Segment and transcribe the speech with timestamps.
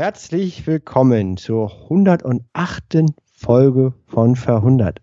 [0.00, 3.04] Herzlich willkommen zur 108.
[3.34, 5.02] Folge von Verhundert.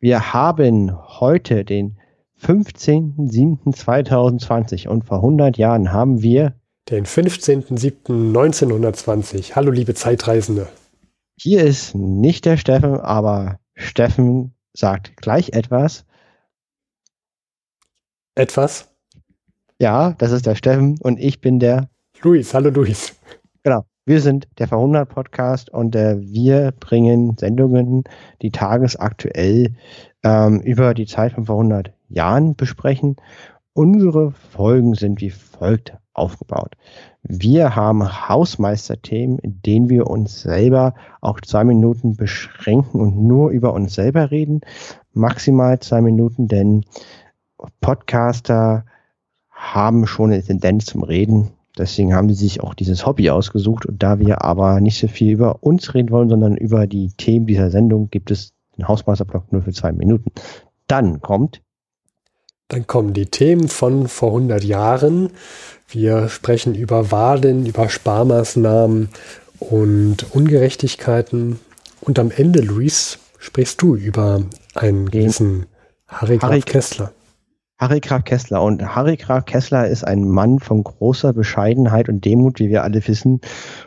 [0.00, 2.00] Wir haben heute den
[2.42, 6.56] 15.07.2020 und vor 100 Jahren haben wir
[6.90, 9.54] den 15.07.1920.
[9.54, 10.66] Hallo liebe Zeitreisende.
[11.40, 16.06] Hier ist nicht der Steffen, aber Steffen sagt gleich etwas.
[18.34, 18.92] Etwas?
[19.78, 21.88] Ja, das ist der Steffen und ich bin der
[22.20, 22.52] Luis.
[22.52, 23.14] Hallo Luis.
[24.06, 28.04] Wir sind der Verhundert Podcast und äh, wir bringen Sendungen,
[28.42, 29.76] die tagesaktuell
[30.22, 33.16] ähm, über die Zeit von vor 100 Jahren besprechen.
[33.72, 36.74] Unsere Folgen sind wie folgt aufgebaut.
[37.22, 43.72] Wir haben Hausmeisterthemen, in denen wir uns selber auch zwei Minuten beschränken und nur über
[43.72, 44.60] uns selber reden.
[45.14, 46.84] Maximal zwei Minuten, denn
[47.80, 48.84] Podcaster
[49.48, 53.86] haben schon eine Tendenz zum Reden Deswegen haben die sich auch dieses Hobby ausgesucht.
[53.86, 57.46] Und da wir aber nicht so viel über uns reden wollen, sondern über die Themen
[57.46, 60.30] dieser Sendung, gibt es den Hausmeisterblock nur für zwei Minuten.
[60.86, 61.62] Dann kommt.
[62.68, 65.30] Dann kommen die Themen von vor 100 Jahren.
[65.88, 69.08] Wir sprechen über Wahlen, über Sparmaßnahmen
[69.58, 71.58] und Ungerechtigkeiten.
[72.00, 74.42] Und am Ende, Luis, sprichst du über
[74.74, 75.66] einen gewissen
[76.08, 77.12] Harry, Harry Kessler.
[77.78, 78.62] Harry Graf Kessler.
[78.62, 83.06] Und Harry Graf Kessler ist ein Mann von großer Bescheidenheit und Demut, wie wir alle
[83.06, 83.40] wissen.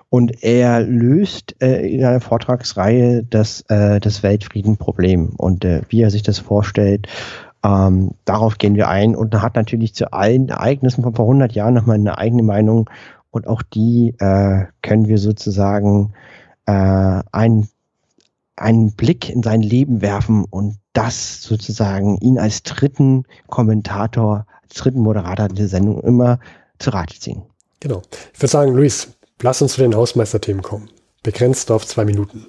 [0.09, 6.11] Und er löst äh, in einer Vortragsreihe das, äh, das Weltfriedenproblem und äh, wie er
[6.11, 7.07] sich das vorstellt.
[7.63, 11.53] Ähm, darauf gehen wir ein und er hat natürlich zu allen Ereignissen von vor 100
[11.53, 12.89] Jahren nochmal eine eigene Meinung
[13.31, 16.13] und auch die äh, können wir sozusagen
[16.65, 17.67] äh, einen,
[18.55, 25.01] einen Blick in sein Leben werfen und das sozusagen ihn als dritten Kommentator, als dritten
[25.01, 26.39] Moderator der Sendung immer
[26.79, 27.43] zu Rate ziehen.
[27.79, 28.01] Genau.
[28.33, 29.09] Ich würde sagen, Luis,
[29.43, 30.89] lass uns zu den Hausmeisterthemen kommen.
[31.21, 32.47] Begrenzt auf zwei Minuten.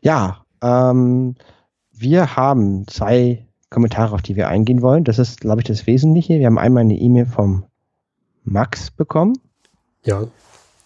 [0.00, 1.34] Ja, ähm,
[1.90, 5.02] wir haben zwei Kommentare, auf die wir eingehen wollen.
[5.02, 6.38] Das ist, glaube ich, das Wesentliche.
[6.38, 7.64] Wir haben einmal eine E-Mail vom
[8.44, 9.34] Max bekommen.
[10.04, 10.24] Ja.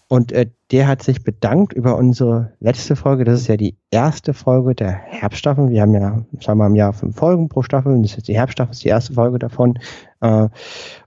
[0.07, 3.23] Und äh, der hat sich bedankt über unsere letzte Folge.
[3.23, 5.69] Das ist ja die erste Folge der Herbststaffel.
[5.69, 7.93] Wir haben ja zweimal im Jahr fünf Folgen pro Staffel.
[7.93, 9.79] Und das ist die Herbststaffel, ist die erste Folge davon.
[10.19, 10.49] Äh,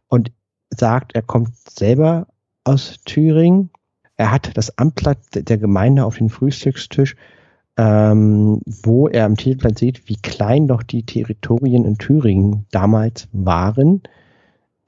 [0.08, 0.32] und
[0.70, 2.26] sagt, er kommt selber
[2.64, 3.70] aus Thüringen.
[4.16, 7.16] Er hat das Amtblatt der Gemeinde auf den Frühstückstisch,
[7.76, 14.02] ähm, wo er am Titelblatt sieht, wie klein doch die Territorien in Thüringen damals waren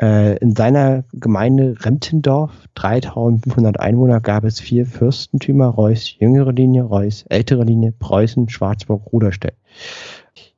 [0.03, 7.27] äh, in seiner Gemeinde Remtendorf, 3500 Einwohner, gab es vier Fürstentümer, Reuß jüngere Linie, Reuß
[7.29, 9.55] ältere Linie, Preußen, Schwarzburg, Ruderstedt.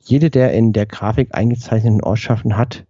[0.01, 2.85] Jede der in der Grafik eingezeichneten Ortschaften hat,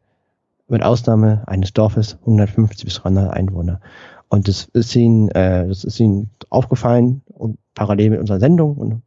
[0.69, 3.81] mit Ausnahme eines Dorfes, 150 bis 300 Einwohner.
[4.29, 9.03] Und das ist ihnen, äh, das ist ihnen aufgefallen und parallel mit unserer Sendung und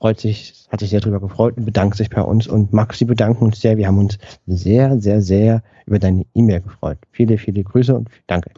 [0.00, 2.46] freut sich, hat sich sehr darüber gefreut und bedankt sich bei uns.
[2.46, 3.76] Und Max, wir bedanken uns sehr.
[3.76, 6.98] Wir haben uns sehr, sehr, sehr über deine E-Mail gefreut.
[7.12, 8.50] Viele, viele Grüße und danke.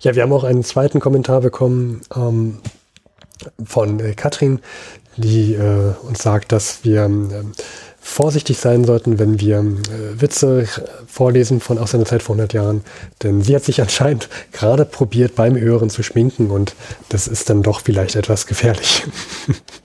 [0.00, 2.58] Ja, wir haben auch einen zweiten Kommentar bekommen ähm,
[3.64, 4.60] von äh, Katrin,
[5.16, 7.44] die äh, uns sagt, dass wir äh,
[7.98, 10.66] vorsichtig sein sollten, wenn wir äh, Witze
[11.06, 12.84] vorlesen von aus einer Zeit vor 100 Jahren.
[13.22, 16.74] Denn sie hat sich anscheinend gerade probiert, beim Hören zu schminken und
[17.08, 19.04] das ist dann doch vielleicht etwas gefährlich.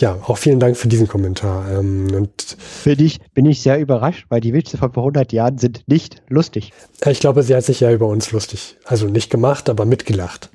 [0.00, 1.68] Ja, auch vielen Dank für diesen Kommentar.
[1.70, 5.58] Ähm, und bin, ich, bin ich sehr überrascht, weil die Witze von vor 100 Jahren
[5.58, 6.72] sind nicht lustig.
[7.04, 10.50] Ich glaube, sie hat sich ja über uns lustig, also nicht gemacht, aber mitgelacht.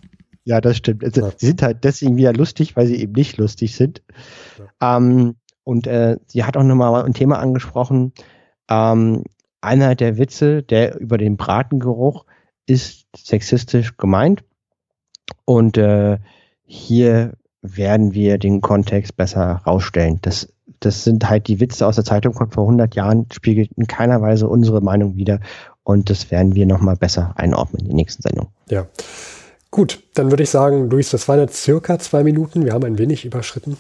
[0.46, 1.04] Ja, das stimmt.
[1.04, 1.32] Also, ja.
[1.36, 4.02] Sie sind halt deswegen wieder lustig, weil sie eben nicht lustig sind.
[4.80, 4.98] Ja.
[4.98, 8.14] Ähm, und äh, sie hat auch nochmal ein Thema angesprochen.
[8.70, 9.24] Ähm,
[9.60, 12.26] einer der Witze, der über den Bratengeruch,
[12.66, 14.44] ist sexistisch gemeint.
[15.46, 16.20] Und äh,
[16.66, 20.20] hier werden wir den Kontext besser rausstellen.
[20.22, 23.88] Das, das sind halt die Witze aus der Zeitung von vor 100 Jahren, spiegelt in
[23.88, 25.40] keiner Weise unsere Meinung wider.
[25.84, 28.50] Und das werden wir nochmal besser einordnen in der nächsten Sendung.
[28.70, 28.86] Ja.
[29.72, 32.66] Gut, dann würde ich sagen, Luis, das waren jetzt circa zwei Minuten.
[32.66, 33.78] Wir haben ein wenig überschritten.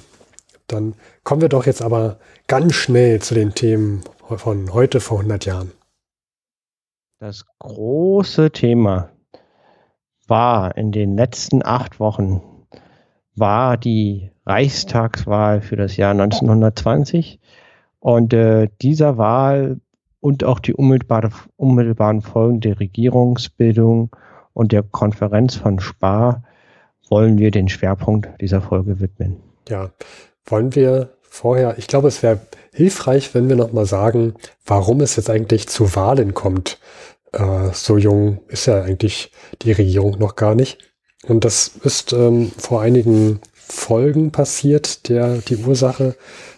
[0.68, 2.18] Dann kommen wir doch jetzt aber
[2.48, 4.02] ganz schnell zu den Themen
[4.38, 5.72] von heute vor 100 Jahren.
[7.20, 9.10] Das große Thema
[10.28, 12.42] war in den letzten acht Wochen
[13.36, 17.40] war die Reichstagswahl für das Jahr 1920.
[18.00, 19.80] Und äh, dieser Wahl
[20.20, 24.16] und auch die unmittelbare, unmittelbaren Folgen der Regierungsbildung
[24.54, 26.44] und der Konferenz von Spar
[27.10, 29.38] wollen wir den Schwerpunkt dieser Folge widmen.
[29.68, 29.92] Ja,
[30.46, 32.40] wollen wir vorher, ich glaube, es wäre
[32.74, 34.36] hilfreich, wenn wir nochmal sagen,
[34.66, 36.80] warum es jetzt eigentlich zu Wahlen kommt.
[37.32, 39.32] Äh, so jung ist ja eigentlich
[39.62, 40.93] die Regierung noch gar nicht.
[41.28, 46.16] Und das ist ähm, vor einigen Folgen passiert, der, die Ursache.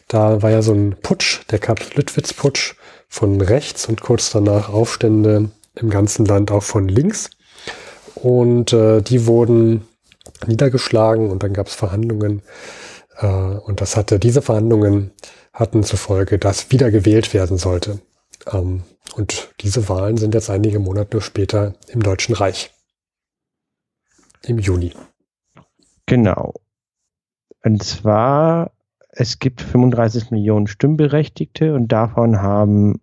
[0.08, 2.76] Da war ja so ein Putsch, der Kap-Lüttwitz-Putsch
[3.08, 7.30] von rechts und kurz danach Aufstände im ganzen Land auch von links.
[8.16, 9.88] Und äh, die wurden
[10.48, 12.42] niedergeschlagen und dann gab es Verhandlungen.
[13.18, 15.12] Äh, und das hatte, diese Verhandlungen
[15.54, 18.00] hatten zur Folge, dass wieder gewählt werden sollte.
[18.52, 18.84] Ähm,
[19.16, 22.75] und diese Wahlen sind jetzt einige Monate später im Deutschen Reich.
[24.46, 24.94] Im Juni.
[26.06, 26.54] Genau.
[27.64, 28.72] Und zwar,
[29.10, 33.02] es gibt 35 Millionen Stimmberechtigte und davon haben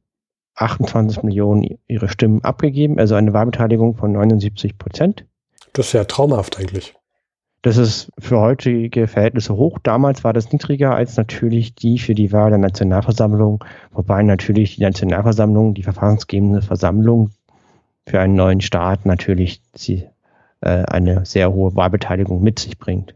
[0.55, 5.25] 28 Millionen ihre Stimmen abgegeben, also eine Wahlbeteiligung von 79 Prozent.
[5.73, 6.94] Das ist ja traumhaft eigentlich.
[7.62, 9.79] Das ist für heutige Verhältnisse hoch.
[9.83, 14.83] Damals war das niedriger als natürlich die für die Wahl der Nationalversammlung, wobei natürlich die
[14.83, 17.31] Nationalversammlung, die verfassungsgebende Versammlung
[18.06, 20.09] für einen neuen Staat natürlich sie,
[20.62, 23.14] äh, eine sehr hohe Wahlbeteiligung mit sich bringt.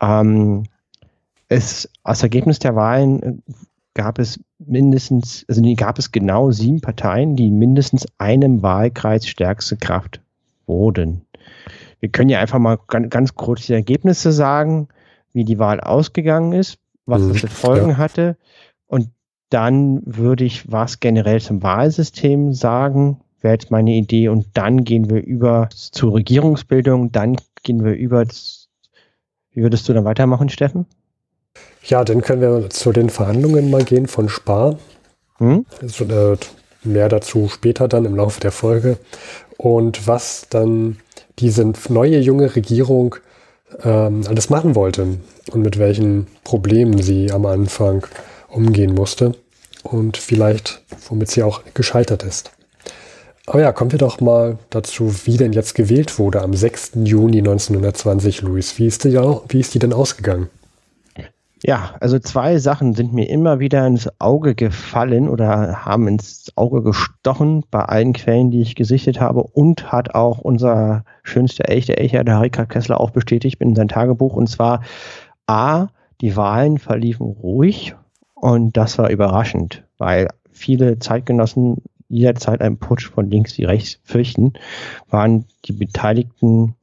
[0.00, 0.64] Ähm,
[1.48, 3.52] es, als Ergebnis der Wahlen äh,
[3.94, 10.20] gab es mindestens, also gab es genau sieben Parteien, die mindestens einem Wahlkreis stärkste Kraft
[10.66, 11.22] wurden.
[11.98, 14.88] Wir können ja einfach mal ganz, ganz kurz die Ergebnisse sagen,
[15.32, 17.50] wie die Wahl ausgegangen ist, was das für mhm.
[17.50, 17.96] Folgen ja.
[17.98, 18.36] hatte.
[18.86, 19.10] Und
[19.50, 24.28] dann würde ich was generell zum Wahlsystem sagen, wäre jetzt meine Idee.
[24.28, 28.24] Und dann gehen wir über zur Regierungsbildung, dann gehen wir über.
[29.52, 30.86] Wie würdest du dann weitermachen, Steffen?
[31.84, 34.78] Ja, dann können wir zu den Verhandlungen mal gehen von Spar.
[35.38, 35.66] Hm?
[35.80, 36.36] Also, äh,
[36.84, 38.98] mehr dazu später dann im Laufe der Folge.
[39.56, 40.98] Und was dann
[41.38, 43.16] diese neue junge Regierung
[43.82, 45.18] ähm, alles machen wollte
[45.52, 48.06] und mit welchen Problemen sie am Anfang
[48.48, 49.34] umgehen musste
[49.82, 52.52] und vielleicht womit sie auch gescheitert ist.
[53.50, 56.92] Aber ja, kommen wir doch mal dazu, wie denn jetzt gewählt wurde am 6.
[57.02, 58.78] Juni 1920, Luis.
[58.78, 60.48] Wie ist die, wie ist die denn ausgegangen?
[61.64, 66.84] Ja, also zwei Sachen sind mir immer wieder ins Auge gefallen oder haben ins Auge
[66.84, 72.22] gestochen bei allen Quellen, die ich gesichtet habe und hat auch unser schönster echter Echer,
[72.22, 74.36] der Rikard Kessler, auch bestätigt in seinem Tagebuch.
[74.36, 74.84] Und zwar
[75.48, 75.88] A,
[76.20, 77.96] die Wahlen verliefen ruhig
[78.34, 81.78] und das war überraschend, weil viele Zeitgenossen
[82.10, 84.52] jederzeit einen Putsch von links wie rechts fürchten,
[85.08, 86.74] waren die Beteiligten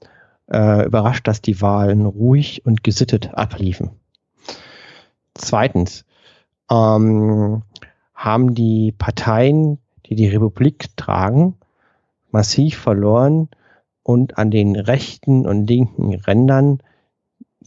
[0.51, 3.91] äh, überrascht, dass die Wahlen ruhig und gesittet abliefen.
[5.35, 6.05] Zweitens
[6.71, 7.61] ähm,
[8.15, 11.55] haben die Parteien, die die Republik tragen,
[12.31, 13.49] massiv verloren
[14.03, 16.79] und an den rechten und linken Rändern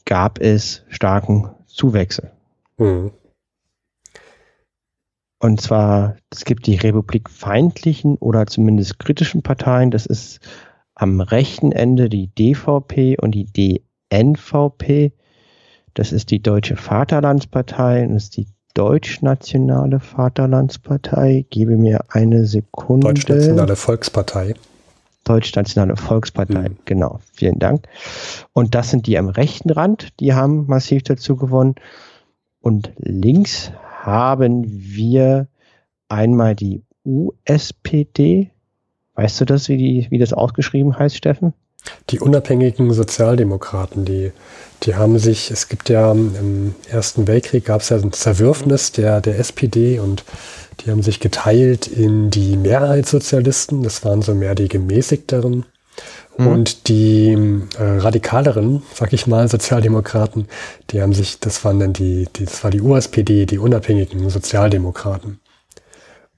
[0.07, 2.33] gab es starken Zuwächse.
[2.79, 3.13] Mhm.
[5.41, 9.91] Und zwar, es gibt die republikfeindlichen oder zumindest kritischen Parteien.
[9.91, 10.41] Das ist
[10.95, 13.81] am rechten Ende die DVP und die
[14.13, 15.13] DNVP.
[15.95, 21.47] Das ist die Deutsche Vaterlandspartei und das ist die Deutschnationale Vaterlandspartei.
[21.49, 23.07] Gebe mir eine Sekunde.
[23.07, 24.55] Deutschnationale Volkspartei.
[25.25, 26.79] Deutschnationale Volkspartei, mhm.
[26.85, 27.21] genau.
[27.33, 27.89] Vielen Dank.
[28.53, 31.77] Und das sind die am rechten Rand, die haben massiv dazu gewonnen.
[32.61, 33.73] Und links
[34.05, 35.49] haben wir
[36.09, 38.51] einmal die USPD.
[39.15, 41.53] Weißt du das, wie, die, wie das ausgeschrieben heißt, Steffen?
[42.11, 44.33] Die unabhängigen Sozialdemokraten, die,
[44.83, 49.21] die haben sich, es gibt ja im Ersten Weltkrieg gab es ja ein Zerwürfnis der,
[49.21, 50.25] der SPD und
[50.81, 55.65] die haben sich geteilt in die Mehrheitssozialisten, das waren so mehr die gemäßigteren,
[56.37, 56.47] mhm.
[56.47, 57.33] und die
[57.79, 60.49] äh, radikaleren, sag ich mal, Sozialdemokraten,
[60.91, 65.41] die haben sich, das waren dann die, die, das war die USPD, die unabhängigen Sozialdemokraten.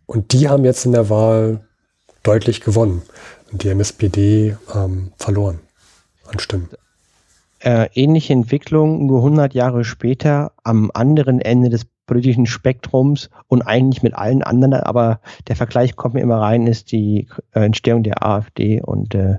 [0.06, 1.60] Und die haben jetzt in der Wahl
[2.22, 3.02] deutlich gewonnen
[3.50, 5.60] und die MSPD ähm, verloren
[6.26, 6.68] an Stimmen.
[7.60, 14.02] Äh, ähnliche Entwicklung nur 100 Jahre später am anderen Ende des politischen Spektrums und eigentlich
[14.02, 18.26] mit allen anderen, aber der Vergleich kommt mir immer rein, ist die äh, Entstehung der
[18.26, 19.38] AfD und äh,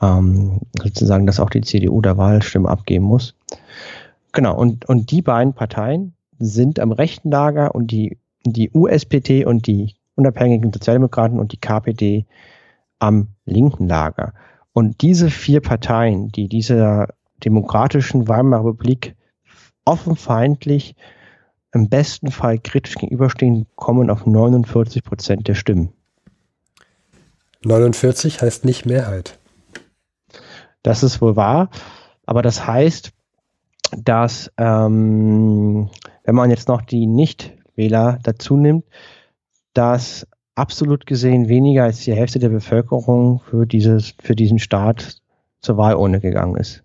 [0.00, 3.34] ähm, sozusagen, dass auch die CDU der Wahlstimme abgeben muss.
[4.32, 9.66] Genau, und, und die beiden Parteien sind am rechten Lager und die, die USPD und
[9.66, 12.26] die unabhängigen Sozialdemokraten und die KPD
[12.98, 14.32] am linken Lager.
[14.72, 17.08] Und diese vier Parteien, die dieser
[17.44, 19.14] demokratischen Weimarer Republik
[19.84, 20.96] offen feindlich,
[21.72, 25.92] im besten Fall kritisch gegenüberstehen, kommen auf 49 Prozent der Stimmen.
[27.64, 29.38] 49 heißt nicht Mehrheit.
[30.86, 31.68] Das ist wohl wahr,
[32.26, 33.10] aber das heißt,
[33.96, 35.90] dass ähm,
[36.22, 38.84] wenn man jetzt noch die Nichtwähler dazu nimmt,
[39.74, 45.20] dass absolut gesehen weniger als die Hälfte der Bevölkerung für, dieses, für diesen Staat
[45.60, 46.84] zur Wahlurne gegangen ist.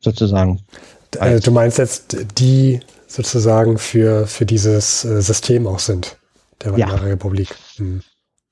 [0.00, 0.60] Sozusagen.
[1.18, 6.18] Äh, du meinst jetzt, die sozusagen für, für dieses äh, System auch sind,
[6.62, 7.12] der Weimarer ja.
[7.12, 7.48] Republik.
[7.76, 8.02] Hm.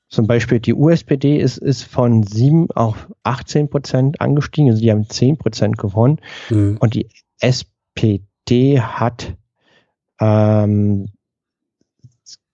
[0.08, 5.08] Zum Beispiel die USPD ist, ist von 7 auf 18 Prozent angestiegen, also die haben
[5.08, 6.20] 10 Prozent gewonnen.
[6.50, 6.76] Mhm.
[6.78, 7.08] Und die
[7.40, 9.34] SPD hat
[10.20, 11.08] ähm,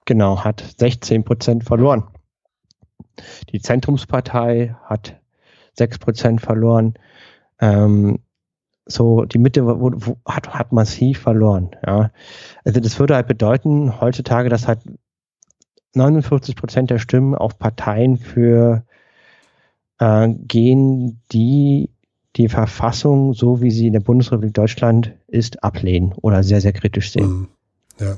[0.04, 2.04] genau, hat 16 Prozent verloren.
[3.52, 5.20] Die Zentrumspartei hat
[5.74, 6.94] 6 Prozent verloren.
[7.60, 8.20] Ähm,
[8.84, 9.64] so, die Mitte
[10.26, 11.70] hat, hat massiv verloren.
[11.86, 12.10] Ja.
[12.64, 14.80] Also das würde halt bedeuten, heutzutage, dass halt
[15.94, 18.84] 49 Prozent der Stimmen auf Parteien für
[19.98, 21.90] äh, gehen, die
[22.36, 27.12] die Verfassung, so wie sie in der Bundesrepublik Deutschland ist, ablehnen oder sehr, sehr kritisch
[27.12, 27.28] sehen.
[27.28, 27.48] Mhm.
[28.00, 28.16] Ja.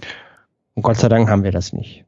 [0.75, 2.05] Und Gott sei Dank haben wir das nicht.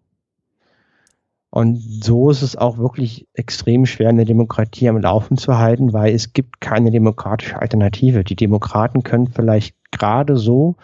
[1.51, 6.15] Und so ist es auch wirklich extrem schwer, eine Demokratie am Laufen zu halten, weil
[6.15, 8.25] es gibt keine demokratische Alternative.
[8.25, 10.77] Die Demokraten können vielleicht gerade so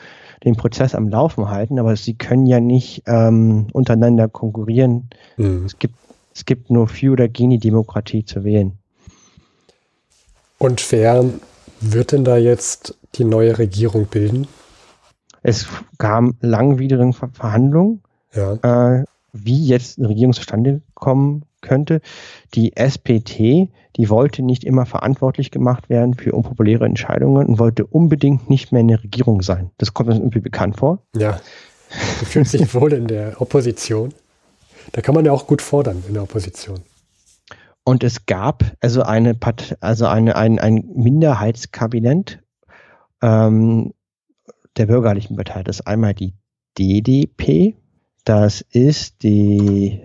[0.44, 5.10] den Prozess am Laufen halten, aber sie können ja nicht ähm, untereinander konkurrieren.
[5.36, 5.64] Mhm.
[5.64, 5.94] Es, gibt,
[6.34, 8.78] es gibt nur für oder gegen die Demokratie zu wählen.
[10.58, 11.24] Und wer
[11.80, 14.46] wird denn da jetzt die neue Regierung bilden?
[15.42, 15.66] Es
[15.98, 18.98] kam langwidrigen Verhandlungen, ja.
[19.00, 22.00] äh, wie jetzt eine Regierung zustande kommen könnte.
[22.54, 28.48] Die SPT, die wollte nicht immer verantwortlich gemacht werden für unpopuläre Entscheidungen und wollte unbedingt
[28.48, 29.70] nicht mehr in der Regierung sein.
[29.78, 31.02] Das kommt uns irgendwie bekannt vor.
[31.16, 31.40] Ja.
[32.20, 34.14] Du fühlst dich wohl in der Opposition.
[34.92, 36.80] Da kann man ja auch gut fordern in der Opposition.
[37.84, 42.40] Und es gab also eine Part also eine, ein, ein Minderheitskabinett
[43.22, 43.92] ähm,
[44.76, 45.62] der bürgerlichen Partei.
[45.62, 46.34] Das ist einmal die
[46.78, 47.76] DDP,
[48.24, 50.00] das ist die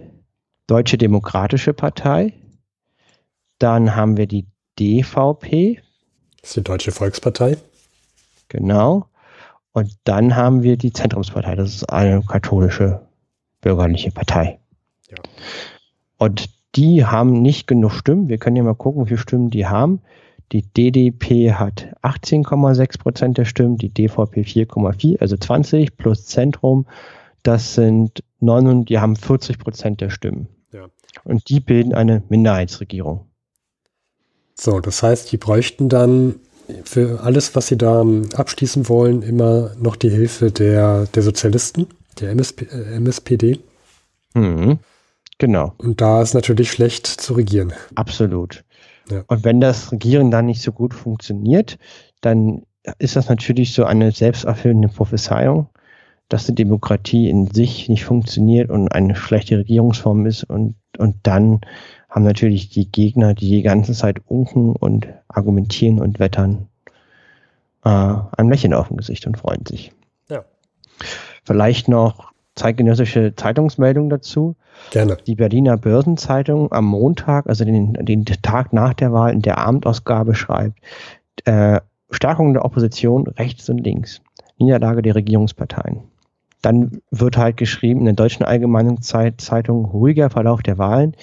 [0.65, 2.33] Deutsche Demokratische Partei.
[3.59, 4.45] Dann haben wir die
[4.79, 5.81] DVP.
[6.41, 7.57] Das ist die Deutsche Volkspartei.
[8.49, 9.07] Genau.
[9.73, 11.55] Und dann haben wir die Zentrumspartei.
[11.55, 13.07] Das ist eine katholische
[13.61, 14.59] bürgerliche Partei.
[15.09, 15.17] Ja.
[16.17, 18.27] Und die haben nicht genug Stimmen.
[18.27, 20.01] Wir können ja mal gucken, wie viele Stimmen die haben.
[20.51, 26.87] Die DDP hat 18,6 Prozent der Stimmen, die DVP 4,4, also 20 plus Zentrum.
[27.43, 30.47] Das sind 9, die haben 40 Prozent der Stimmen.
[30.71, 30.87] Ja.
[31.23, 33.26] Und die bilden eine Minderheitsregierung.
[34.59, 36.35] So, das heißt, die bräuchten dann
[36.83, 41.87] für alles, was sie da abschließen wollen, immer noch die Hilfe der, der Sozialisten,
[42.19, 43.59] der MSP, äh, MSPD.
[44.33, 44.79] Mhm.
[45.37, 45.73] Genau.
[45.77, 47.73] Und da ist natürlich schlecht zu regieren.
[47.95, 48.63] Absolut.
[49.09, 49.23] Ja.
[49.27, 51.77] Und wenn das Regieren dann nicht so gut funktioniert,
[52.21, 52.63] dann
[52.99, 55.69] ist das natürlich so eine selbsterfüllende Prophezeiung
[56.29, 61.61] dass die Demokratie in sich nicht funktioniert und eine schlechte Regierungsform ist und, und dann
[62.17, 66.67] haben natürlich die Gegner, die die ganze Zeit unken und argumentieren und wettern,
[67.85, 69.91] äh, ein Lächeln auf dem Gesicht und freuen sich.
[70.27, 70.43] Ja.
[71.43, 74.55] Vielleicht noch zeitgenössische Zeitungsmeldung dazu.
[74.89, 75.17] Gerne.
[75.27, 80.33] Die Berliner Börsenzeitung am Montag, also den, den Tag nach der Wahl in der Abendausgabe
[80.33, 80.79] schreibt,
[81.45, 84.21] äh, Stärkung der Opposition rechts und links.
[84.57, 85.99] Niederlage der Regierungsparteien.
[86.63, 91.15] Dann wird halt geschrieben in der Deutschen Allgemeinen Zeitung ruhiger Verlauf der Wahlen.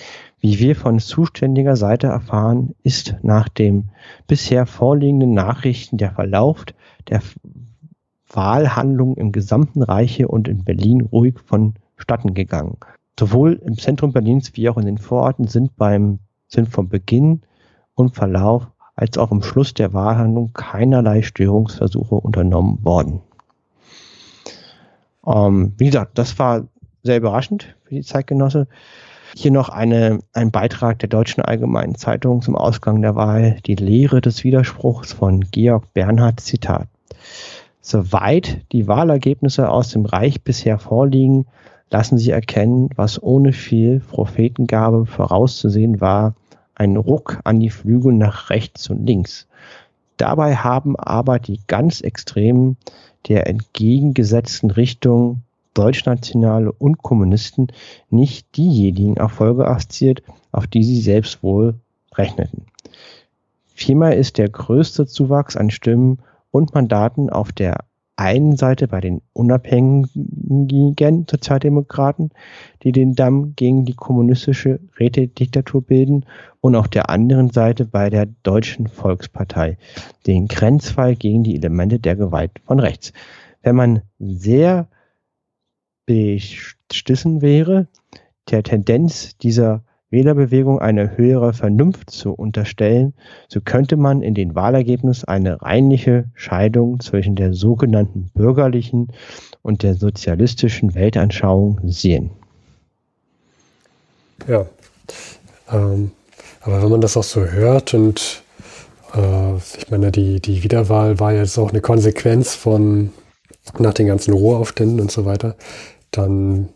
[0.45, 3.85] Wie wir von zuständiger Seite erfahren, ist nach dem
[4.27, 6.67] bisher vorliegenden Nachrichten der Verlauf
[7.09, 7.23] der
[8.29, 12.77] Wahlhandlung im gesamten Reiche und in Berlin ruhig vonstatten gegangen.
[13.19, 17.41] Sowohl im Zentrum Berlins wie auch in den Vororten sind beim sind vom Beginn
[17.95, 23.23] und Verlauf als auch im Schluss der Wahlhandlung keinerlei Störungsversuche unternommen worden.
[25.27, 26.69] Ähm, wie gesagt, das war
[27.03, 28.69] sehr überraschend für die Zeitgenosse.
[29.37, 34.21] Hier noch eine, ein Beitrag der Deutschen Allgemeinen Zeitung zum Ausgang der Wahl, die Lehre
[34.21, 36.87] des Widerspruchs von Georg Bernhard, Zitat.
[37.81, 41.47] Soweit die Wahlergebnisse aus dem Reich bisher vorliegen,
[41.91, 46.35] lassen sie erkennen, was ohne viel Prophetengabe vorauszusehen war,
[46.75, 49.47] ein Ruck an die Flügel nach rechts und links.
[50.17, 52.77] Dabei haben aber die ganz Extremen
[53.29, 55.43] der entgegengesetzten Richtung
[55.75, 57.69] Deutschnationale und Kommunisten
[58.11, 61.75] nicht diejenigen Erfolge erzielt, auf die sie selbst wohl
[62.15, 62.67] rechneten.
[63.67, 67.79] Vielmehr ist der größte Zuwachs an Stimmen und Mandaten auf der
[68.17, 72.31] einen Seite bei den unabhängigen Sozialdemokraten,
[72.83, 76.25] die den Damm gegen die kommunistische Rätediktatur bilden,
[76.61, 79.77] und auf der anderen Seite bei der Deutschen Volkspartei,
[80.27, 83.13] den Grenzfall gegen die Elemente der Gewalt von rechts.
[83.63, 84.89] Wenn man sehr
[86.07, 87.87] bestissen wäre,
[88.51, 93.15] der Tendenz dieser Wählerbewegung eine höhere Vernunft zu unterstellen,
[93.49, 99.09] so könnte man in den Wahlergebnissen eine reinliche Scheidung zwischen der sogenannten bürgerlichen
[99.63, 102.31] und der sozialistischen Weltanschauung sehen.
[104.47, 104.67] Ja,
[105.73, 106.13] ähm,
[106.61, 108.43] aber wenn man das auch so hört und
[109.15, 113.11] äh, ich meine, die, die Wiederwahl war jetzt auch eine Konsequenz von
[113.79, 115.57] nach den ganzen Ruheaufständen und so weiter,
[116.17, 116.69] dann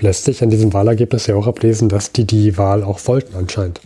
[0.00, 3.80] lässt sich an diesem Wahlergebnis ja auch ablesen, dass die die Wahl auch wollten anscheinend.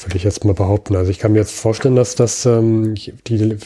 [0.00, 0.96] Würde ich jetzt mal behaupten.
[0.96, 3.58] Also ich kann mir jetzt vorstellen, dass das ähm, die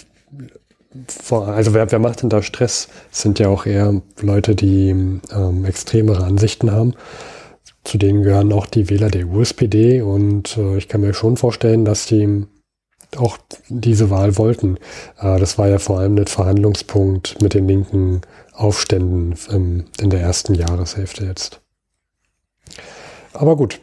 [1.31, 2.89] also wer, wer macht denn da Stress?
[3.11, 6.95] Das sind ja auch eher Leute, die ähm, extremere Ansichten haben.
[7.85, 11.85] Zu denen gehören auch die Wähler der USPD und äh, ich kann mir schon vorstellen,
[11.85, 12.47] dass die
[13.17, 13.39] auch
[13.69, 14.77] diese Wahl wollten.
[15.19, 18.21] Äh, das war ja vor allem ein Verhandlungspunkt mit den linken
[18.53, 19.35] Aufständen
[20.01, 21.61] in der ersten Jahreshälfte jetzt.
[23.33, 23.81] Aber gut.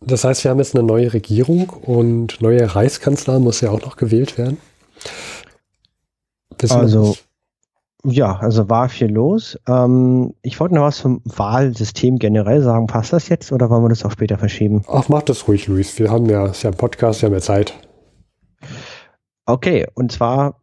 [0.00, 3.96] Das heißt, wir haben jetzt eine neue Regierung und neuer Reichskanzler muss ja auch noch
[3.96, 4.58] gewählt werden.
[6.58, 7.16] Wissen also,
[8.04, 9.58] ja, also war viel los.
[9.66, 12.86] Ähm, ich wollte noch was zum Wahlsystem generell sagen.
[12.86, 14.84] Passt das jetzt oder wollen wir das auch später verschieben?
[14.88, 15.98] Ach, mach das ruhig, Luis.
[15.98, 17.74] Wir haben ja, es ist ja ein Podcast, wir haben ja Zeit.
[19.46, 20.60] Okay, und zwar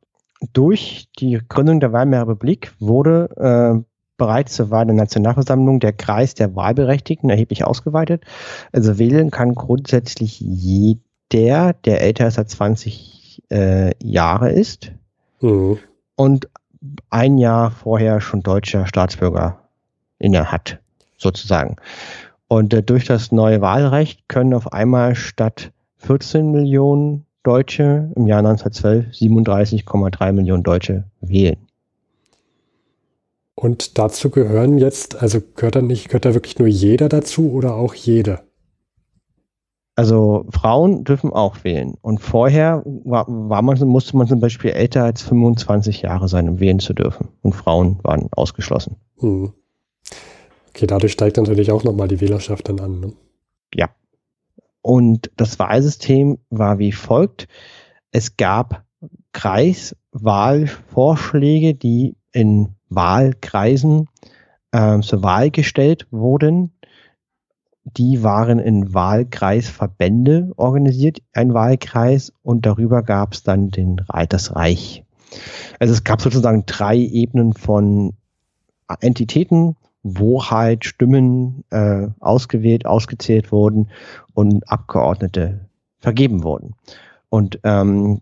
[0.54, 3.84] durch die Gründung der Weimarer Republik wurde äh,
[4.18, 8.24] bereits zur Wahl der Nationalversammlung der Kreis der Wahlberechtigten erheblich ausgeweitet.
[8.72, 14.92] Also wählen kann grundsätzlich jeder, der älter als 20 äh, Jahre ist
[15.42, 15.80] mhm.
[16.16, 16.50] und
[17.10, 19.60] ein Jahr vorher schon deutscher Staatsbürger
[20.20, 20.80] inne hat,
[21.18, 21.78] sozusagen.
[22.48, 28.40] Und äh, durch das neue Wahlrecht können auf einmal statt 14 Millionen Deutsche im Jahr
[28.40, 31.58] 1912 37,3 Millionen Deutsche wählen.
[33.56, 37.76] Und dazu gehören jetzt, also gehört da nicht, gehört da wirklich nur jeder dazu oder
[37.76, 38.42] auch jede?
[39.96, 41.96] Also Frauen dürfen auch wählen.
[42.02, 46.60] Und vorher war, war man, musste man zum Beispiel älter als 25 Jahre sein, um
[46.60, 47.30] wählen zu dürfen.
[47.42, 48.98] Und Frauen waren ausgeschlossen.
[49.20, 49.54] Hm.
[50.70, 53.00] Okay, dadurch steigt natürlich auch nochmal die Wählerschaft dann an.
[53.00, 53.14] Ne?
[53.74, 53.90] Ja.
[54.86, 57.48] Und das Wahlsystem war wie folgt.
[58.12, 58.84] Es gab
[59.34, 64.10] Kreiswahlvorschläge, die in Wahlkreisen
[64.72, 66.72] äh, zur Wahl gestellt wurden.
[67.84, 75.04] Die waren in Wahlkreisverbände organisiert, ein Wahlkreis, und darüber gab es dann den, das Reich.
[75.80, 78.14] Also es gab sozusagen drei Ebenen von
[79.00, 83.90] Entitäten, wo halt Stimmen äh, ausgewählt, ausgezählt wurden
[84.36, 86.76] und Abgeordnete vergeben wurden.
[87.30, 88.22] Und ähm,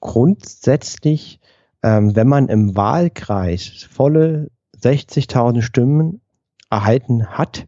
[0.00, 1.40] grundsätzlich,
[1.82, 4.50] ähm, wenn man im Wahlkreis volle
[4.82, 6.20] 60.000 Stimmen
[6.68, 7.66] erhalten hat,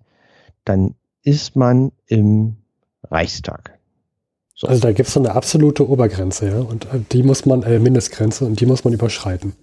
[0.66, 2.56] dann ist man im
[3.10, 3.78] Reichstag.
[4.54, 4.66] So.
[4.66, 7.78] Also da gibt es so eine absolute Obergrenze, ja, und äh, die muss man, äh,
[7.78, 9.54] Mindestgrenze, und die muss man überschreiten.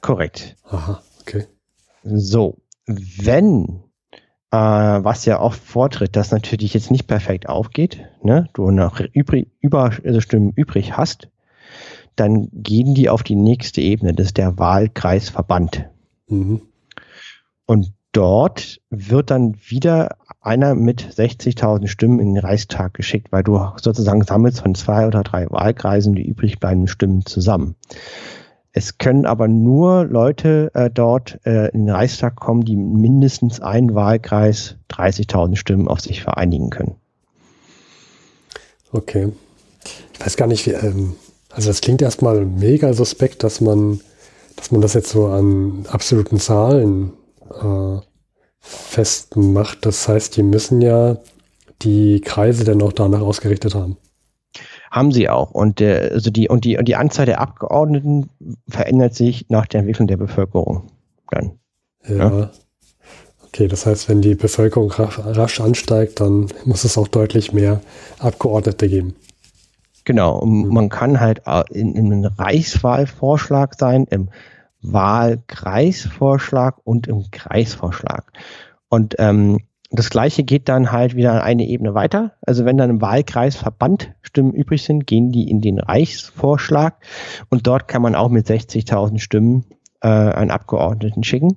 [0.00, 0.56] Korrekt.
[0.64, 1.46] Aha, okay.
[2.02, 3.82] So, wenn,
[4.50, 9.48] äh, was ja oft vortritt, dass natürlich jetzt nicht perfekt aufgeht, ne, du noch übrig,
[9.60, 11.28] über, also Stimmen übrig hast,
[12.16, 15.88] dann gehen die auf die nächste Ebene, das ist der Wahlkreisverband.
[16.28, 16.62] Mhm.
[17.66, 23.58] Und dort wird dann wieder einer mit 60.000 Stimmen in den Reichstag geschickt, weil du
[23.76, 27.76] sozusagen sammelst von zwei oder drei Wahlkreisen die übrig bleibenden Stimmen zusammen.
[28.72, 33.94] Es können aber nur Leute äh, dort äh, in den Reichstag kommen, die mindestens ein
[33.94, 36.94] Wahlkreis 30.000 Stimmen auf sich vereinigen können.
[38.90, 39.28] Okay.
[40.14, 41.16] Ich weiß gar nicht, wie, ähm,
[41.50, 44.00] also es klingt erstmal mega suspekt, dass man,
[44.56, 47.12] dass man das jetzt so an absoluten Zahlen
[47.50, 47.98] äh,
[48.60, 49.84] festmacht.
[49.84, 51.18] Das heißt, die müssen ja
[51.82, 53.98] die Kreise dann auch danach ausgerichtet haben.
[54.92, 55.52] Haben sie auch.
[55.52, 58.28] Und, der, also die, und, die, und die Anzahl der Abgeordneten
[58.68, 60.90] verändert sich nach der Entwicklung der Bevölkerung
[61.30, 61.52] dann.
[62.06, 62.16] Ja.
[62.16, 62.50] ja.
[63.46, 67.80] Okay, das heißt, wenn die Bevölkerung rasch ansteigt, dann muss es auch deutlich mehr
[68.18, 69.14] Abgeordnete geben.
[70.04, 70.74] Genau, und mhm.
[70.74, 74.28] man kann halt in, in einem Reichswahlvorschlag sein, im
[74.82, 78.30] Wahlkreisvorschlag und im Kreisvorschlag.
[78.90, 79.60] Und ähm,
[79.92, 82.32] das gleiche geht dann halt wieder eine Ebene weiter.
[82.40, 86.96] Also wenn dann im Wahlkreisverband Stimmen übrig sind, gehen die in den Reichsvorschlag
[87.50, 89.64] und dort kann man auch mit 60.000 Stimmen
[90.00, 91.56] äh, einen Abgeordneten schicken.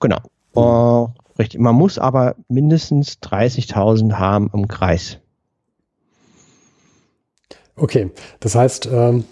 [0.00, 0.18] Genau.
[0.54, 1.60] Uh, richtig.
[1.60, 5.18] Man muss aber mindestens 30.000 haben im Kreis.
[7.76, 9.24] Okay, das heißt, ähm,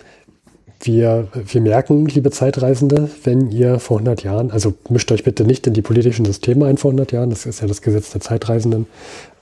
[0.80, 5.66] wir, wir merken, liebe Zeitreisende, wenn ihr vor 100 Jahren, also mischt euch bitte nicht
[5.66, 8.86] in die politischen Systeme ein vor 100 Jahren, das ist ja das Gesetz der Zeitreisenden,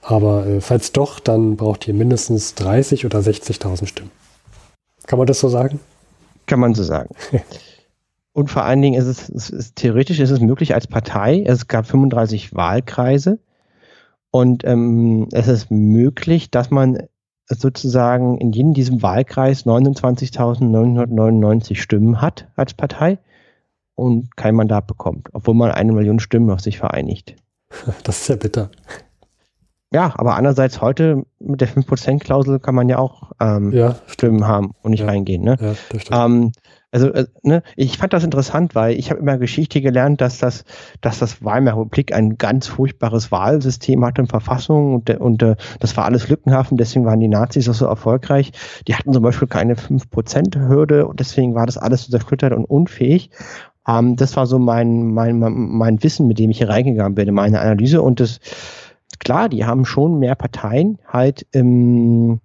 [0.03, 4.11] aber äh, falls doch, dann braucht ihr mindestens 30 oder 60.000 Stimmen.
[5.07, 5.81] Kann man das so sagen?
[6.47, 7.15] Kann man so sagen.
[8.33, 11.45] Und vor allen Dingen ist es, es ist, theoretisch ist es möglich als Partei.
[11.47, 13.39] Es gab 35 Wahlkreise
[14.31, 17.03] und ähm, es ist möglich, dass man
[17.61, 23.19] sozusagen in jedem diesem Wahlkreis 29.999 Stimmen hat als Partei
[23.95, 27.37] und kein Mandat bekommt, obwohl man eine Million Stimmen auf sich vereinigt.
[28.05, 28.71] Das ist ja bitter.
[29.93, 34.73] Ja, aber andererseits heute mit der 5%-Klausel kann man ja auch ähm, ja, Stimmen haben
[34.83, 35.07] und nicht ja.
[35.07, 35.43] reingehen.
[35.43, 35.57] Ne?
[35.61, 36.11] Ja, das stimmt.
[36.13, 36.53] Ähm,
[36.93, 40.65] also äh, ne, ich fand das interessant, weil ich habe immer Geschichte gelernt, dass das,
[41.01, 45.97] dass das Weimarer Republik ein ganz furchtbares Wahlsystem hatte und Verfassung und, und äh, das
[45.97, 48.53] war alles lückenhaft und deswegen waren die Nazis auch so erfolgreich.
[48.87, 53.31] Die hatten zum Beispiel keine 5%-Hürde und deswegen war das alles so zerschüttert und unfähig.
[53.89, 57.35] Ähm, das war so mein, mein, mein Wissen, mit dem ich hier reingegangen bin in
[57.35, 58.39] meine Analyse und das
[59.19, 62.41] klar, die haben schon mehr Parteien halt im,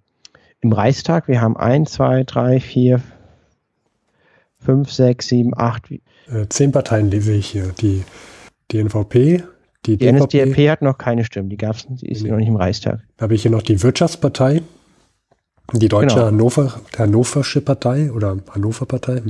[0.60, 1.28] im Reichstag.
[1.28, 3.02] Wir haben ein, zwei, drei, vier,
[4.60, 5.90] fünf, sechs, sieben, acht.
[5.90, 6.00] Äh,
[6.48, 7.72] zehn Parteien lese ich hier.
[7.80, 8.04] Die,
[8.70, 9.44] die NVP,
[9.86, 12.30] die, die NSDAP hat noch keine Stimmen, die gab es, die ist nee.
[12.30, 13.00] noch nicht im Reichstag.
[13.16, 14.62] Da habe ich hier noch die Wirtschaftspartei,
[15.72, 16.26] die Deutsche genau.
[16.26, 19.22] Hannover, Hannoversche Partei oder Hannover Partei,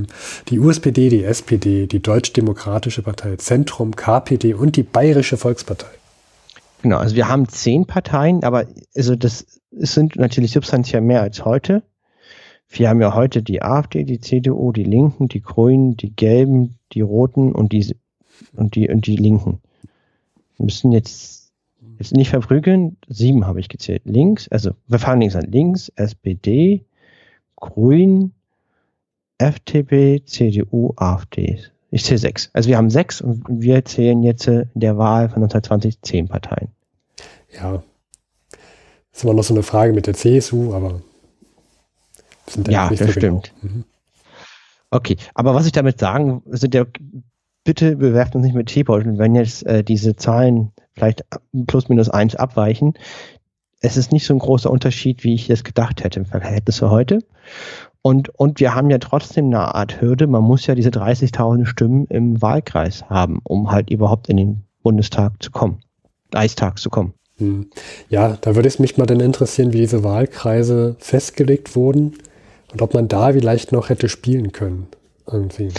[0.47, 5.87] die USPD, die SPD, die Deutsch-Demokratische Partei, Zentrum, KPD und die Bayerische Volkspartei.
[6.81, 8.65] Genau, also wir haben zehn Parteien, aber
[8.95, 11.83] also das sind natürlich substanziell mehr als heute.
[12.69, 17.01] Wir haben ja heute die AfD, die CDU, die Linken, die Grünen, die Gelben, die
[17.01, 17.95] Roten und die
[18.53, 19.59] und die und die Linken.
[20.57, 21.51] Wir müssen jetzt
[21.97, 22.97] jetzt nicht verprügeln.
[23.07, 24.03] Sieben habe ich gezählt.
[24.05, 25.51] Links, also wir fangen links an.
[25.51, 26.85] Links, SPD,
[27.55, 28.33] Grün,
[29.37, 31.59] FDP, CDU, AfD.
[31.91, 32.49] Ich zähle sechs.
[32.53, 36.69] Also wir haben sechs und wir zählen jetzt in der Wahl von 1920 zehn Parteien.
[37.51, 37.83] Ja.
[38.51, 38.59] Das
[39.19, 41.01] ist immer noch so eine Frage mit der CSU, aber
[42.67, 43.53] ja, das so stimmt.
[43.61, 43.73] Genau.
[43.73, 43.83] Mhm.
[44.91, 46.85] Okay, aber was ich damit sagen, sind ja,
[47.63, 51.23] bitte bewerft uns nicht mit Teebeuteln, wenn jetzt äh, diese Zahlen vielleicht
[51.67, 52.93] plus minus eins abweichen.
[53.81, 56.89] Es ist nicht so ein großer Unterschied, wie ich es gedacht hätte im Verhältnis zu
[56.89, 57.19] heute.
[58.01, 60.27] Und, und wir haben ja trotzdem eine Art Hürde.
[60.27, 65.33] Man muss ja diese 30.000 Stimmen im Wahlkreis haben, um halt überhaupt in den Bundestag
[65.41, 65.81] zu kommen,
[66.33, 67.13] Reichstag zu kommen.
[67.37, 67.69] Hm.
[68.09, 72.15] Ja, da würde es mich mal dann interessieren, wie diese Wahlkreise festgelegt wurden
[72.71, 74.87] und ob man da vielleicht noch hätte spielen können.
[75.27, 75.71] Irgendwie.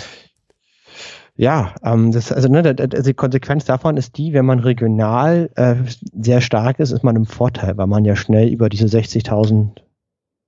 [1.37, 5.77] Ja, ähm, das, also, ne, also die Konsequenz davon ist die, wenn man regional äh,
[6.13, 9.81] sehr stark ist, ist man im Vorteil, weil man ja schnell über diese 60.000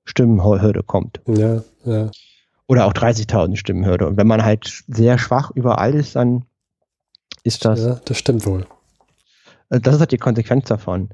[0.04, 1.20] Stimmenhürde kommt.
[1.26, 2.10] Ja, ja.
[2.66, 4.06] Oder auch 30.000 Stimmenhürde.
[4.06, 6.44] Und wenn man halt sehr schwach überall ist, dann
[7.42, 7.80] ist das.
[7.80, 8.66] Ja, das stimmt wohl.
[9.70, 11.08] Äh, das ist halt die Konsequenz davon.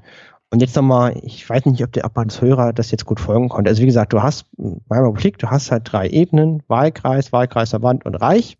[0.51, 3.49] Und jetzt nochmal, ich weiß nicht, ob der ob als Hörer das jetzt gut folgen
[3.49, 3.69] konnte.
[3.69, 8.15] Also wie gesagt, du hast beim Republik, du hast halt drei Ebenen, Wahlkreis, Wahlkreisverband und
[8.15, 8.57] Reich.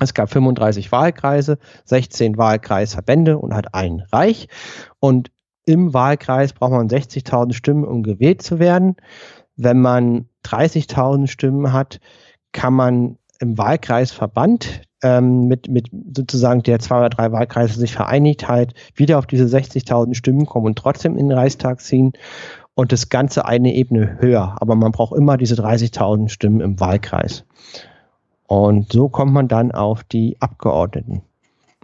[0.00, 4.48] Es gab 35 Wahlkreise, 16 Wahlkreisverbände und halt ein Reich.
[4.98, 5.30] Und
[5.66, 8.96] im Wahlkreis braucht man 60.000 Stimmen, um gewählt zu werden.
[9.56, 12.00] Wenn man 30.000 Stimmen hat,
[12.50, 18.48] kann man im Wahlkreisverband ähm, mit, mit sozusagen der zwei oder drei Wahlkreise sich vereinigt
[18.48, 22.14] halt wieder auf diese 60.000 Stimmen kommen und trotzdem in den Reichstag ziehen
[22.74, 24.56] und das Ganze eine Ebene höher.
[24.60, 27.44] Aber man braucht immer diese 30.000 Stimmen im Wahlkreis.
[28.46, 31.20] Und so kommt man dann auf die Abgeordneten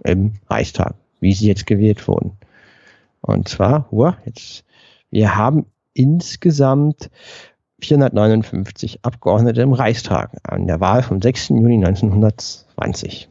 [0.03, 2.37] im Reichstag, wie sie jetzt gewählt wurden.
[3.21, 4.65] Und zwar, uh, jetzt,
[5.11, 7.11] wir haben insgesamt
[7.81, 11.49] 459 Abgeordnete im Reichstag an der Wahl vom 6.
[11.49, 13.29] Juni 1920.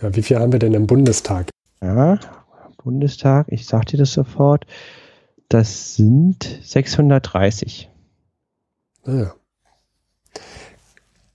[0.00, 1.50] Ja, wie viel haben wir denn im Bundestag?
[1.80, 2.18] Ja,
[2.82, 4.66] Bundestag, ich sag dir das sofort,
[5.48, 7.90] das sind 630.
[9.04, 9.34] Naja.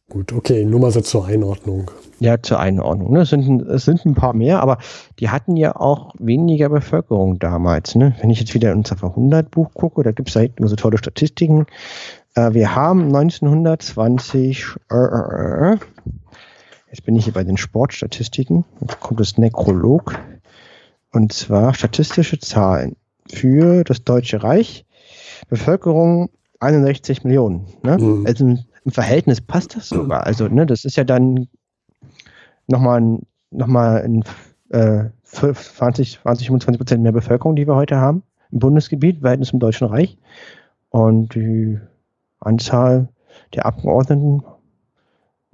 [0.09, 1.91] Gut, okay, nur mal so zur Einordnung.
[2.19, 3.11] Ja, zur Einordnung.
[3.11, 3.21] Ne?
[3.21, 4.77] Es, sind, es sind ein paar mehr, aber
[5.19, 7.93] die hatten ja auch weniger Bevölkerung damals.
[7.95, 8.15] Ne?
[8.21, 10.97] Wenn ich jetzt wieder in unser Verhundert-Buch gucke, da gibt es da immer so tolle
[10.97, 11.65] Statistiken.
[12.35, 15.77] Äh, wir haben 1920, äh, äh, äh,
[16.89, 20.15] jetzt bin ich hier bei den Sportstatistiken, jetzt kommt das Nekrolog,
[21.11, 22.95] und zwar statistische Zahlen
[23.27, 24.85] für das Deutsche Reich.
[25.49, 27.65] Bevölkerung 61 Millionen.
[27.83, 27.97] Ne?
[27.97, 28.25] Mhm.
[28.25, 28.57] Also
[28.87, 30.25] im Verhältnis passt das sogar.
[30.25, 31.49] Also, ne, das ist ja dann
[32.67, 34.23] nochmal ein, nochmal ein
[34.69, 39.59] äh, 20, 20, 25 Prozent mehr Bevölkerung, die wir heute haben im Bundesgebiet, Verhältnis zum
[39.59, 40.17] Deutschen Reich.
[40.87, 41.77] Und die
[42.39, 43.09] Anzahl
[43.53, 44.41] der Abgeordneten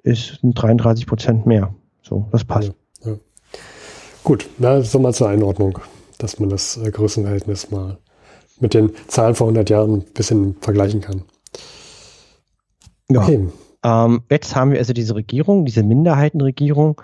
[0.04, 1.74] ist 33 Prozent mehr.
[2.04, 2.74] So, das passt.
[3.04, 3.18] Ja, ja.
[4.24, 5.80] Gut, na, so mal zur Einordnung,
[6.20, 7.98] dass man das äh, Größenverhältnis mal
[8.60, 11.24] mit den Zahlen vor 100 Jahren ein bisschen vergleichen kann.
[13.14, 13.22] Ja.
[13.22, 13.48] Okay.
[13.84, 17.02] Ähm, jetzt haben wir also diese Regierung, diese Minderheitenregierung.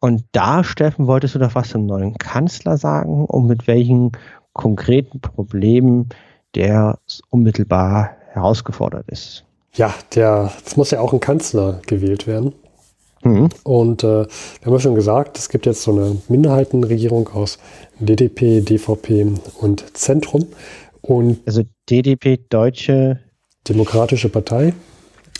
[0.00, 4.12] Und da, Steffen, wolltest du doch was zum neuen Kanzler sagen und mit welchen
[4.52, 6.08] konkreten Problemen
[6.54, 9.44] der unmittelbar herausgefordert ist.
[9.74, 12.54] Ja, der, es muss ja auch ein Kanzler gewählt werden.
[13.22, 13.50] Mhm.
[13.64, 17.58] Und äh, wir haben ja schon gesagt, es gibt jetzt so eine Minderheitenregierung aus
[17.98, 20.46] DDP, DVP und Zentrum.
[21.02, 23.20] Und also DDP, Deutsche
[23.68, 24.72] Demokratische Partei.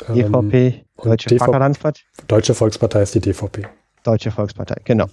[0.08, 2.00] DVP, ähm, Deutsche Vaterlandspartei.
[2.28, 3.66] Deutsche Volkspartei ist die DVP.
[4.04, 5.06] Deutsche Volkspartei, genau.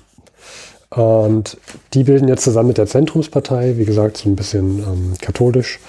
[0.89, 1.57] Und
[1.93, 5.79] die bilden jetzt zusammen mit der Zentrumspartei, wie gesagt, so ein bisschen ähm, katholisch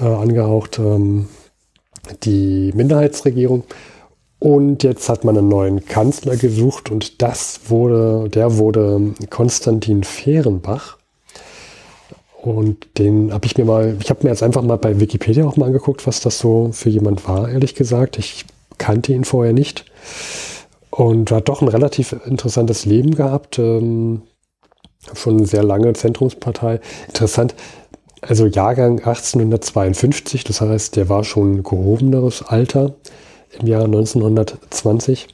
[0.00, 1.28] äh, angehaucht, ähm,
[2.24, 3.64] die Minderheitsregierung.
[4.40, 10.96] Und jetzt hat man einen neuen Kanzler gesucht und das wurde, der wurde Konstantin Fehrenbach.
[12.42, 15.56] Und den habe ich mir mal, ich habe mir jetzt einfach mal bei Wikipedia auch
[15.56, 18.18] mal angeguckt, was das so für jemand war, ehrlich gesagt.
[18.18, 18.46] Ich
[18.78, 19.84] kannte ihn vorher nicht.
[20.90, 23.58] Und hat doch ein relativ interessantes Leben gehabt.
[23.58, 24.22] Ähm,
[25.14, 26.80] schon sehr lange Zentrumspartei.
[27.08, 27.54] Interessant,
[28.22, 32.94] also Jahrgang 1852, das heißt, der war schon gehobeneres Alter
[33.58, 35.28] im Jahr 1920.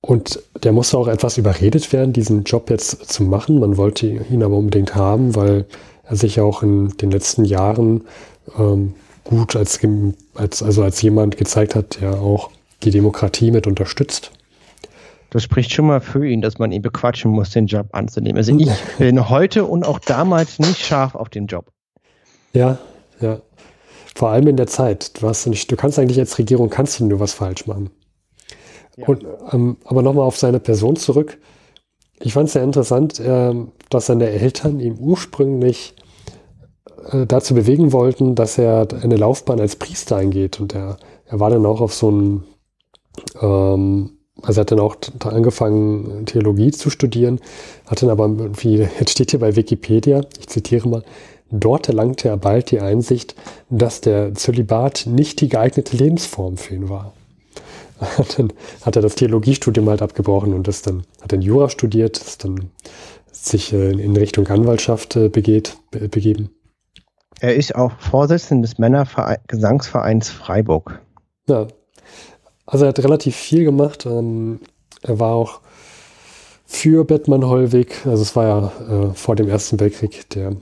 [0.00, 3.58] Und der musste auch etwas überredet werden, diesen Job jetzt zu machen.
[3.58, 5.66] Man wollte ihn aber unbedingt haben, weil
[6.08, 8.02] er sich auch in den letzten Jahren
[8.58, 9.80] ähm, gut als,
[10.34, 12.50] als, also als jemand gezeigt hat, der auch
[12.82, 14.30] die Demokratie mit unterstützt.
[15.30, 18.36] Das spricht schon mal für ihn, dass man ihn bequatschen muss, den Job anzunehmen.
[18.36, 21.66] Also ich bin heute und auch damals nicht scharf auf den Job.
[22.52, 22.78] Ja,
[23.20, 23.40] ja.
[24.14, 25.20] Vor allem in der Zeit.
[25.20, 27.90] Du, nicht, du kannst eigentlich als Regierung kannst du nur was falsch machen.
[28.96, 29.08] Ja.
[29.08, 31.38] Und, ähm, aber nochmal auf seine Person zurück.
[32.18, 33.54] Ich fand es sehr interessant, äh,
[33.90, 35.94] dass seine Eltern ihn ursprünglich
[37.10, 40.60] äh, dazu bewegen wollten, dass er eine Laufbahn als Priester eingeht.
[40.60, 42.44] Und er, er war dann auch auf so einem
[43.40, 47.40] ähm, also er hat dann auch angefangen, Theologie zu studieren,
[47.86, 51.02] hat dann aber irgendwie, jetzt steht hier bei Wikipedia, ich zitiere mal,
[51.50, 53.34] dort erlangte er bald die Einsicht,
[53.70, 57.12] dass der Zölibat nicht die geeignete Lebensform für ihn war.
[58.36, 62.44] dann hat er das Theologiestudium halt abgebrochen und das dann, hat dann Jura studiert, ist
[62.44, 62.70] dann
[63.32, 66.50] sich äh, in Richtung Anwaltschaft äh, begeht, begeben.
[67.40, 71.00] Er ist auch Vorsitzender des Männergesangsvereins Freiburg.
[71.48, 71.68] Ja,
[72.64, 74.06] also er hat relativ viel gemacht.
[74.06, 74.60] Ähm,
[75.02, 75.60] er war auch
[76.64, 78.72] für Bettmann Hollweg, also es war ja
[79.10, 80.56] äh, vor dem Ersten Weltkrieg der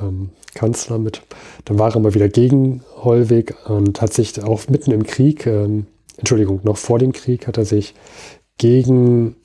[0.00, 1.20] ähm, Kanzler mit.
[1.66, 5.86] Dann war er mal wieder gegen Hollweg und hat sich auch mitten im Krieg, ähm,
[6.16, 7.94] Entschuldigung, noch vor dem Krieg hat er sich
[8.58, 9.36] gegen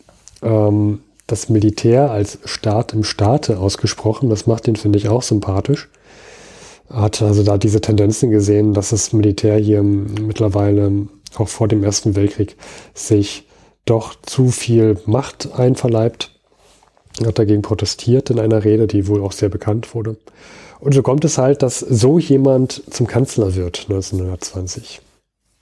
[0.42, 4.30] ähm, das Militär als Staat im Staate ausgesprochen.
[4.30, 5.90] Das macht ihn, finde ich, auch sympathisch.
[6.90, 11.84] Er hat also da diese Tendenzen gesehen, dass das Militär hier mittlerweile auch vor dem
[11.84, 12.56] Ersten Weltkrieg
[12.94, 13.48] sich
[13.86, 16.32] doch zu viel Macht einverleibt.
[17.20, 20.18] Er hat dagegen protestiert in einer Rede, die wohl auch sehr bekannt wurde.
[20.80, 25.02] Und so kommt es halt, dass so jemand zum Kanzler wird 1920.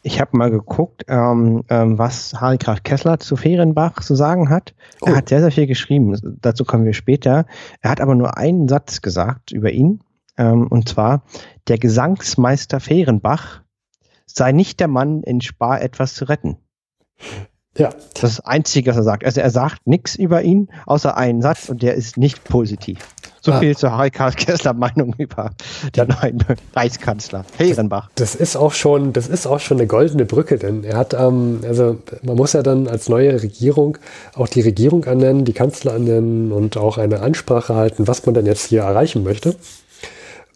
[0.08, 4.74] Ich habe mal geguckt, ähm, ähm, was Harry Graf Kessler zu Fehrenbach zu sagen hat.
[5.02, 5.16] Er oh.
[5.18, 6.18] hat sehr, sehr viel geschrieben.
[6.40, 7.46] Dazu kommen wir später.
[7.82, 10.00] Er hat aber nur einen Satz gesagt über ihn.
[10.38, 11.24] Ähm, und zwar,
[11.68, 13.64] der Gesangsmeister Fehrenbach
[14.26, 16.56] sei nicht der Mann in Spar etwas zu retten.
[17.78, 17.90] Ja.
[17.90, 19.26] Das ist das Einzige, was er sagt.
[19.26, 23.00] Also er sagt nichts über ihn, außer einen Satz und der ist nicht positiv.
[23.42, 23.60] So ah.
[23.60, 25.52] viel zur Harry Karl Kessler Meinung über
[25.96, 26.44] den neuen
[26.76, 28.10] Reichskanzler Fehrenbach.
[28.16, 31.14] Das, das, ist auch schon, das ist auch schon eine goldene Brücke, denn er hat,
[31.14, 33.98] ähm, also man muss ja dann als neue Regierung
[34.36, 38.46] auch die Regierung ernennen, die Kanzler ernennen und auch eine Ansprache halten, was man denn
[38.46, 39.56] jetzt hier erreichen möchte.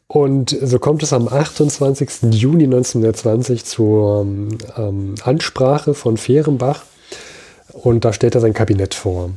[0.08, 2.34] Und so kommt es am 28.
[2.34, 6.84] Juni 1920 zur ähm, Ansprache von Fehrenbach.
[7.72, 9.30] Und da stellt er sein Kabinett vor.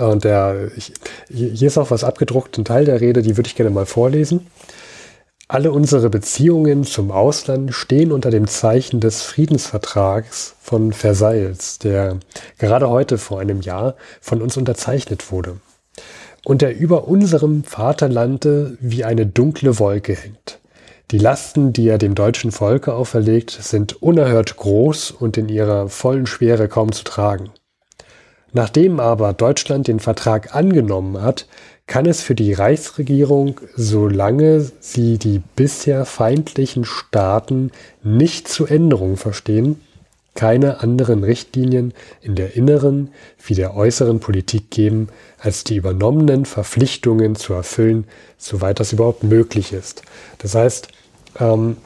[0.00, 0.92] Und der, ich,
[1.28, 4.46] hier ist auch was abgedruckt, ein Teil der Rede, die würde ich gerne mal vorlesen.
[5.46, 12.18] Alle unsere Beziehungen zum Ausland stehen unter dem Zeichen des Friedensvertrags von Versailles, der
[12.58, 15.56] gerade heute vor einem Jahr von uns unterzeichnet wurde
[16.44, 20.60] und der über unserem Vaterlande wie eine dunkle Wolke hängt.
[21.10, 26.26] Die Lasten, die er dem deutschen Volke auferlegt, sind unerhört groß und in ihrer vollen
[26.26, 27.50] Schwere kaum zu tragen.
[28.52, 31.46] Nachdem aber Deutschland den Vertrag angenommen hat,
[31.86, 39.80] kann es für die Reichsregierung, solange sie die bisher feindlichen Staaten nicht zu Änderung verstehen,
[40.34, 43.10] keine anderen Richtlinien in der inneren
[43.44, 45.08] wie der äußeren Politik geben,
[45.38, 48.04] als die übernommenen Verpflichtungen zu erfüllen,
[48.38, 50.02] soweit das überhaupt möglich ist.
[50.38, 50.88] Das heißt,
[51.40, 51.76] ähm,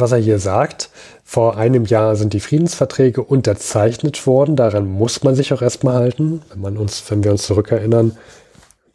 [0.00, 0.90] was er hier sagt,
[1.24, 4.56] vor einem Jahr sind die Friedensverträge unterzeichnet worden.
[4.56, 6.42] Daran muss man sich auch erstmal halten.
[6.50, 8.16] Wenn man uns, wenn wir uns zurückerinnern,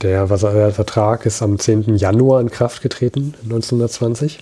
[0.02, 1.98] der, der Vertrag ist am 10.
[1.98, 4.40] Januar in Kraft getreten, 1920.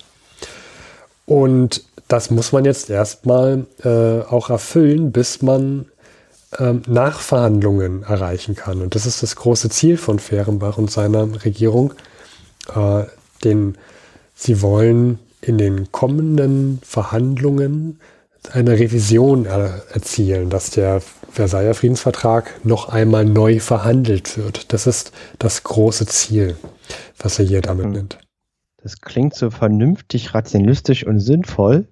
[1.25, 5.87] Und das muss man jetzt erstmal äh, auch erfüllen, bis man
[6.59, 8.81] ähm, Nachverhandlungen erreichen kann.
[8.81, 11.93] Und das ist das große Ziel von Fehrenbach und seiner Regierung.
[12.73, 13.03] Äh,
[13.43, 13.77] den,
[14.35, 17.99] sie wollen in den kommenden Verhandlungen
[18.51, 24.73] eine Revision er erzielen, dass der Versailler Friedensvertrag noch einmal neu verhandelt wird.
[24.73, 26.55] Das ist das große Ziel,
[27.19, 27.91] was er hier damit mhm.
[27.91, 28.19] nennt.
[28.81, 31.87] Das klingt so vernünftig, rationalistisch und sinnvoll.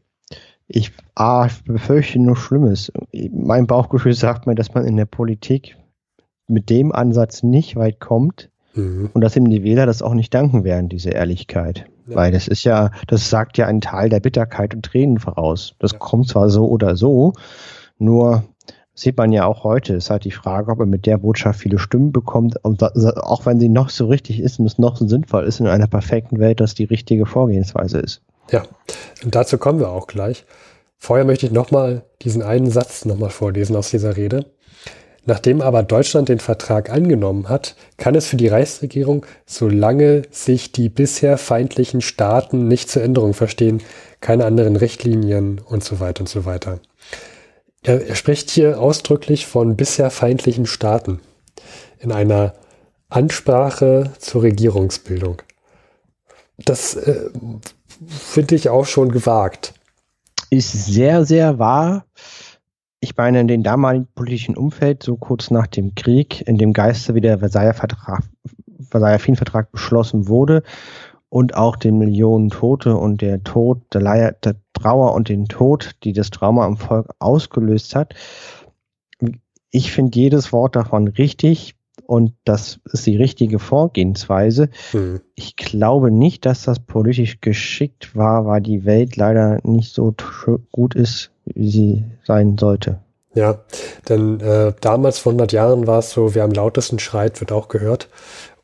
[0.67, 2.91] Ich, ah, befürchte nur Schlimmes.
[3.31, 5.77] Mein Bauchgefühl sagt mir, dass man in der Politik
[6.47, 9.10] mit dem Ansatz nicht weit kommt mhm.
[9.13, 11.86] und dass ihm die Wähler das auch nicht danken werden, diese Ehrlichkeit.
[12.07, 12.15] Ja.
[12.15, 15.75] Weil das ist ja, das sagt ja einen Teil der Bitterkeit und Tränen voraus.
[15.79, 15.97] Das ja.
[15.97, 17.33] kommt zwar so oder so,
[17.97, 18.43] nur
[18.93, 19.95] sieht man ja auch heute.
[19.95, 23.59] Es ist halt die Frage, ob er mit der Botschaft viele Stimmen bekommt, auch wenn
[23.59, 26.59] sie noch so richtig ist und es noch so sinnvoll ist in einer perfekten Welt,
[26.59, 28.21] dass die richtige Vorgehensweise ist.
[28.51, 28.63] Ja,
[29.23, 30.45] und dazu kommen wir auch gleich.
[30.97, 34.45] Vorher möchte ich nochmal diesen einen Satz nochmal vorlesen aus dieser Rede.
[35.25, 40.89] Nachdem aber Deutschland den Vertrag angenommen hat, kann es für die Reichsregierung, solange sich die
[40.89, 43.81] bisher feindlichen Staaten nicht zur Änderung verstehen,
[44.21, 46.79] keine anderen Richtlinien und so weiter und so weiter.
[47.83, 51.19] Er, er spricht hier ausdrücklich von bisher feindlichen Staaten
[51.99, 52.53] in einer
[53.09, 55.41] Ansprache zur Regierungsbildung.
[56.57, 57.29] Das äh,
[58.07, 59.73] finde ich auch schon gewagt.
[60.49, 62.05] Ist sehr, sehr wahr.
[63.05, 67.13] Ich meine, in dem damaligen politischen Umfeld, so kurz nach dem Krieg, in dem Geiste,
[67.13, 68.23] wie der Versailler Vertrag,
[68.89, 70.63] Versailler Friedensvertrag beschlossen wurde
[71.29, 75.91] und auch den Millionen Tote und der Tod, der, Leier, der Trauer und den Tod,
[76.03, 78.15] die das Trauma am Volk ausgelöst hat.
[79.69, 81.75] Ich finde jedes Wort davon richtig
[82.07, 84.69] und das ist die richtige Vorgehensweise.
[84.89, 85.21] Hm.
[85.35, 90.15] Ich glaube nicht, dass das politisch geschickt war, weil die Welt leider nicht so
[90.71, 92.99] gut ist, wie sie sein sollte.
[93.36, 93.60] Ja,
[94.08, 97.67] denn äh, damals vor 100 Jahren war es so, wer am lautesten schreit, wird auch
[97.67, 98.08] gehört.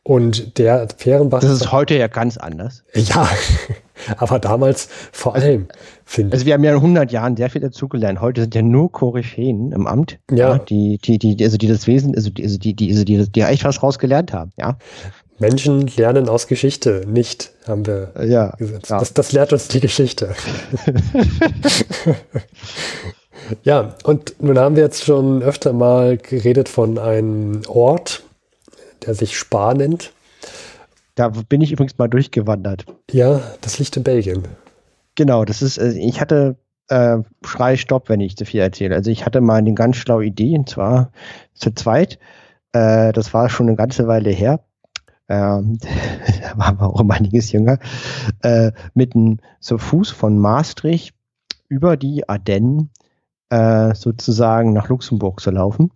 [0.04, 1.42] Und der Fehrenbach.
[1.42, 2.84] Das ist heute ja ganz anders.
[2.96, 3.30] Ja,
[4.18, 5.68] aber damals vor allem,
[6.06, 6.34] finde ich.
[6.34, 8.20] Also wir haben ja in 100 Jahren sehr viel dazugelernt.
[8.20, 10.58] Heute sind ja nur Koryphäen im Amt, ja.
[10.58, 13.42] die, die, die, also die das Wesen, also die, also die, die, also die, die
[13.42, 14.78] echt was rausgelernt haben, ja.
[15.42, 18.90] Menschen lernen aus Geschichte, nicht, haben wir ja, gesagt.
[18.90, 19.00] Ja.
[19.00, 20.36] Das, das lehrt uns die Geschichte.
[23.64, 28.24] ja, und nun haben wir jetzt schon öfter mal geredet von einem Ort,
[29.06, 30.14] der sich Spa nennt.
[31.16, 32.86] Da bin ich übrigens mal durchgewandert.
[33.12, 34.44] Ja, das liegt in Belgien.
[35.16, 36.56] Genau, das ist, äh, ich hatte
[36.88, 38.96] äh, Schrei Stopp, wenn ich zu viel erzähle.
[38.96, 41.12] Also ich hatte mal eine ganz schlaue Idee, und zwar
[41.56, 42.20] zu zweit.
[42.74, 44.64] Äh, das war schon eine ganze Weile her.
[45.32, 45.78] Ähm,
[46.42, 47.80] da waren auch um einiges jünger.
[48.42, 51.16] Äh, mit einem so Fuß von Maastricht
[51.70, 52.90] über die Ardennen
[53.50, 55.92] äh, sozusagen nach Luxemburg zu laufen.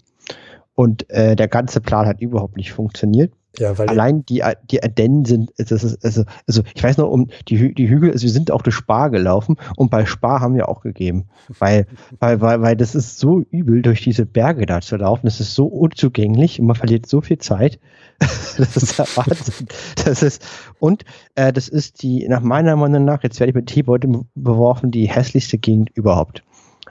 [0.74, 3.34] Und äh, der ganze Plan hat überhaupt nicht funktioniert.
[3.60, 7.30] Ja, weil Allein die, die Ardennen sind, das ist, also, also ich weiß noch, um
[7.48, 10.70] die, die Hügel, also wir sind auch durch Spar gelaufen und bei Spar haben wir
[10.70, 11.26] auch gegeben.
[11.60, 11.88] Weil,
[12.20, 15.26] weil, weil, weil das ist so übel, durch diese Berge da zu laufen.
[15.26, 17.80] Das ist so unzugänglich und man verliert so viel Zeit.
[18.20, 19.68] das ist der Wahnsinn.
[20.04, 20.46] Das ist,
[20.80, 21.04] und
[21.36, 25.10] äh, das ist die, nach meiner Meinung nach, jetzt werde ich mit Teebeutel beworfen, die
[25.10, 26.44] hässlichste Gegend überhaupt.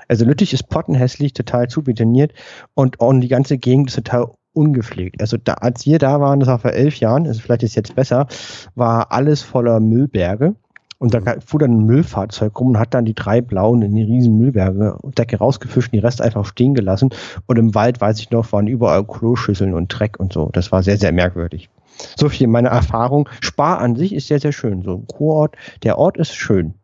[0.08, 2.32] Also Lüttich ist pottenhässlich, total zubetoniert
[2.74, 5.20] und, und die ganze Gegend ist total ungepflegt.
[5.20, 7.94] Also da, als wir da waren, das war vor elf Jahren, also vielleicht ist jetzt
[7.94, 8.26] besser,
[8.74, 10.54] war alles voller Müllberge.
[10.98, 11.40] Und da mhm.
[11.44, 14.96] fuhr dann ein Müllfahrzeug rum und hat dann die drei blauen in die riesen Müllberge
[15.02, 17.10] Decke rausgefischt und die Rest einfach stehen gelassen.
[17.46, 20.48] Und im Wald, weiß ich noch, waren überall Kloschüsseln und Dreck und so.
[20.52, 21.68] Das war sehr, sehr merkwürdig.
[22.16, 23.28] So viel meine Erfahrung.
[23.40, 24.82] Spar an sich ist sehr, sehr schön.
[24.82, 25.56] So ein Kurort.
[25.82, 26.74] Der Ort ist schön.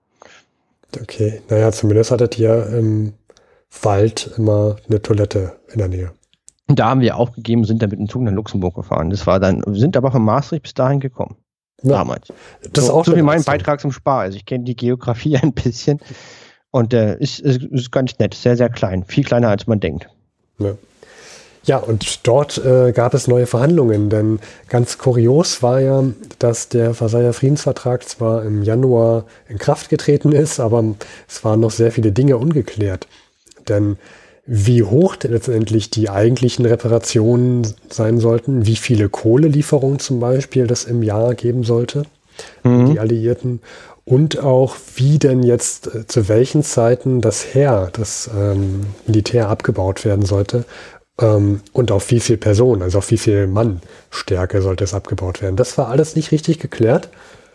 [1.01, 3.15] Okay, naja, zumindest hattet ihr im
[3.83, 6.11] Wald immer eine Toilette in der Nähe.
[6.71, 9.11] Und da haben wir aufgegeben, sind dann mit dem Zug nach Luxemburg gefahren.
[9.11, 11.35] Das war dann, sind aber von Maastricht bis dahin gekommen.
[11.83, 12.29] Ja, damals.
[12.73, 14.21] Das so, ist auch so wie mein Beitrag zum Spar.
[14.21, 15.99] Also ich kenne die Geografie ein bisschen
[16.71, 19.03] und äh, ist, ist, ist ganz nett, sehr, sehr klein.
[19.03, 20.09] Viel kleiner als man denkt.
[20.61, 20.77] Ja.
[21.65, 26.05] Ja, und dort äh, gab es neue Verhandlungen, denn ganz kurios war ja,
[26.39, 30.83] dass der Versailler Friedensvertrag zwar im Januar in Kraft getreten ist, aber
[31.29, 33.09] es waren noch sehr viele Dinge ungeklärt.
[33.69, 33.99] Denn
[34.53, 41.05] wie hoch letztendlich die eigentlichen Reparationen sein sollten, wie viele Kohlelieferungen zum Beispiel das im
[41.05, 42.03] Jahr geben sollte,
[42.65, 42.91] mhm.
[42.91, 43.61] die Alliierten,
[44.05, 50.05] und auch wie denn jetzt äh, zu welchen Zeiten das Heer, das ähm, Militär abgebaut
[50.05, 50.65] werden sollte
[51.21, 55.55] ähm, und auf wie viel Personen, also auf wie viel Mannstärke sollte es abgebaut werden.
[55.55, 57.09] Das war alles nicht richtig geklärt.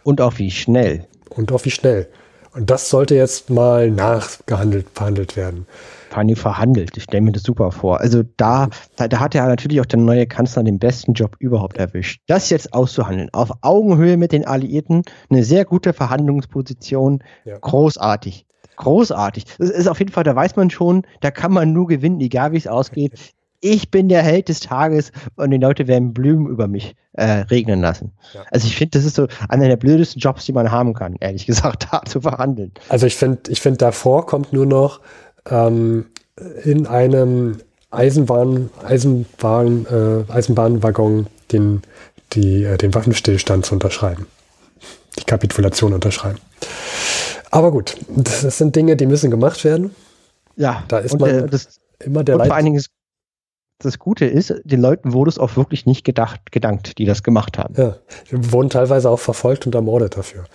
[0.03, 1.05] Und auch wie schnell.
[1.29, 2.07] Und auch wie schnell.
[2.53, 5.67] Und das sollte jetzt mal nachgehandelt, verhandelt werden.
[6.16, 6.95] Allem verhandelt.
[6.97, 7.99] Ich stelle mir das super vor.
[7.99, 11.78] Also da, da, da, hat ja natürlich auch der neue Kanzler den besten Job überhaupt
[11.78, 12.22] erwischt.
[12.28, 17.57] Das jetzt auszuhandeln, auf Augenhöhe mit den Alliierten, eine sehr gute Verhandlungsposition, ja.
[17.59, 18.45] großartig.
[18.78, 19.45] Großartig.
[19.57, 22.51] Das ist auf jeden Fall, da weiß man schon, da kann man nur gewinnen, egal
[22.51, 23.13] wie es ausgeht.
[23.61, 27.82] Ich bin der Held des Tages und die Leute werden Blumen über mich äh, regnen
[27.82, 28.11] lassen.
[28.34, 28.43] Ja.
[28.51, 31.45] Also ich finde, das ist so einer der blödesten Jobs, die man haben kann, ehrlich
[31.47, 32.74] gesagt, da zu verhandeln.
[32.89, 34.99] Also ich finde, ich finde, davor kommt nur noch
[35.49, 36.05] ähm,
[36.63, 37.57] in einem
[37.91, 41.81] Eisenbahn, Eisenbahn, äh, Eisenbahnwaggon den,
[42.33, 44.27] die, äh, den Waffenstillstand zu unterschreiben.
[45.19, 46.39] Die Kapitulation unterschreiben.
[47.51, 49.95] Aber gut, das, das sind Dinge, die müssen gemacht werden.
[50.57, 52.89] Ja, da ist man der, das, immer der und Vor allen Dingen ist,
[53.79, 57.57] das Gute ist, den Leuten wurde es auch wirklich nicht gedacht, gedankt, die das gemacht
[57.57, 57.75] haben.
[57.77, 57.97] Ja,
[58.31, 60.45] die wurden teilweise auch verfolgt und ermordet dafür.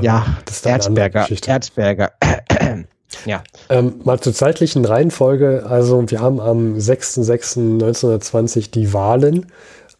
[0.00, 2.12] Ja, ähm, das ist Erzberger, Erzberger.
[3.26, 3.42] Ja.
[3.68, 5.64] Ähm, mal zur zeitlichen Reihenfolge.
[5.68, 9.46] Also wir haben am 6.6.1920 die Wahlen.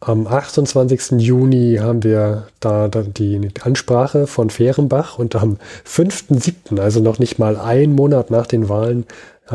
[0.00, 1.12] Am 28.
[1.18, 5.56] Juni haben wir da, die Ansprache von Fehrenbach und am
[5.88, 9.06] 5.7., also noch nicht mal ein Monat nach den Wahlen,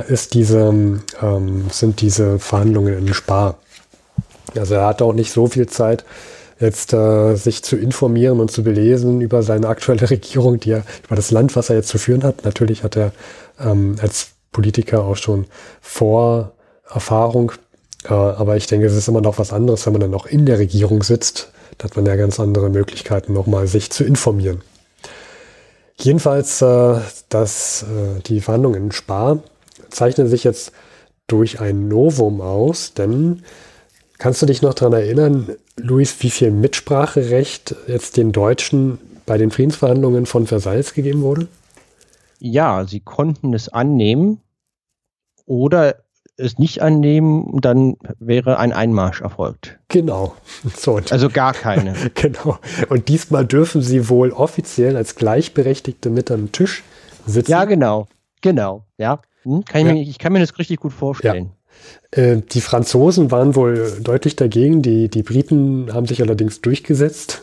[0.07, 0.73] ist diese,
[1.21, 3.57] ähm, sind diese Verhandlungen in Spar.
[4.57, 6.03] Also er hat auch nicht so viel Zeit,
[6.59, 11.15] jetzt äh, sich zu informieren und zu belesen über seine aktuelle Regierung, die er, über
[11.15, 12.43] das Land, was er jetzt zu führen hat.
[12.45, 13.11] Natürlich hat er
[13.59, 15.45] ähm, als Politiker auch schon
[15.81, 17.51] Vorerfahrung.
[18.05, 20.45] Äh, aber ich denke, es ist immer noch was anderes, wenn man dann noch in
[20.45, 21.51] der Regierung sitzt.
[21.77, 24.61] Da hat man ja ganz andere Möglichkeiten, nochmal sich zu informieren.
[25.97, 26.99] Jedenfalls, äh,
[27.29, 29.39] dass äh, die Verhandlungen in Spar
[29.89, 30.71] zeichnen sich jetzt
[31.27, 33.43] durch ein Novum aus, denn
[34.17, 39.51] kannst du dich noch daran erinnern, Luis, wie viel Mitspracherecht jetzt den Deutschen bei den
[39.51, 41.47] Friedensverhandlungen von Versailles gegeben wurde?
[42.39, 44.41] Ja, sie konnten es annehmen
[45.45, 45.95] oder
[46.39, 49.77] es nicht annehmen, dann wäre ein Einmarsch erfolgt.
[49.89, 50.35] Genau.
[50.75, 51.93] So, also gar keine.
[52.15, 52.57] genau.
[52.89, 56.83] Und diesmal dürfen sie wohl offiziell als Gleichberechtigte mit am Tisch
[57.25, 57.51] sitzen.
[57.51, 58.07] Ja, genau.
[58.41, 58.85] Genau.
[58.97, 59.21] Ja.
[59.43, 59.65] Hm?
[59.65, 59.93] Kann ich, ja.
[59.93, 61.51] Mir, ich, kann mir das richtig gut vorstellen.
[62.15, 62.23] Ja.
[62.23, 64.81] Äh, die Franzosen waren wohl deutlich dagegen.
[64.81, 67.41] Die, die Briten haben sich allerdings durchgesetzt.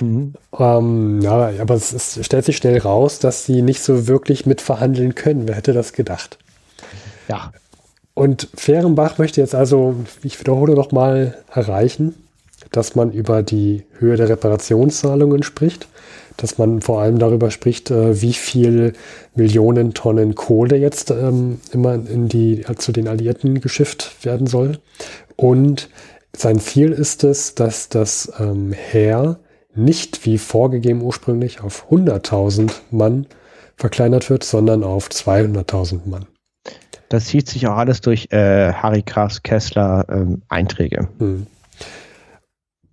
[0.00, 0.34] Mhm.
[0.58, 5.14] Ähm, ja, aber es, es, stellt sich schnell raus, dass sie nicht so wirklich mitverhandeln
[5.14, 5.48] können.
[5.48, 6.38] Wer hätte das gedacht?
[7.28, 7.52] Ja.
[8.14, 12.14] Und Fehrenbach möchte jetzt also, ich wiederhole noch mal, erreichen,
[12.70, 15.88] dass man über die Höhe der Reparationszahlungen spricht,
[16.36, 18.94] dass man vor allem darüber spricht, äh, wie viel
[19.34, 24.78] Millionen Tonnen Kohle jetzt ähm, immer in die, zu den Alliierten geschifft werden soll.
[25.36, 25.88] Und
[26.36, 29.38] sein Ziel ist es, dass das ähm, Heer
[29.74, 33.26] nicht wie vorgegeben ursprünglich auf 100.000 Mann
[33.76, 36.26] verkleinert wird, sondern auf 200.000 Mann.
[37.08, 41.08] Das zieht sich auch alles durch äh, Harry Krass Kessler ähm, Einträge.
[41.18, 41.46] Hm.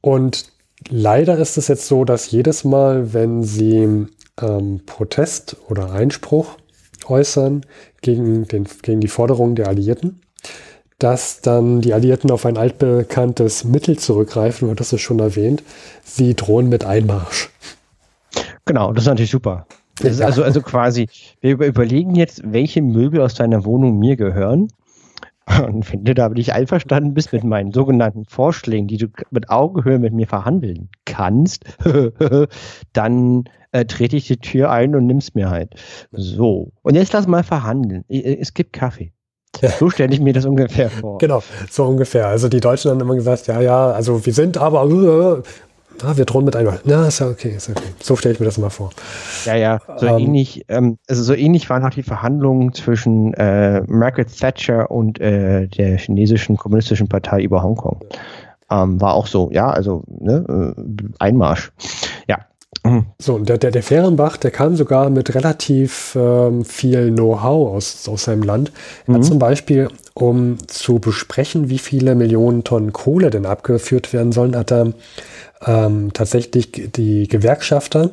[0.01, 0.45] Und
[0.89, 4.07] leider ist es jetzt so, dass jedes Mal, wenn sie
[4.41, 6.57] ähm, Protest oder Einspruch
[7.07, 7.65] äußern
[8.01, 10.21] gegen, den, gegen die Forderungen der Alliierten,
[11.01, 15.63] dass dann die Alliierten auf ein altbekanntes Mittel zurückgreifen, und das ist schon erwähnt,
[16.03, 17.49] sie drohen mit Einmarsch.
[18.65, 19.65] Genau, das ist natürlich super.
[19.99, 21.07] Ist also, also quasi,
[21.41, 24.67] wir überlegen jetzt, welche Möbel aus deiner Wohnung mir gehören.
[25.65, 29.97] Und wenn du da nicht einverstanden bist mit meinen sogenannten Vorschlägen, die du mit Augenhöhe
[29.97, 31.65] mit mir verhandeln kannst,
[32.93, 35.73] dann äh, trete ich die Tür ein und nimm's mir halt.
[36.11, 36.71] So.
[36.83, 38.05] Und jetzt lass mal verhandeln.
[38.07, 39.13] Es gibt Kaffee.
[39.79, 41.17] So stelle ich mir das ungefähr vor.
[41.17, 42.27] Genau, so ungefähr.
[42.27, 46.25] Also die Deutschen haben immer gesagt, ja, ja, also wir sind aber, äh, ah, wir
[46.25, 46.73] drohen mit einem.
[46.83, 47.83] Na, ist ja okay, ist okay.
[48.01, 48.91] So stelle ich mir das mal vor.
[49.45, 53.81] Ja, ja, so ähm, ähnlich, ähm, also so ähnlich waren auch die Verhandlungen zwischen äh,
[53.87, 57.99] Margaret Thatcher und äh, der chinesischen kommunistischen Partei über Hongkong.
[58.69, 61.71] Ähm, war auch so, ja, also ne, äh, Einmarsch.
[62.27, 62.37] Ja,
[63.19, 68.07] so, und der, der, der Fehrenbach, der kam sogar mit relativ ähm, viel Know-how aus,
[68.07, 68.71] aus seinem Land.
[69.05, 69.15] Er mhm.
[69.17, 74.55] hat zum Beispiel, um zu besprechen, wie viele Millionen Tonnen Kohle denn abgeführt werden sollen,
[74.55, 74.93] hat er
[75.65, 78.11] ähm, tatsächlich die Gewerkschafter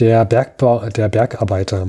[0.00, 1.88] der, Bergbau, der Bergarbeiter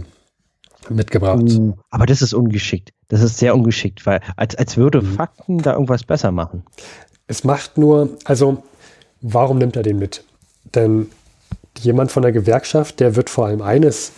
[0.90, 1.42] mitgebracht.
[1.42, 2.92] Uh, aber das ist ungeschickt.
[3.08, 5.16] Das ist sehr ungeschickt, weil als, als würde mhm.
[5.16, 6.64] Fakten da irgendwas besser machen.
[7.26, 8.64] Es macht nur, also
[9.22, 10.24] warum nimmt er den mit?
[10.76, 11.08] Denn
[11.80, 14.12] jemand von der Gewerkschaft, der wird vor allem eines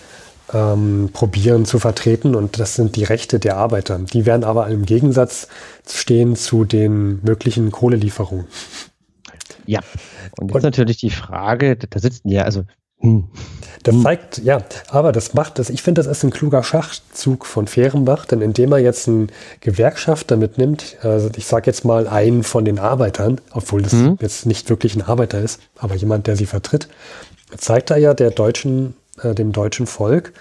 [0.53, 3.99] ähm, probieren zu vertreten und das sind die Rechte der Arbeiter.
[3.99, 5.47] Die werden aber im Gegensatz
[5.87, 8.47] stehen zu den möglichen Kohlelieferungen.
[9.65, 9.81] Ja,
[10.39, 12.63] und jetzt und, natürlich die Frage, da sitzen ja, also
[12.99, 13.25] hm.
[13.83, 17.67] Das zeigt, ja, aber das macht das, ich finde, das ist ein kluger Schachzug von
[17.67, 19.29] Fehrenbach, denn indem er jetzt einen
[19.61, 24.17] Gewerkschafter mitnimmt, also ich sage jetzt mal einen von den Arbeitern, obwohl das mhm.
[24.19, 26.89] jetzt nicht wirklich ein Arbeiter ist, aber jemand, der sie vertritt,
[27.55, 30.33] zeigt er ja der deutschen, äh, dem deutschen Volk,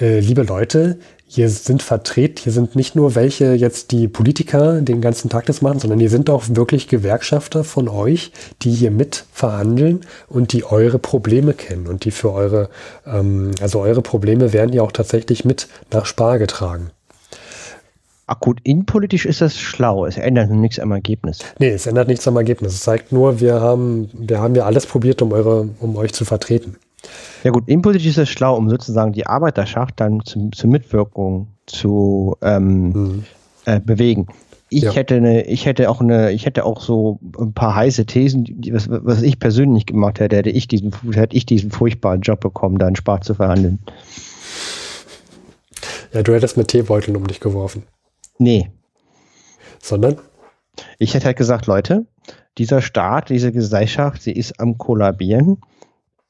[0.00, 0.98] äh, liebe Leute,
[1.30, 5.60] hier sind vertreten, hier sind nicht nur welche jetzt die Politiker den ganzen Tag das
[5.60, 10.64] machen, sondern hier sind auch wirklich Gewerkschafter von euch, die hier mit verhandeln und die
[10.64, 12.70] eure Probleme kennen und die für eure,
[13.06, 16.90] ähm, also eure Probleme werden ja auch tatsächlich mit nach Spar getragen.
[18.30, 20.04] Ach gut, innenpolitisch ist das schlau.
[20.04, 21.38] Es ändert nichts am Ergebnis.
[21.58, 22.74] Nee, es ändert nichts am Ergebnis.
[22.74, 26.26] Es zeigt nur, wir haben, wir haben ja alles probiert, um eure, um euch zu
[26.26, 26.76] vertreten.
[27.42, 32.36] Ja gut, impolitisch ist es schlau, um sozusagen die Arbeiterschaft dann zu, zur Mitwirkung zu
[32.42, 33.24] ähm, mhm.
[33.64, 34.26] äh, bewegen.
[34.68, 34.92] Ich ja.
[34.92, 38.74] hätte eine, ich hätte auch eine, ich hätte auch so ein paar heiße Thesen, die,
[38.74, 42.76] was, was ich persönlich gemacht hätte, hätte ich diesen, hätte ich diesen furchtbaren Job bekommen,
[42.76, 43.78] da einen Spart zu verhandeln.
[46.12, 47.84] Ja, du hättest mit Teebeuteln um dich geworfen.
[48.38, 48.70] Nee.
[49.80, 50.18] Sondern?
[50.98, 52.06] Ich hätte halt gesagt, Leute,
[52.56, 55.58] dieser Staat, diese Gesellschaft, sie ist am kollabieren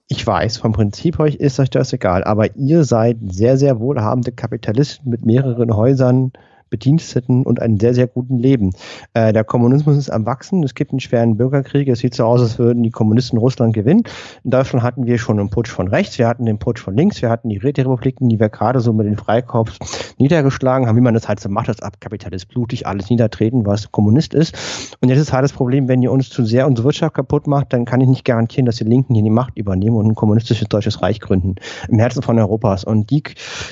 [0.09, 4.33] ich weiß, vom Prinzip euch ist euch das egal, aber ihr seid sehr, sehr wohlhabende
[4.33, 6.33] Kapitalisten mit mehreren Häusern,
[6.71, 8.73] Bediensteten und einem sehr, sehr guten Leben.
[9.15, 10.63] Äh, der Kommunismus ist am Wachsen.
[10.63, 11.89] Es gibt einen schweren Bürgerkrieg.
[11.89, 14.03] Es sieht so aus, als würden die Kommunisten Russland gewinnen.
[14.45, 17.23] In Deutschland hatten wir schon einen Putsch von rechts, wir hatten den Putsch von links,
[17.23, 19.79] wir hatten die Räterepubliken, die wir gerade so mit den Freikorps
[20.19, 24.35] niedergeschlagen haben, wie man das halt so macht, das Abkapitalist blutig alles niedertreten, was Kommunist
[24.35, 24.97] ist.
[25.01, 27.73] Und jetzt ist halt das Problem, wenn ihr uns zu sehr unsere Wirtschaft kaputt macht,
[27.73, 30.69] dann kann ich nicht garantieren, dass die Linken hier die Macht übernehmen und ein kommunistisches
[30.69, 31.57] deutsches Reich gründen.
[31.89, 32.85] Im Herzen von Europas.
[32.85, 33.23] Und die,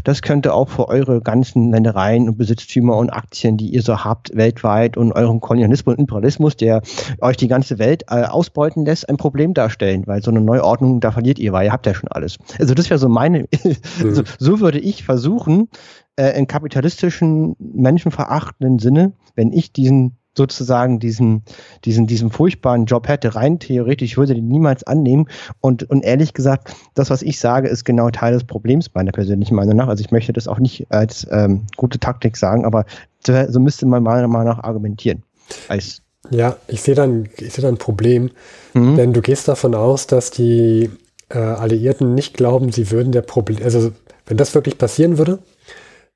[0.04, 4.04] das könnte auch für eure ganzen Ländereien und Besitztümer Eigentümer und Aktien, die ihr so
[4.04, 6.82] habt weltweit und euren Kolonialismus und Imperialismus, der
[7.20, 11.10] euch die ganze Welt äh, ausbeuten lässt, ein Problem darstellen, weil so eine Neuordnung, da
[11.10, 12.38] verliert ihr, weil ihr habt ja schon alles.
[12.58, 14.14] Also das wäre so meine, mhm.
[14.14, 15.68] so, so würde ich versuchen,
[16.16, 21.42] äh, in kapitalistischen, menschenverachtenden Sinne, wenn ich diesen sozusagen diesen,
[21.84, 25.28] diesen, diesen furchtbaren Job hätte, rein theoretisch würde den niemals annehmen.
[25.60, 29.54] Und, und ehrlich gesagt, das, was ich sage, ist genau Teil des Problems meiner persönlichen
[29.54, 29.88] Meinung nach.
[29.88, 32.84] Also ich möchte das auch nicht als ähm, gute Taktik sagen, aber
[33.26, 35.22] so, müsste man meiner Meinung nach argumentieren.
[35.68, 38.30] Als ja, ich sehe dann, ich sehe dann ein Problem,
[38.74, 38.96] mhm.
[38.96, 40.90] denn du gehst davon aus, dass die
[41.28, 43.92] äh, Alliierten nicht glauben, sie würden der Problem, also
[44.26, 45.38] wenn das wirklich passieren würde,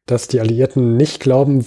[0.06, 1.64] dass die Alliierten nicht glauben,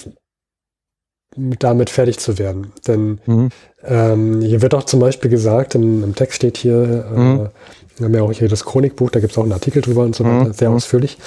[1.36, 2.72] damit fertig zu werden.
[2.88, 3.50] Denn mhm.
[3.84, 7.50] ähm, hier wird auch zum Beispiel gesagt, im, im Text steht hier, äh, mhm.
[7.98, 10.16] wir haben ja auch hier das Chronikbuch, da gibt es auch einen Artikel drüber und
[10.16, 10.54] so weiter, mhm.
[10.54, 10.76] sehr mhm.
[10.76, 11.18] ausführlich,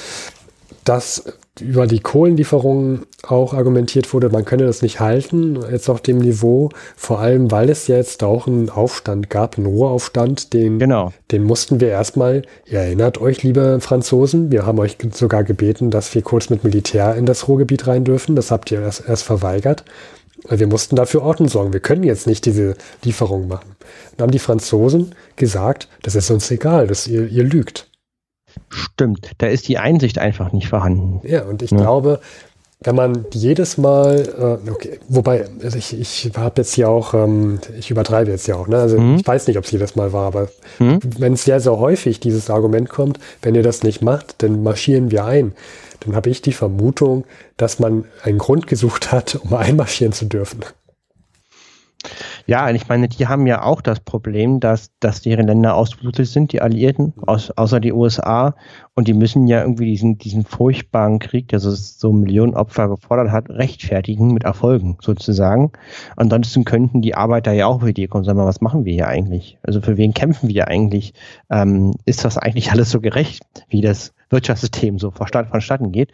[0.85, 1.25] dass
[1.61, 6.71] über die Kohlenlieferungen auch argumentiert wurde, man könne das nicht halten, jetzt auf dem Niveau,
[6.97, 11.13] vor allem weil es jetzt auch einen Aufstand gab, einen Ruheaufstand, den, genau.
[11.31, 16.15] den mussten wir erstmal, ihr erinnert euch, liebe Franzosen, wir haben euch sogar gebeten, dass
[16.15, 19.85] wir kurz mit Militär in das Ruhrgebiet rein dürfen, das habt ihr erst, erst verweigert.
[20.49, 21.73] Wir mussten dafür Ordnung sorgen.
[21.73, 23.75] Wir können jetzt nicht diese Lieferung machen.
[24.17, 27.89] Dann haben die Franzosen gesagt, das ist uns egal, dass ihr, ihr lügt.
[28.69, 31.21] Stimmt, da ist die Einsicht einfach nicht vorhanden.
[31.27, 31.77] Ja, und ich ja.
[31.77, 32.21] glaube,
[32.81, 37.59] wenn man jedes Mal, äh, okay, wobei, also ich, ich habe jetzt hier auch, ähm,
[37.79, 38.79] ich übertreibe jetzt ja auch, ne?
[38.79, 39.17] Also mhm.
[39.17, 40.49] ich weiß nicht, ob es jedes Mal war, aber
[40.79, 41.01] mhm.
[41.19, 45.11] wenn es sehr, sehr häufig dieses Argument kommt, wenn ihr das nicht macht, dann marschieren
[45.11, 45.53] wir ein.
[46.01, 47.25] Dann habe ich die Vermutung,
[47.57, 50.61] dass man einen Grund gesucht hat, um einmarschieren zu dürfen.
[52.47, 56.27] Ja, und ich meine, die haben ja auch das Problem, dass, dass deren Länder ausblutet
[56.27, 58.55] sind, die Alliierten, aus, außer die USA.
[58.95, 63.51] Und die müssen ja irgendwie diesen, diesen furchtbaren Krieg, der so, Millionen Opfer gefordert hat,
[63.51, 65.73] rechtfertigen mit Erfolgen sozusagen.
[66.17, 69.59] Ansonsten könnten die Arbeiter ja auch mit dir kommen sagen, was machen wir hier eigentlich?
[69.63, 71.15] Also für wen kämpfen wir eigentlich?
[71.51, 76.13] Ähm, ist das eigentlich alles so gerecht, wie das Wirtschaftssystem so vonstatten geht?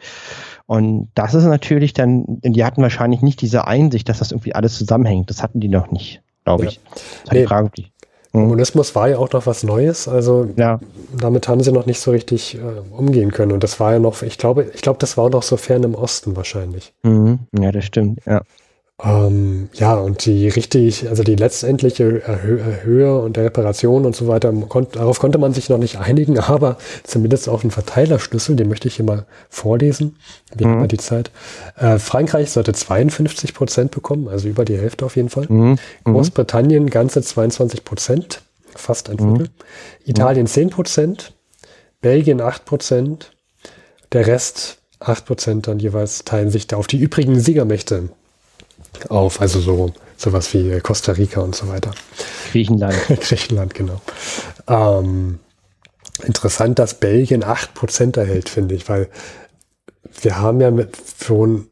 [0.67, 4.79] Und das ist natürlich dann, die hatten wahrscheinlich nicht diese Einsicht, dass das irgendwie alles
[4.79, 5.31] zusammenhängt.
[5.31, 6.81] Das hatten die noch nicht, glaube ich.
[7.27, 7.35] Ja.
[7.35, 7.47] Nee.
[7.47, 7.93] Frage, die,
[8.33, 8.45] hm.
[8.45, 10.81] Kommunismus war ja auch noch was Neues, also ja.
[11.17, 12.61] damit haben sie noch nicht so richtig äh,
[12.91, 13.53] umgehen können.
[13.53, 15.83] Und das war ja noch, ich glaube, ich glaube, das war auch noch so fern
[15.83, 16.95] im Osten wahrscheinlich.
[17.03, 17.41] Mhm.
[17.59, 18.41] Ja, das stimmt, ja.
[19.05, 22.23] Ähm, ja, und die richtig, also die letztendliche
[22.83, 26.39] Höhe und der Reparation und so weiter, konnt, darauf konnte man sich noch nicht einigen,
[26.39, 30.17] aber zumindest auf einen Verteilerschlüssel, den möchte ich hier mal vorlesen.
[30.55, 30.73] Wir mhm.
[30.73, 31.31] haben ja die Zeit.
[31.77, 35.47] Äh, Frankreich sollte 52 Prozent bekommen, also über die Hälfte auf jeden Fall.
[35.49, 35.71] Mhm.
[35.71, 35.79] mhm.
[36.05, 38.43] Großbritannien ganze 22 Prozent,
[38.75, 39.47] fast ein Viertel.
[39.47, 39.49] Mhm.
[40.05, 41.33] Italien 10 Prozent,
[42.01, 43.33] Belgien 8 Prozent,
[44.13, 48.11] der Rest 8 Prozent dann jeweils teilen sich da auf die übrigen Siegermächte
[49.09, 51.91] auf, also so sowas wie Costa Rica und so weiter.
[52.53, 52.97] Griechenland.
[53.21, 54.01] Griechenland, genau.
[54.69, 55.41] Ähm,
[56.25, 59.09] interessant, dass Belgien 8% erhält, finde ich, weil
[60.21, 61.67] wir haben ja mit, schon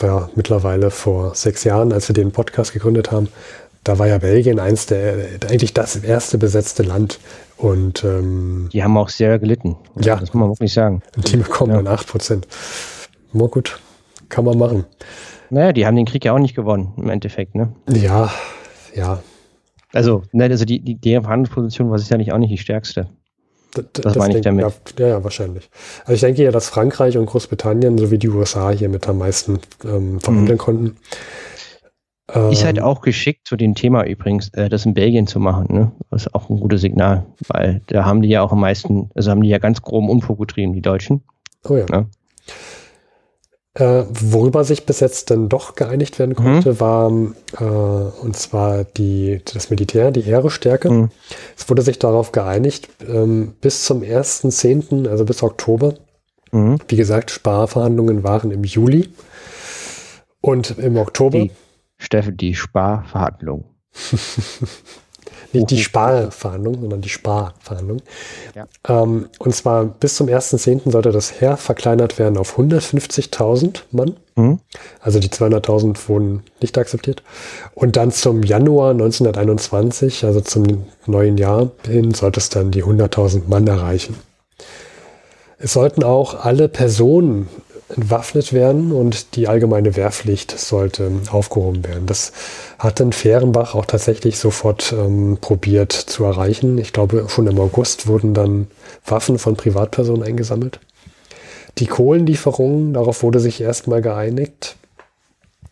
[0.00, 3.28] ja, mittlerweile vor sechs Jahren, als wir den Podcast gegründet haben,
[3.84, 7.18] da war ja Belgien eins der, eigentlich das erste besetzte Land.
[7.56, 9.76] Und ähm, die haben auch sehr gelitten.
[10.00, 10.16] Ja.
[10.16, 11.02] Das muss man wirklich sagen.
[11.16, 11.82] Und die bekommen ja.
[11.82, 12.42] dann 8%.
[13.32, 13.78] Na gut,
[14.28, 14.84] kann man machen.
[15.50, 17.72] Naja, die haben den Krieg ja auch nicht gewonnen, im Endeffekt, ne?
[17.88, 18.30] Ja,
[18.94, 19.22] ja.
[19.92, 23.08] Also, ne, also die, die, deren Verhandlungsposition war sicherlich auch nicht die stärkste.
[23.72, 24.66] Das, das meine ich damit.
[24.98, 25.68] Ja, ja, wahrscheinlich.
[26.00, 29.60] Also ich denke ja, dass Frankreich und Großbritannien sowie die USA hier mit am meisten
[29.84, 30.60] ähm, verhandeln mhm.
[30.60, 30.96] konnten.
[32.50, 35.66] Ist halt ähm, auch geschickt zu dem Thema übrigens, äh, das in Belgien zu machen,
[35.68, 35.92] ne?
[36.10, 39.32] Das ist auch ein gutes Signal, weil da haben die ja auch am meisten, also
[39.32, 41.24] haben die ja ganz groben Unfug getrieben, die Deutschen.
[41.68, 41.86] Oh ja.
[41.90, 42.06] ja?
[43.80, 46.80] Äh, worüber sich bis jetzt dann doch geeinigt werden konnte, mhm.
[46.80, 47.10] war
[47.58, 47.64] äh,
[48.20, 50.90] und zwar die, das Militär, die Heerestärke.
[50.90, 51.08] Mhm.
[51.56, 55.94] Es wurde sich darauf geeinigt, ähm, bis zum 1.10., also bis Oktober.
[56.52, 56.76] Mhm.
[56.88, 59.08] Wie gesagt, Sparverhandlungen waren im Juli.
[60.42, 61.38] Und im Oktober.
[61.38, 61.50] Die,
[61.96, 63.64] Steffen, die Sparverhandlungen.
[65.52, 68.02] Nicht die Sparverhandlung, sondern die Sparverhandlung.
[68.54, 68.66] Ja.
[68.88, 70.90] Ähm, und zwar bis zum 1.10.
[70.90, 74.16] sollte das Heer verkleinert werden auf 150.000 Mann.
[74.36, 74.60] Mhm.
[75.00, 77.22] Also die 200.000 wurden nicht akzeptiert.
[77.74, 83.48] Und dann zum Januar 1921, also zum neuen Jahr hin, sollte es dann die 100.000
[83.48, 84.16] Mann erreichen.
[85.58, 87.48] Es sollten auch alle Personen
[87.94, 92.06] entwaffnet werden und die allgemeine Wehrpflicht sollte aufgehoben werden.
[92.06, 92.32] Das
[92.78, 96.78] hat dann Fehrenbach auch tatsächlich sofort ähm, probiert zu erreichen.
[96.78, 98.68] Ich glaube, schon im August wurden dann
[99.04, 100.80] Waffen von Privatpersonen eingesammelt.
[101.78, 104.76] Die Kohlenlieferungen, darauf wurde sich erstmal geeinigt,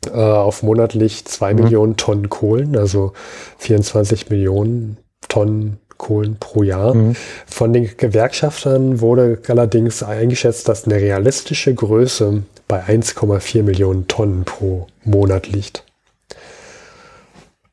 [0.06, 1.62] äh, auf monatlich zwei mhm.
[1.62, 3.12] Millionen Tonnen Kohlen, also
[3.58, 4.98] 24 Millionen
[5.28, 6.94] Tonnen Kohlen pro Jahr.
[6.94, 7.16] Mhm.
[7.46, 14.86] Von den Gewerkschaftern wurde allerdings eingeschätzt, dass eine realistische Größe bei 1,4 Millionen Tonnen pro
[15.04, 15.84] Monat liegt.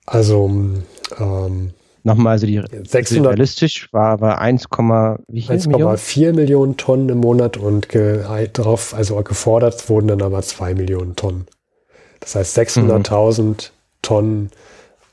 [0.05, 0.51] Also
[1.19, 1.73] ähm,
[2.03, 7.87] Nochmal, also die 600, realistisch war, war 1,4 Millionen Tonnen im Monat und
[8.53, 11.47] darauf, also gefordert wurden dann aber 2 Millionen Tonnen.
[12.19, 13.55] Das heißt 600.000 mhm.
[14.03, 14.51] Tonnen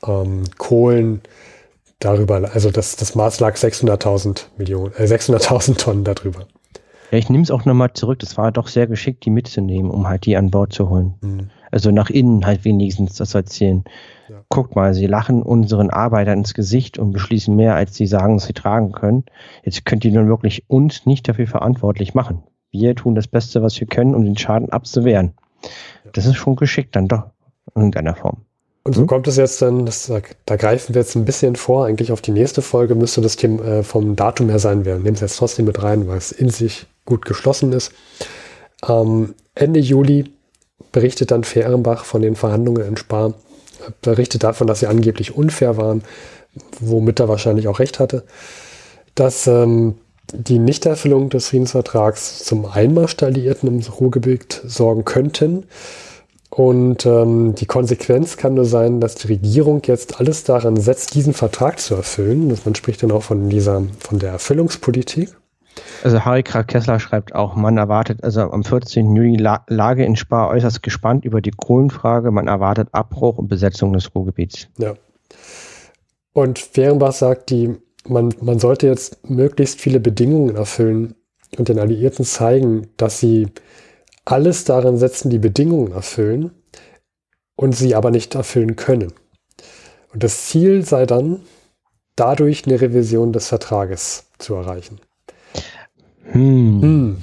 [0.05, 1.21] ähm, Kohlen
[2.05, 6.47] darüber, also das, das Maß lag 600.000 Millionen, äh, 600.000 Tonnen darüber.
[7.13, 8.17] Ja, ich nehme es auch nochmal zurück.
[8.19, 11.13] Das war doch sehr geschickt, die mitzunehmen, um halt die an Bord zu holen.
[11.21, 11.49] Mhm.
[11.69, 13.83] Also nach innen halt wenigstens das erzählen.
[14.29, 14.43] Ja.
[14.49, 18.45] Guckt mal, sie lachen unseren Arbeitern ins Gesicht und beschließen mehr, als sie sagen, dass
[18.45, 19.25] sie tragen können.
[19.63, 22.41] Jetzt könnt ihr nun wirklich uns nicht dafür verantwortlich machen.
[22.71, 25.33] Wir tun das Beste, was wir können, um den Schaden abzuwehren.
[26.05, 26.11] Ja.
[26.13, 27.25] Das ist schon geschickt dann doch
[27.75, 28.37] in irgendeiner Form.
[28.83, 29.07] Und so hm?
[29.07, 30.11] kommt es jetzt dann, das,
[30.45, 33.63] da greifen wir jetzt ein bisschen vor, eigentlich auf die nächste Folge müsste das Thema
[33.63, 34.85] äh, vom Datum her sein.
[34.85, 37.91] Wir nehmen es jetzt trotzdem mit rein, weil es in sich gut geschlossen ist.
[38.87, 40.31] Ähm, Ende Juli
[40.91, 43.33] berichtet dann Fehrenbach von den Verhandlungen in Spar,
[44.01, 46.03] berichtet davon, dass sie angeblich unfair waren,
[46.79, 48.23] womit er wahrscheinlich auch recht hatte,
[49.15, 49.95] dass ähm,
[50.33, 55.65] die Nichterfüllung des Friedensvertrags zum Einmarsch der Alliierten im Ruhrgebiet sorgen könnten
[56.55, 61.33] und ähm, die Konsequenz kann nur sein, dass die Regierung jetzt alles daran setzt, diesen
[61.33, 62.49] Vertrag zu erfüllen.
[62.49, 65.35] Das, man spricht dann auch von dieser, von der Erfüllungspolitik.
[66.03, 69.15] Also Harry Kessler schreibt auch, man erwartet, also am 14.
[69.15, 72.29] Juli La Lage in Spar äußerst gespannt über die Kohlenfrage.
[72.29, 74.67] Man erwartet Abbruch und Besetzung des Ruhrgebiets.
[74.77, 74.93] Ja.
[76.33, 77.77] Und Fehrenbach sagt, die,
[78.07, 81.15] man, man sollte jetzt möglichst viele Bedingungen erfüllen
[81.57, 83.47] und den Alliierten zeigen, dass sie
[84.25, 86.51] alles daran setzen, die Bedingungen erfüllen
[87.55, 89.13] und sie aber nicht erfüllen können.
[90.13, 91.41] Und das Ziel sei dann,
[92.15, 94.99] dadurch eine Revision des Vertrages zu erreichen.
[96.25, 96.81] Hm.
[96.81, 97.17] Hm.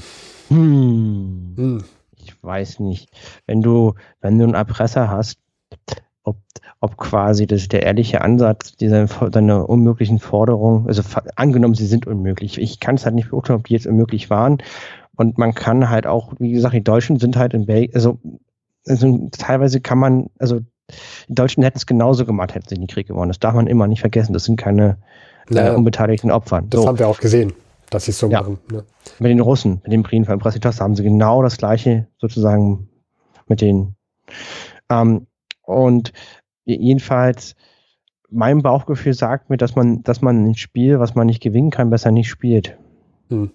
[0.48, 1.54] Hm.
[1.56, 1.84] hm.
[2.16, 3.08] Ich weiß nicht.
[3.46, 5.38] Wenn du, wenn du einen Erpresser hast,
[6.22, 6.36] ob,
[6.80, 11.02] ob quasi das der ehrliche Ansatz dieser deine unmöglichen Forderungen, also
[11.36, 12.58] angenommen, sie sind unmöglich.
[12.58, 14.58] Ich kann es halt nicht beurteilen, ob die jetzt unmöglich waren
[15.20, 18.18] und man kann halt auch, wie gesagt, die Deutschen sind halt in Belgien, also,
[18.86, 20.60] also teilweise kann man, also
[21.28, 23.28] die Deutschen hätten es genauso gemacht, hätten sie in den Krieg gewonnen.
[23.28, 24.32] Das darf man immer nicht vergessen.
[24.32, 24.96] Das sind keine
[25.50, 26.62] naja, äh, unbeteiligten Opfer.
[26.62, 26.88] Das so.
[26.88, 27.52] haben wir auch gesehen,
[27.90, 28.40] dass sie es so ja.
[28.40, 28.60] machen.
[28.72, 28.82] Ne?
[29.18, 32.88] Mit den Russen, mit dem von Brasitas haben sie genau das Gleiche sozusagen
[33.46, 33.96] mit denen.
[34.88, 35.26] Ähm,
[35.60, 36.14] und
[36.64, 37.56] jedenfalls,
[38.30, 41.90] mein Bauchgefühl sagt mir, dass man, dass man ein Spiel, was man nicht gewinnen kann,
[41.90, 42.78] besser nicht spielt.
[43.28, 43.50] Hm.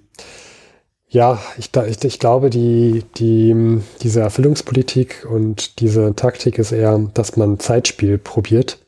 [1.16, 7.38] Ja, ich, ich, ich glaube, die, die, diese Erfüllungspolitik und diese Taktik ist eher, dass
[7.38, 8.80] man Zeitspiel probiert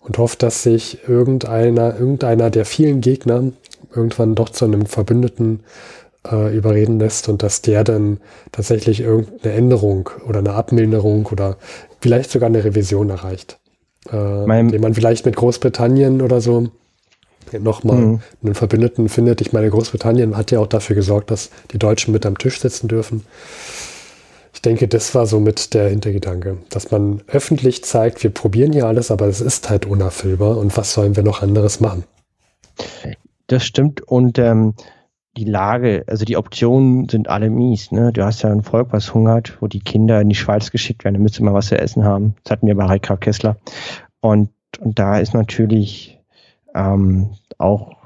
[0.00, 3.52] und hofft, dass sich irgendeiner, irgendeiner der vielen Gegner
[3.94, 5.60] irgendwann doch zu einem Verbündeten
[6.30, 8.20] äh, überreden lässt und dass der dann
[8.52, 11.56] tatsächlich irgendeine Änderung oder eine Abmilderung oder
[12.02, 13.58] vielleicht sogar eine Revision erreicht.
[14.12, 16.68] Äh, indem man vielleicht mit Großbritannien oder so
[17.58, 18.20] nochmal mhm.
[18.42, 19.40] einen Verbündeten findet.
[19.40, 22.88] Ich meine, Großbritannien hat ja auch dafür gesorgt, dass die Deutschen mit am Tisch sitzen
[22.88, 23.24] dürfen.
[24.54, 28.86] Ich denke, das war so mit der Hintergedanke, dass man öffentlich zeigt, wir probieren hier
[28.86, 32.04] alles, aber es ist halt unerfüllbar und was sollen wir noch anderes machen?
[33.48, 34.74] Das stimmt und ähm,
[35.36, 37.92] die Lage, also die Optionen sind alle mies.
[37.92, 38.12] Ne?
[38.12, 41.14] Du hast ja ein Volk, was hungert, wo die Kinder in die Schweiz geschickt werden,
[41.14, 42.34] damit sie mal was zu essen haben.
[42.42, 43.56] Das hatten wir bei Heikra Kessler.
[44.20, 46.15] Und, und da ist natürlich
[46.76, 47.96] ähm, auch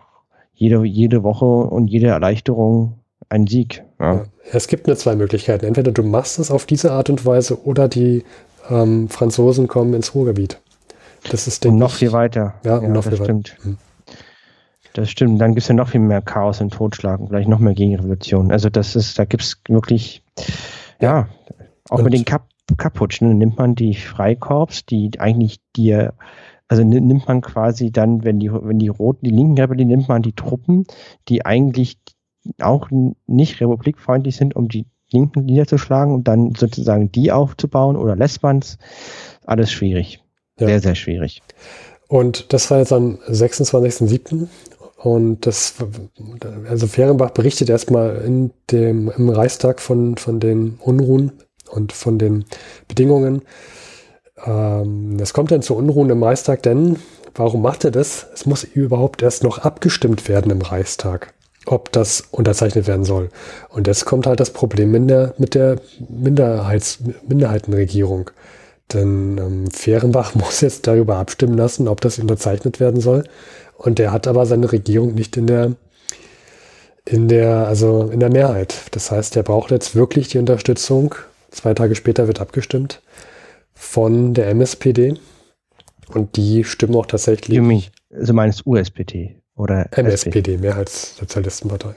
[0.55, 3.85] jede, jede Woche und jede Erleichterung ein Sieg.
[3.99, 4.14] Ja.
[4.14, 5.66] Ja, es gibt nur zwei Möglichkeiten.
[5.66, 8.25] Entweder du machst es auf diese Art und Weise oder die
[8.68, 10.61] ähm, Franzosen kommen ins Ruhrgebiet.
[11.31, 12.55] Das ist und noch viel weiter.
[12.64, 13.53] Ja, und noch viel stimmt.
[13.53, 13.64] weiter.
[13.64, 13.79] Hm.
[14.95, 15.41] Das stimmt.
[15.41, 18.51] Dann gibt es ja noch viel mehr Chaos und Totschlag und vielleicht noch mehr Gegenrevolution.
[18.51, 20.23] Also das ist, da gibt es wirklich,
[21.01, 21.29] ja,
[21.89, 22.47] auch und mit den Kap
[22.77, 26.14] Kaputsch, ne, nimmt man die Freikorps, die eigentlich dir
[26.71, 30.23] also nimmt man quasi dann, wenn die, wenn die Roten, die linken Rebellen, nimmt man
[30.23, 30.87] die Truppen,
[31.29, 31.99] die eigentlich
[32.61, 32.89] auch
[33.27, 38.61] nicht republikfreundlich sind, um die Linken niederzuschlagen und dann sozusagen die aufzubauen oder lässt man
[38.61, 38.79] es?
[39.45, 40.23] Alles schwierig.
[40.61, 40.68] Ja.
[40.68, 41.43] Sehr, sehr schwierig.
[42.07, 44.47] Und das war jetzt am 26.07.
[44.97, 45.75] Und das,
[46.68, 51.33] also Fehrenbach berichtet erstmal in dem, im Reichstag von, von den Unruhen
[51.68, 52.45] und von den
[52.87, 53.43] Bedingungen.
[54.47, 56.97] Ähm, es kommt dann zu Unruhen im Reichstag, denn
[57.34, 58.26] warum macht er das?
[58.34, 61.32] Es muss überhaupt erst noch abgestimmt werden im Reichstag,
[61.66, 63.28] ob das unterzeichnet werden soll.
[63.68, 65.76] Und jetzt kommt halt das Problem in der, mit der
[66.09, 68.30] Minderheits, Minderheitenregierung.
[68.93, 73.24] Denn ähm, Fehrenbach muss jetzt darüber abstimmen lassen, ob das unterzeichnet werden soll.
[73.76, 75.72] Und der hat aber seine Regierung nicht in der,
[77.07, 78.74] in der, also in der Mehrheit.
[78.91, 81.14] Das heißt, er braucht jetzt wirklich die Unterstützung.
[81.51, 83.01] Zwei Tage später wird abgestimmt
[83.81, 85.14] von der MSPD.
[86.12, 87.57] Und die stimmen auch tatsächlich.
[87.57, 91.95] You mean, also meines USPD oder MSPD, Mehrheitssozialistenpartei.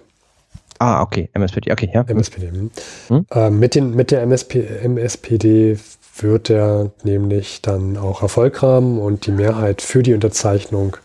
[0.79, 2.03] Ah, okay, MSPD, okay, ja.
[2.03, 2.51] MSPD.
[2.51, 2.71] Hm.
[3.09, 3.25] Hm?
[3.31, 5.77] Äh, mit, den, mit der MSP, MSPD
[6.17, 10.97] wird er nämlich dann auch Erfolg haben und die Mehrheit für die Unterzeichnung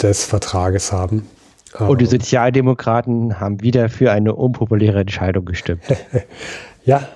[0.00, 1.28] des Vertrages haben.
[1.78, 5.82] Und die ähm, Sozialdemokraten haben wieder für eine unpopuläre Entscheidung gestimmt.
[6.84, 7.06] ja,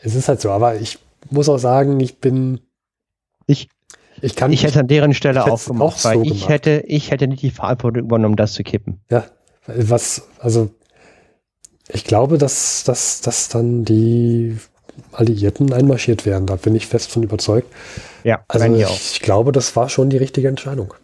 [0.00, 0.98] es ist halt so, aber ich
[1.30, 2.60] muss auch sagen, ich bin.
[3.46, 3.68] Ich,
[4.20, 7.10] ich, kann, ich hätte an deren Stelle auch gemacht, auch weil so ich hätte, ich
[7.10, 9.00] hätte nicht die Verantwortung übernommen, das zu kippen.
[9.10, 9.24] Ja,
[9.66, 10.70] was, also
[11.88, 14.58] ich glaube, dass, dass, dass dann die
[15.12, 16.46] Alliierten einmarschiert werden.
[16.46, 17.72] Da bin ich fest von überzeugt.
[18.24, 20.94] Ja, also ich, ich, glaube, das war schon die richtige Entscheidung.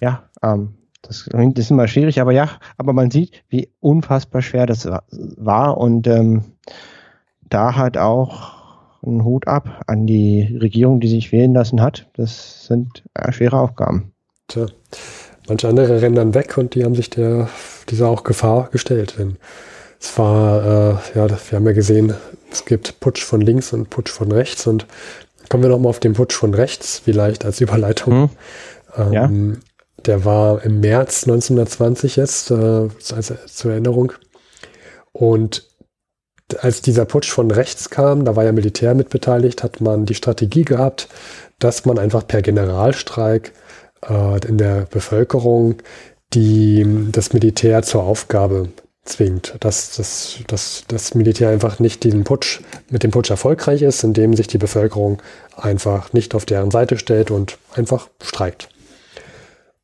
[0.00, 4.66] Ja, ähm, das, das, ist immer schwierig, aber ja, aber man sieht, wie unfassbar schwer
[4.66, 6.44] das war und ähm,
[7.48, 8.55] da hat auch
[9.06, 12.06] einen Hut ab an die Regierung, die sich wählen lassen hat.
[12.14, 14.12] Das sind äh, schwere Aufgaben.
[14.48, 14.66] Tja,
[15.48, 17.48] manche andere rennen dann weg und die haben sich der,
[17.88, 19.16] dieser auch Gefahr gestellt.
[19.18, 19.36] Denn
[20.00, 20.64] es war,
[21.14, 22.14] äh, ja, wir haben ja gesehen,
[22.50, 24.86] es gibt Putsch von links und Putsch von rechts und
[25.48, 28.12] kommen wir nochmal auf den Putsch von rechts, vielleicht als Überleitung.
[28.12, 28.30] Hm.
[28.96, 29.30] Ähm, ja.
[30.04, 34.12] Der war im März 1920 jetzt, äh, als, zur Erinnerung.
[35.12, 35.66] Und
[36.60, 40.64] als dieser Putsch von rechts kam, da war ja Militär mitbeteiligt, hat man die Strategie
[40.64, 41.08] gehabt,
[41.58, 43.52] dass man einfach per Generalstreik
[44.08, 45.76] äh, in der Bevölkerung
[46.34, 48.68] die, das Militär zur Aufgabe
[49.04, 54.02] zwingt, dass das, dass das Militär einfach nicht diesen Putsch mit dem Putsch erfolgreich ist,
[54.04, 55.22] indem sich die Bevölkerung
[55.56, 58.68] einfach nicht auf deren Seite stellt und einfach streikt.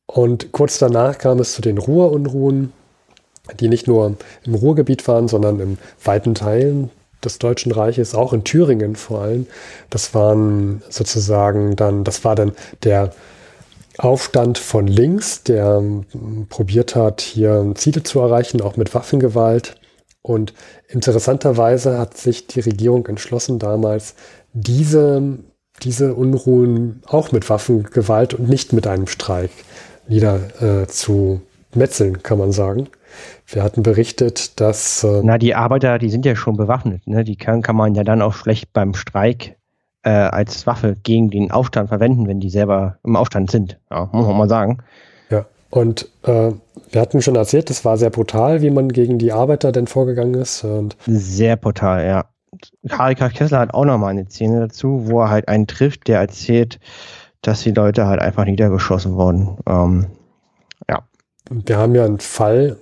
[0.05, 2.73] Und kurz danach kam es zu den Ruhrunruhen,
[3.59, 4.15] die nicht nur
[4.45, 6.89] im Ruhrgebiet waren, sondern in weiten Teilen
[7.23, 9.47] des Deutschen Reiches, auch in Thüringen vor allem.
[9.89, 13.11] Das waren sozusagen dann, das war dann der
[13.97, 15.83] Aufstand von links, der
[16.49, 19.75] probiert hat, hier Ziele zu erreichen, auch mit Waffengewalt.
[20.21, 20.53] Und
[20.87, 24.15] interessanterweise hat sich die Regierung entschlossen, damals
[24.53, 25.37] diese
[25.81, 29.51] diese Unruhen auch mit Waffengewalt und nicht mit einem Streik
[30.07, 31.41] nieder äh, zu
[31.73, 32.87] metzeln, kann man sagen.
[33.47, 35.03] Wir hatten berichtet, dass.
[35.03, 37.05] Äh Na, die Arbeiter, die sind ja schon bewaffnet.
[37.07, 37.23] Ne?
[37.23, 39.57] Die kann, kann man ja dann auch schlecht beim Streik
[40.03, 43.79] äh, als Waffe gegen den Aufstand verwenden, wenn die selber im Aufstand sind.
[43.89, 44.79] Ja, muss man mal sagen.
[45.29, 46.51] Ja, und äh,
[46.91, 50.35] wir hatten schon erzählt, es war sehr brutal, wie man gegen die Arbeiter denn vorgegangen
[50.35, 50.63] ist.
[50.63, 52.25] Und sehr brutal, ja.
[52.91, 56.79] Harika Kessler hat auch nochmal eine Szene dazu, wo er halt einen trifft, der erzählt,
[57.41, 59.57] dass die Leute halt einfach niedergeschossen wurden.
[59.67, 60.05] Ähm,
[60.87, 60.99] ja.
[61.49, 62.77] Wir haben ja einen Fall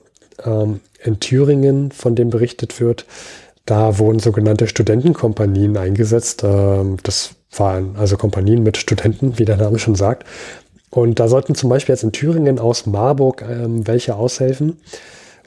[0.46, 3.06] ähm, in Thüringen, von dem berichtet wird.
[3.66, 6.44] Da wurden sogenannte Studentenkompanien eingesetzt.
[6.44, 10.26] Ähm, das waren also Kompanien mit Studenten, wie der Name schon sagt.
[10.90, 14.78] Und da sollten zum Beispiel jetzt in Thüringen aus Marburg ähm, welche aushelfen.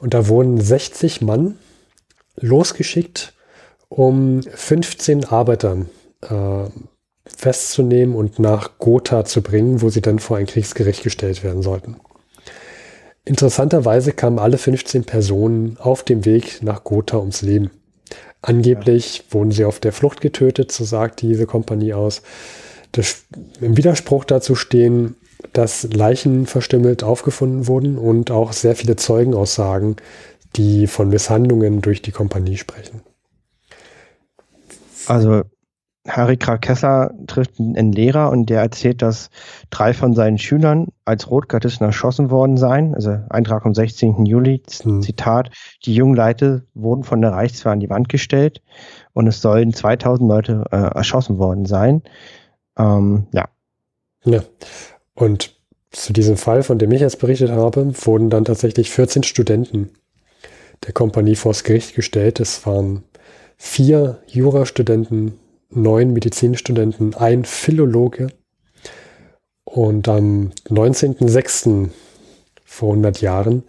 [0.01, 1.57] Und da wurden 60 Mann
[2.37, 3.33] losgeschickt,
[3.89, 5.77] um 15 Arbeiter
[6.21, 6.69] äh,
[7.25, 11.95] festzunehmen und nach Gotha zu bringen, wo sie dann vor ein Kriegsgericht gestellt werden sollten.
[13.25, 17.71] Interessanterweise kamen alle 15 Personen auf dem Weg nach Gotha ums Leben.
[18.41, 19.23] Angeblich ja.
[19.33, 22.21] wurden sie auf der Flucht getötet, so sagt diese Kompanie aus.
[22.91, 23.25] Das,
[23.59, 25.15] Im Widerspruch dazu stehen,
[25.53, 29.95] dass Leichen verstümmelt aufgefunden wurden und auch sehr viele Zeugenaussagen,
[30.55, 33.01] die von Misshandlungen durch die Kompanie sprechen.
[35.07, 35.41] Also
[36.07, 39.29] Harry Kessler trifft einen Lehrer und der erzählt, dass
[39.71, 42.93] drei von seinen Schülern als Rotgardisten erschossen worden seien.
[42.93, 44.25] Also Eintrag vom 16.
[44.25, 45.01] Juli, hm.
[45.01, 45.49] Zitat,
[45.85, 48.61] die jungen Leute wurden von der Reichswehr an die Wand gestellt
[49.13, 52.03] und es sollen 2000 Leute äh, erschossen worden sein.
[52.77, 53.45] Ähm, ja.
[54.23, 54.41] Ja,
[55.13, 55.55] und
[55.91, 59.91] zu diesem Fall, von dem ich jetzt berichtet habe, wurden dann tatsächlich 14 Studenten
[60.85, 62.39] der Kompanie vors Gericht gestellt.
[62.39, 63.03] Es waren
[63.57, 65.39] vier Jurastudenten,
[65.75, 68.27] neun Medizinstudenten, ein Philologe.
[69.63, 71.89] Und am 19.06.
[72.63, 73.63] vor 100 Jahren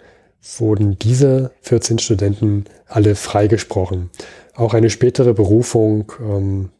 [0.58, 4.10] wurden diese 14 Studenten alle freigesprochen.
[4.54, 6.70] Auch eine spätere Berufung ähm,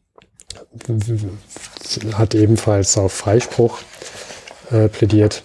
[2.14, 3.80] hat ebenfalls auf Freispruch
[4.70, 5.42] äh, plädiert.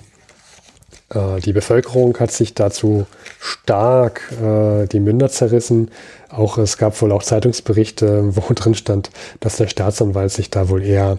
[1.14, 3.06] Äh, die Bevölkerung hat sich dazu
[3.40, 5.92] stark äh, die Münder zerrissen.
[6.30, 9.10] Auch es gab wohl auch Zeitungsberichte, wo drin stand,
[9.40, 11.18] dass der Staatsanwalt sich da wohl eher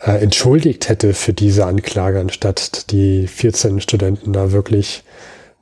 [0.00, 5.04] äh, entschuldigt hätte für diese Anklage, anstatt die 14 Studenten da wirklich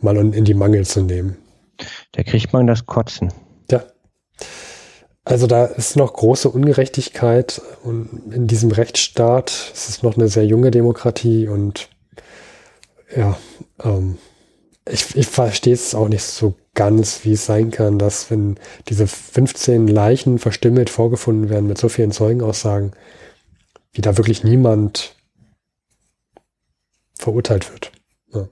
[0.00, 1.36] mal in die Mangel zu nehmen.
[2.12, 3.32] Da kriegt man das Kotzen.
[3.70, 3.84] Ja.
[5.24, 9.50] Also da ist noch große Ungerechtigkeit und in diesem Rechtsstaat.
[9.74, 11.88] Es ist noch eine sehr junge Demokratie und
[13.14, 13.38] ja,
[13.82, 14.18] ähm,
[14.88, 18.56] ich, ich verstehe es auch nicht so ganz, wie es sein kann, dass wenn
[18.88, 22.92] diese 15 Leichen verstümmelt vorgefunden werden mit so vielen Zeugenaussagen,
[23.92, 25.16] wie da wirklich niemand
[27.18, 27.92] verurteilt wird.
[28.32, 28.48] Ja.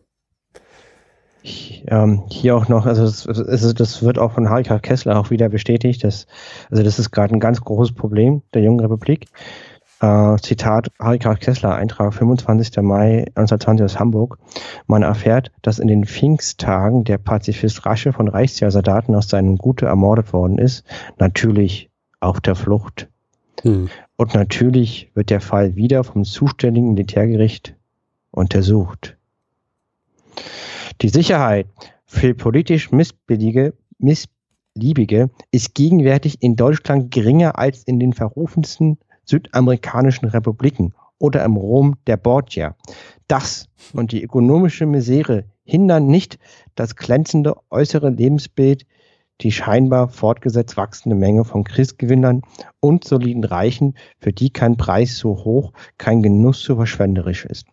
[1.43, 5.31] Ich, ähm, hier auch noch, also das, das, das wird auch von Harika Kessler auch
[5.31, 6.27] wieder bestätigt, dass,
[6.71, 9.27] also das ist gerade ein ganz großes Problem der Jungen Republik.
[10.05, 12.83] Äh, Zitat Harika Kessler, Eintrag 25.
[12.83, 14.39] Mai 1920 aus Hamburg.
[14.87, 20.35] Man erfährt, dass in den Pfingsttagen der Pazifist Rasche von Reichsjahrsoldaten aus seinem Gute ermordet
[20.35, 20.85] worden ist.
[21.19, 21.89] Natürlich
[22.21, 23.09] auf der Flucht.
[23.63, 23.89] Hm.
[24.17, 27.75] Und natürlich wird der Fall wieder vom zuständigen Militärgericht
[28.31, 29.17] untersucht.
[31.01, 31.67] Die Sicherheit
[32.05, 40.95] für politisch Missbillige, Missliebige ist gegenwärtig in Deutschland geringer als in den verrufensten südamerikanischen Republiken
[41.19, 42.77] oder im Rom der Borgia.
[43.29, 46.39] Das und die ökonomische Misere hindern nicht
[46.75, 48.87] das glänzende äußere Lebensbild,
[49.41, 52.43] die scheinbar fortgesetzt wachsende Menge von Christgewinnern
[52.81, 57.67] und soliden Reichen, für die kein Preis so hoch, kein Genuss so verschwenderisch ist.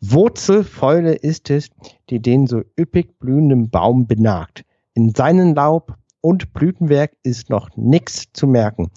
[0.00, 1.70] Wurzelfäule ist es,
[2.10, 4.64] die den so üppig blühenden Baum benagt.
[4.94, 8.90] In seinen Laub und Blütenwerk ist noch nichts zu merken.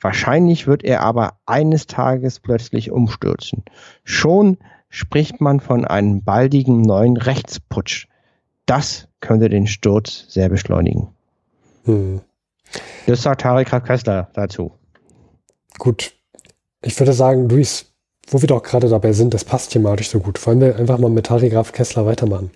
[0.00, 3.64] Wahrscheinlich wird er aber eines Tages plötzlich umstürzen.
[4.04, 8.06] Schon spricht man von einem baldigen neuen Rechtsputsch.
[8.66, 11.08] Das könnte den Sturz sehr beschleunigen.
[11.84, 12.20] Hm.
[13.06, 14.72] Das sagt Tarek Kessler dazu.
[15.78, 16.12] Gut.
[16.82, 17.92] Ich würde sagen, Luis,
[18.28, 20.44] wo wir doch gerade dabei sind, das passt thematisch so gut.
[20.46, 22.50] Wollen wir einfach mal mit Tarek Kessler weitermachen?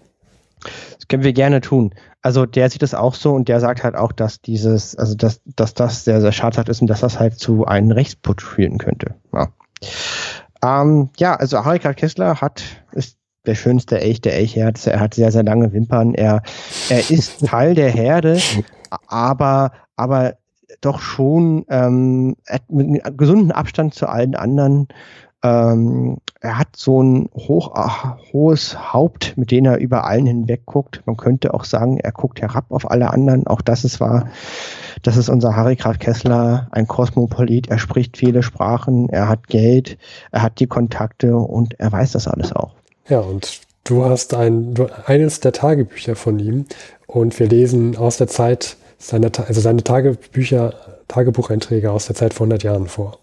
[0.63, 1.95] Das können wir gerne tun.
[2.23, 5.41] Also der sieht es auch so und der sagt halt auch, dass dieses, also dass,
[5.45, 9.15] dass das sehr, sehr schadhaft ist und dass das halt zu einem Rechtsputsch führen könnte.
[9.33, 9.49] Ja,
[10.63, 14.87] ähm, ja also Harika Kessler hat, ist der schönste Elch der Elchherz.
[14.87, 16.15] Er hat sehr, sehr lange Wimpern.
[16.15, 16.43] Er,
[16.89, 18.41] er ist Teil der Herde,
[19.07, 20.37] aber, aber
[20.81, 22.37] doch schon ähm,
[22.69, 24.89] mit einem gesunden Abstand zu allen anderen.
[25.45, 30.65] Ähm, er hat so ein hoch, ach, hohes Haupt, mit dem er über allen hinweg
[30.65, 31.03] guckt.
[31.05, 33.47] Man könnte auch sagen, er guckt herab auf alle anderen.
[33.47, 34.29] Auch das ist wahr.
[35.03, 37.69] Das ist unser Harry Graf Kessler, ein Kosmopolit.
[37.69, 39.99] Er spricht viele Sprachen, er hat Geld,
[40.33, 42.73] er hat die Kontakte und er weiß das alles auch.
[43.09, 44.75] Ja, und du hast ein,
[45.05, 46.65] eines der Tagebücher von ihm
[47.07, 50.73] und wir lesen aus der Zeit seiner, also seine Tagebücher,
[51.09, 53.19] Tagebucheinträge aus der Zeit vor 100 Jahren vor.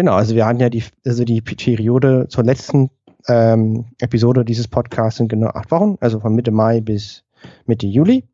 [0.00, 2.88] Genau, also wir hatten ja die, also die Periode zur letzten
[3.28, 7.22] ähm, Episode dieses Podcasts sind genau acht Wochen, also von Mitte Mai bis
[7.66, 8.24] Mitte Juli.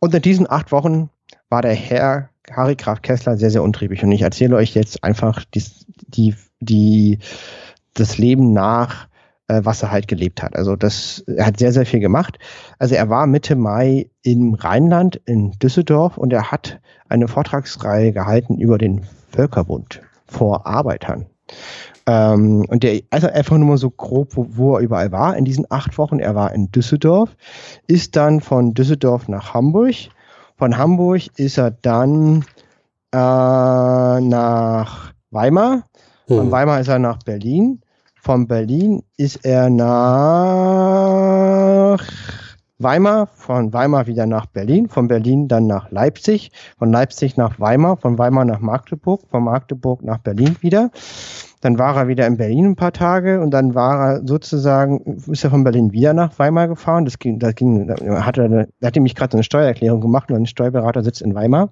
[0.00, 1.08] Und in diesen acht Wochen
[1.48, 4.04] war der Herr Harry Graf Kessler sehr, sehr untriebig.
[4.04, 5.64] Und ich erzähle euch jetzt einfach die,
[6.08, 7.20] die, die,
[7.94, 9.08] das Leben nach,
[9.48, 10.54] äh, was er halt gelebt hat.
[10.56, 12.38] Also das, er hat sehr, sehr viel gemacht.
[12.78, 18.58] Also er war Mitte Mai im Rheinland in Düsseldorf und er hat eine Vortragsreihe gehalten
[18.58, 21.26] über den Völkerbund vor Arbeitern.
[22.06, 25.44] Ähm, und der, also einfach nur mal so grob, wo, wo, er überall war in
[25.44, 26.18] diesen acht Wochen.
[26.18, 27.36] Er war in Düsseldorf,
[27.86, 29.94] ist dann von Düsseldorf nach Hamburg.
[30.56, 32.44] Von Hamburg ist er dann
[33.12, 33.18] äh,
[34.20, 35.84] nach Weimar.
[36.26, 36.38] Hm.
[36.38, 37.82] Von Weimar ist er nach Berlin.
[38.20, 39.92] Von Berlin ist er nach
[42.82, 47.96] Weimar, von Weimar wieder nach Berlin, von Berlin dann nach Leipzig, von Leipzig nach Weimar,
[47.96, 50.90] von Weimar nach Magdeburg, von Magdeburg nach Berlin wieder.
[51.60, 55.44] Dann war er wieder in Berlin ein paar Tage und dann war er sozusagen, ist
[55.44, 57.04] er von Berlin wieder nach Weimar gefahren.
[57.04, 60.38] Das ging, das ging, da hat er, da hat mich gerade eine Steuererklärung gemacht und
[60.38, 61.70] ein Steuerberater sitzt in Weimar.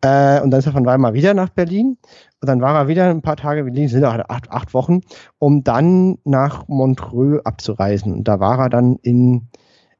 [0.00, 1.98] Äh, und dann ist er von Weimar wieder nach Berlin.
[2.40, 5.00] Und dann war er wieder ein paar Tage, wie sind acht, acht Wochen,
[5.38, 8.12] um dann nach Montreux abzureisen.
[8.14, 9.48] Und da war er dann in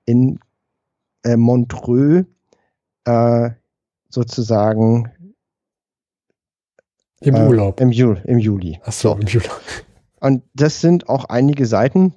[0.04, 0.38] in
[1.24, 2.26] äh, Montreux
[3.04, 3.50] äh,
[4.08, 5.10] sozusagen
[7.20, 7.80] im äh, Urlaub.
[7.80, 8.80] Im, Ju im Juli.
[8.84, 9.46] Ach so, im Juli.
[10.20, 12.14] Und das sind auch einige Seiten.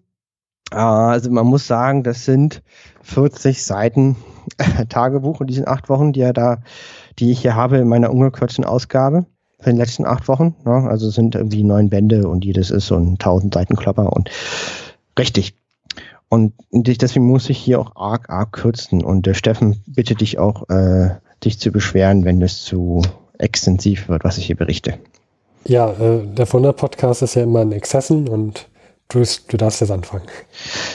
[0.72, 2.64] Äh, also man muss sagen, das sind
[3.04, 4.16] 40 Seiten
[4.90, 6.60] Tagebuch in diesen acht Wochen, die er da,
[7.20, 9.26] die ich hier habe in meiner ungekürzten Ausgabe
[9.60, 10.56] für den letzten acht Wochen.
[10.66, 10.88] Ne?
[10.88, 14.30] Also sind irgendwie neun Bände und jedes ist so ein 1000 Seiten Klopper und
[15.18, 15.56] richtig.
[16.30, 19.04] Und deswegen muss ich hier auch arg, arg kürzen.
[19.04, 21.12] Und der Steffen bitte dich auch, äh,
[21.44, 23.02] dich zu beschweren, wenn es zu
[23.38, 24.98] extensiv wird, was ich hier berichte.
[25.68, 28.68] Ja, äh, der Wunder-Podcast ist ja immer in Exzessen und
[29.10, 30.26] du, du darfst jetzt anfangen.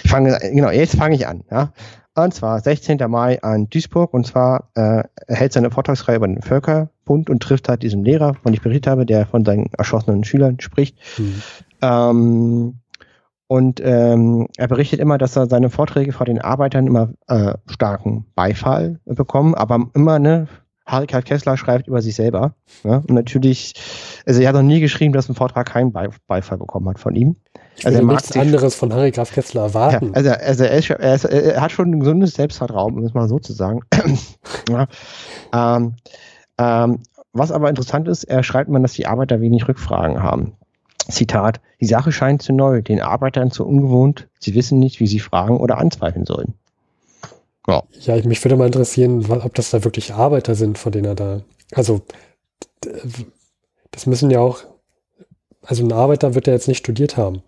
[0.04, 1.42] Ich fange, genau, jetzt fange ich an.
[1.50, 1.72] Ja.
[2.14, 2.98] Und zwar 16.
[3.08, 4.12] Mai an Duisburg.
[4.12, 8.34] Und zwar äh, er hält seine Vortragsreihe über den Völkerbund und trifft halt diesen Lehrer,
[8.34, 10.96] von dem ich berichtet habe, der von seinen erschossenen Schülern spricht.
[11.18, 11.42] Mhm.
[11.82, 12.79] Ähm,
[13.50, 18.24] und ähm, er berichtet immer, dass er seine Vorträge vor den Arbeitern immer äh, starken
[18.36, 20.46] Beifall bekommen, aber immer, ne,
[20.86, 22.54] Harry Kessler schreibt über sich selber.
[22.84, 22.98] Ja?
[22.98, 23.74] Und natürlich,
[24.24, 27.34] also er hat noch nie geschrieben, dass ein Vortrag keinen Beifall bekommen hat von ihm.
[27.76, 30.06] Ich also er nichts anderes von Harry Graf Kessler erwarten.
[30.06, 33.14] Ja, also, also er, ist, er, ist, er, hat schon ein gesundes Selbstvertrauen, um es
[33.14, 33.80] mal so zu sagen.
[34.70, 34.86] ja.
[35.52, 35.96] ähm,
[36.56, 37.00] ähm,
[37.32, 40.52] was aber interessant ist, er schreibt immer, dass die Arbeiter wenig Rückfragen haben.
[41.08, 45.20] Zitat, die Sache scheint zu neu, den Arbeitern zu ungewohnt, sie wissen nicht, wie sie
[45.20, 46.54] fragen oder anzweifeln sollen.
[47.66, 51.14] Ja, ja mich würde mal interessieren, ob das da wirklich Arbeiter sind, von denen er
[51.14, 51.40] da,
[51.72, 52.02] also
[53.90, 54.64] das müssen ja auch,
[55.62, 57.42] also ein Arbeiter wird ja jetzt nicht studiert haben.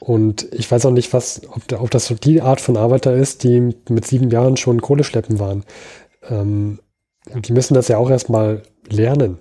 [0.00, 3.44] Und ich weiß auch nicht, was, ob, ob das so die Art von Arbeiter ist,
[3.44, 5.64] die mit sieben Jahren schon Kohleschleppen waren.
[6.28, 6.80] Ähm,
[7.26, 9.38] die müssen das ja auch erstmal lernen.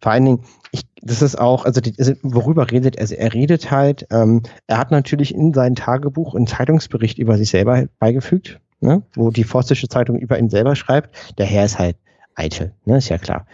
[0.00, 0.40] Vor allen Dingen,
[0.72, 3.02] ich, das ist auch, also, die, also worüber redet er?
[3.02, 7.50] Also er redet halt, ähm, er hat natürlich in sein Tagebuch einen Zeitungsbericht über sich
[7.50, 11.14] selber beigefügt, ne, wo die Forstische Zeitung über ihn selber schreibt.
[11.38, 11.96] Der Herr ist halt
[12.34, 13.46] eitel, ne, ist ja klar.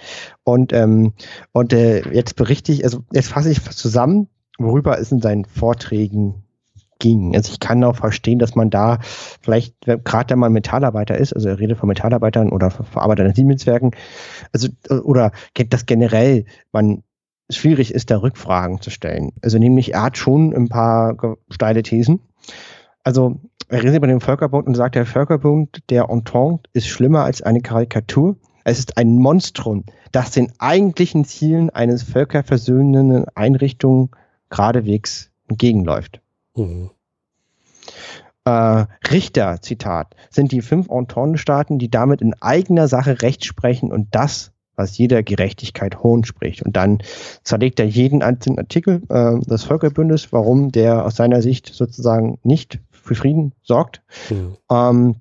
[0.45, 1.13] Und, ähm,
[1.53, 6.44] und äh, jetzt berichte ich, also jetzt fasse ich zusammen, worüber es in seinen Vorträgen
[6.99, 7.35] ging.
[7.35, 8.99] Also ich kann auch verstehen, dass man da
[9.41, 13.93] vielleicht, gerade wenn man Metallarbeiter ist, also er redet von Metallarbeitern oder Verarbeitern in Siemenswerken,
[14.53, 14.69] also
[15.03, 15.33] oder
[15.69, 17.03] das generell man
[17.51, 19.33] schwierig ist, da Rückfragen zu stellen.
[19.43, 22.21] Also nämlich, er hat schon ein paar steile Thesen.
[23.03, 27.43] Also er redet über den Völkerbund und sagt, der Völkerbund der Entente ist schlimmer als
[27.43, 28.37] eine Karikatur.
[28.65, 34.17] Es ist ein Monstrum, das den eigentlichen Zielen eines völkerversöhnenden Einrichtung
[34.49, 36.23] geradewegs entgegenläuft.
[36.57, 36.91] Mhm.
[38.45, 44.09] Äh, Richter, Zitat, sind die fünf Entente-Staaten, die damit in eigener Sache Recht sprechen und
[44.11, 46.63] das, was jeder Gerechtigkeit Hohn spricht.
[46.63, 46.99] Und dann
[47.43, 52.81] zerlegt er jeden einzelnen Artikel äh, des Völkerbündes, warum der aus seiner Sicht sozusagen nicht
[52.91, 54.03] für Frieden sorgt.
[54.31, 54.57] Mhm.
[54.71, 55.17] Ähm,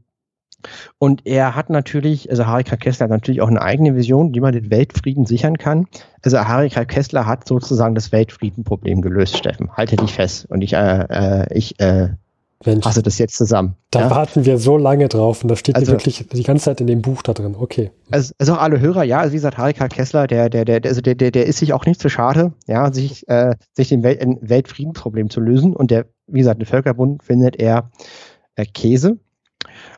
[0.98, 2.76] Und er hat natürlich, also Harry K.
[2.76, 5.88] Kessler hat natürlich auch eine eigene Vision, wie man den Weltfrieden sichern kann.
[6.22, 6.86] Also Harry K.
[6.86, 9.72] Kessler hat sozusagen das Weltfriedenproblem gelöst, Steffen.
[9.74, 10.46] Halte dich fest.
[10.50, 12.10] Und ich, äh, äh, ich äh,
[12.66, 13.76] Mensch, fasse das jetzt zusammen.
[13.92, 14.10] Da ja?
[14.10, 17.02] warten wir so lange drauf und das steht also, wirklich die ganze Zeit in dem
[17.02, 17.56] Buch da drin.
[17.58, 17.92] Okay.
[18.12, 19.88] Also, also auch alle Hörer, ja, also wie gesagt, Harry K.
[19.88, 22.92] Kessler, der, der, der, also der, der, der ist sich auch nicht zu schade, ja,
[22.92, 25.76] sich, äh, sich dem Welt, Weltfriedensproblem zu lösen.
[25.76, 27.92] Und der, wie gesagt, der Völkerbund findet er
[28.56, 29.18] äh, Käse.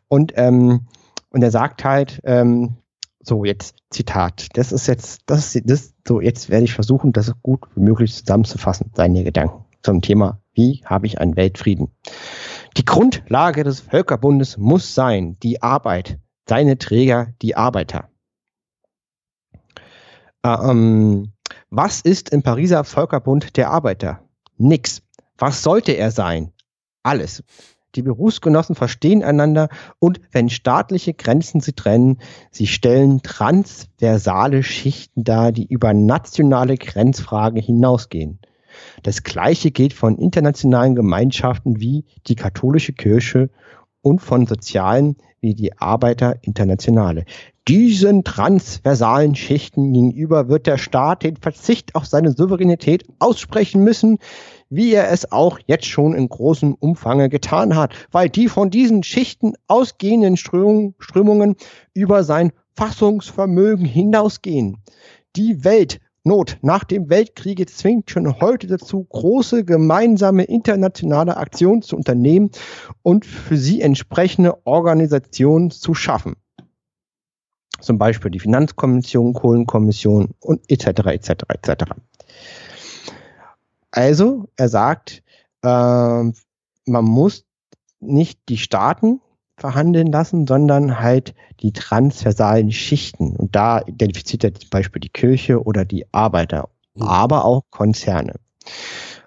[0.08, 0.88] Und ähm,
[1.36, 2.78] und er sagt halt, ähm,
[3.20, 7.34] so jetzt Zitat, das ist jetzt, das ist das, so jetzt werde ich versuchen, das
[7.44, 11.90] gut wie möglich zusammenzufassen, seine Gedanken zum Thema, wie habe ich einen Weltfrieden?
[12.78, 18.10] Die Grundlage des Völkerbundes muss sein, die Arbeit, seine Träger, die Arbeiter.
[20.46, 21.34] Ähm,
[21.70, 24.22] was ist im Pariser Völkerbund der Arbeiter?
[24.58, 25.02] Nix.
[25.38, 26.54] Was sollte er sein?
[27.04, 27.44] Alles.
[27.96, 29.70] Die Berufsgenossen verstehen einander
[30.00, 32.20] und wenn staatliche Grenzen sie trennen,
[32.52, 38.40] sie stellen transversale Schichten dar, die über nationale Grenzfragen hinausgehen.
[39.04, 43.50] Das Gleiche gilt von internationalen Gemeinschaften wie die katholische Kirche
[44.02, 47.26] und von sozialen wie die Arbeiterinternationale.
[47.68, 54.20] Diesen transversalen Schichten gegenüber wird der Staat den Verzicht auf seine Souveränität aussprechen müssen,
[54.70, 59.04] wie er es auch jetzt schon in großem Umfange getan hat, weil die von diesen
[59.04, 61.56] Schichten ausgehenden Strömungen
[61.94, 64.78] über sein Fassungsvermögen hinausgehen.
[65.36, 72.52] Die Weltnot nach dem Weltkriege zwingt schon heute dazu, große gemeinsame internationale Aktionen zu unternehmen
[73.02, 76.36] und für sie entsprechende Organisationen zu schaffen.
[77.80, 80.88] Zum Beispiel die Finanzkommission, Kohlenkommission und etc.
[81.08, 81.30] etc.
[81.50, 81.84] etc.
[83.96, 85.24] Also, er sagt,
[85.64, 86.34] äh, man
[86.86, 87.46] muss
[88.02, 89.22] nicht die Staaten
[89.58, 93.38] verhandeln lassen, sondern halt die transversalen Schichten.
[93.38, 97.04] Und da identifiziert er zum Beispiel die Kirche oder die Arbeiter, mhm.
[97.04, 98.36] aber auch Konzerne.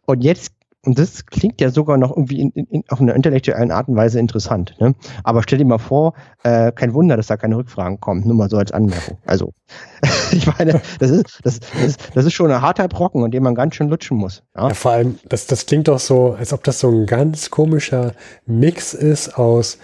[0.04, 0.52] Und jetzt
[0.87, 4.20] und das klingt ja sogar noch irgendwie in, in, auf einer intellektuellen Art und Weise
[4.20, 4.74] interessant.
[4.79, 4.95] Ne?
[5.24, 6.14] Aber stell dir mal vor,
[6.45, 8.22] äh, kein Wunder, dass da keine Rückfragen kommen.
[8.24, 9.18] Nur mal so als Anmerkung.
[9.26, 9.53] Also,
[10.31, 13.57] ich meine, das ist, das, das, das ist schon ein harter Brocken, an dem man
[13.57, 14.45] ganz schön lutschen muss.
[14.57, 17.51] Ja, ja vor allem, das, das klingt doch so, als ob das so ein ganz
[17.51, 18.14] komischer
[18.47, 19.79] Mix ist aus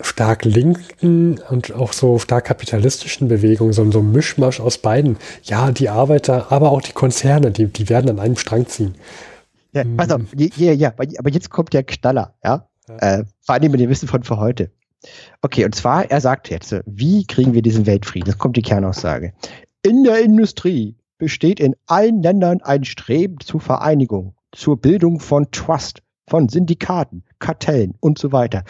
[0.00, 5.16] stark linken und auch so stark kapitalistischen Bewegungen, so, so ein Mischmasch aus beiden.
[5.42, 8.94] Ja, die Arbeiter, aber auch die Konzerne, die, die werden an einem Strang ziehen.
[9.76, 12.66] Ja, pass auf, ja, ja, ja, aber jetzt kommt der Knaller, ja.
[12.88, 12.96] ja.
[12.96, 14.70] Äh, vor allem mit dem Wissen von für heute.
[15.42, 18.26] Okay, und zwar, er sagt jetzt, wie kriegen wir diesen Weltfrieden?
[18.26, 19.34] Das kommt die Kernaussage.
[19.82, 26.02] In der Industrie besteht in allen Ländern ein Streben zur Vereinigung, zur Bildung von Trust,
[26.26, 28.64] von Syndikaten, Kartellen und so weiter.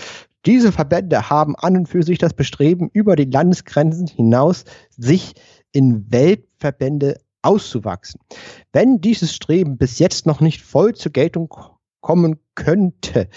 [0.45, 5.35] Diese Verbände haben an und für sich das Bestreben, über die Landesgrenzen hinaus sich
[5.73, 8.21] in Weltverbände auszuwachsen.
[8.73, 11.53] Wenn dieses Streben bis jetzt noch nicht voll zur Geltung
[12.01, 13.29] kommen könnte,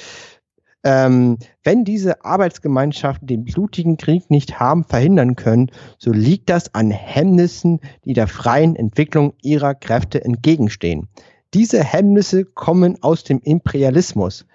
[0.84, 6.90] ähm, wenn diese Arbeitsgemeinschaften den blutigen Krieg nicht haben verhindern können, so liegt das an
[6.90, 11.10] Hemmnissen, die der freien Entwicklung ihrer Kräfte entgegenstehen.
[11.54, 14.46] Diese Hemmnisse kommen aus dem Imperialismus,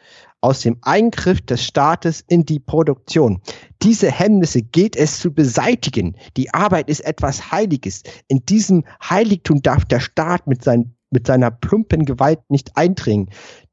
[0.40, 3.40] aus dem Eingriff des Staates in die Produktion.
[3.84, 6.16] Diese Hemmnisse geht es zu beseitigen.
[6.38, 8.02] Die Arbeit ist etwas Heiliges.
[8.28, 13.28] In diesem Heiligtum darf der Staat mit, sein, mit seiner plumpen Gewalt nicht eindringen.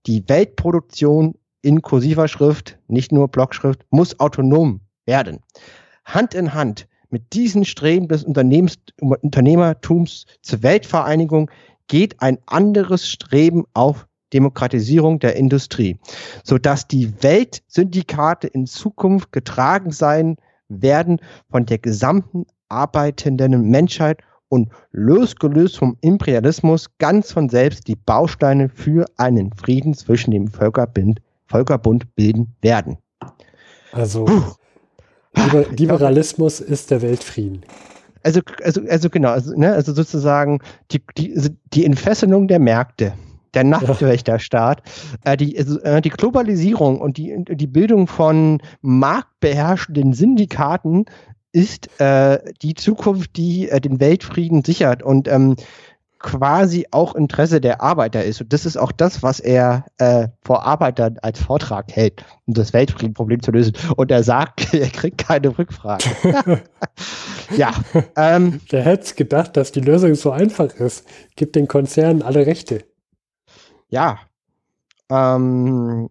[0.08, 5.40] Die Weltproduktion in kursiver Schrift, nicht nur Blockschrift, muss autonom werden.
[6.04, 11.50] Hand in Hand mit diesen Streben des Unternehmens, Unternehmertums zur Weltvereinigung
[11.88, 16.00] geht ein anderes Streben auf Demokratisierung der Industrie,
[16.44, 20.38] sodass die Weltsyndikate in Zukunft getragen sein
[20.70, 28.70] werden von der gesamten arbeitenden Menschheit und losgelöst vom Imperialismus ganz von selbst die Bausteine
[28.70, 32.98] für einen Frieden zwischen dem Völkerbund, Völkerbund bilden werden.
[33.92, 34.26] Also
[35.36, 37.62] Liber Liberalismus ist der Weltfrieden.
[38.24, 40.60] Also, also, also genau, also, ne, also sozusagen
[40.92, 43.14] die, die, die Entfesselung der Märkte
[43.54, 44.82] der Nachtwächterstaat,
[45.24, 51.06] äh, die, äh, die Globalisierung und die, die Bildung von marktbeherrschenden Syndikaten
[51.52, 55.56] ist äh, die Zukunft, die äh, den Weltfrieden sichert und ähm,
[56.22, 58.42] quasi auch Interesse der Arbeiter ist.
[58.42, 62.74] Und das ist auch das, was er äh, vor Arbeitern als Vortrag hält, um das
[62.74, 63.74] Weltfriedenproblem zu lösen.
[63.96, 66.04] Und er sagt, er kriegt keine Rückfrage.
[67.58, 67.72] ja.
[68.16, 71.06] Ähm, Wer hätte gedacht, dass die Lösung so einfach ist?
[71.36, 72.84] Gibt den Konzernen alle Rechte
[73.92, 74.20] ja,
[75.12, 76.10] ähm,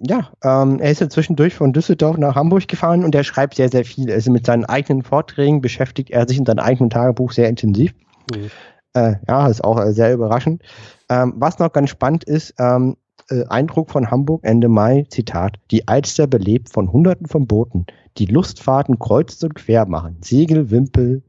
[0.00, 3.68] ja, ähm, er ist ja zwischendurch von Düsseldorf nach Hamburg gefahren und er schreibt sehr,
[3.68, 4.10] sehr viel.
[4.10, 7.92] Also mit seinen eigenen Vorträgen beschäftigt er sich in seinem eigenen Tagebuch sehr intensiv.
[8.34, 8.50] Mhm.
[8.94, 10.62] Äh, ja, ist auch äh, sehr überraschend.
[11.10, 12.96] Ähm, was noch ganz spannend ist, ähm,
[13.28, 17.84] äh, Eindruck von Hamburg Ende Mai, Zitat, die Alster belebt von Hunderten von Booten,
[18.16, 21.22] die Lustfahrten kreuz und quer machen, Segel, Wimpel,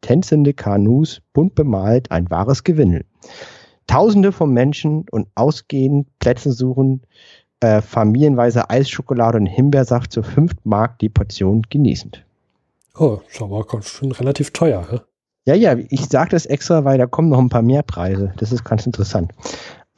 [0.00, 3.04] tänzende Kanus, bunt bemalt, ein wahres Gewinnel.
[3.86, 7.02] Tausende von Menschen und ausgehend Plätze suchen,
[7.60, 12.24] äh, familienweise Eisschokolade und Himbeersaft zu 5 Mark die Portion genießend.
[12.98, 15.00] Oh, ist aber schon relativ teuer, hä?
[15.46, 18.32] Ja, ja, ich sage das extra, weil da kommen noch ein paar mehr Preise.
[18.38, 19.32] Das ist ganz interessant.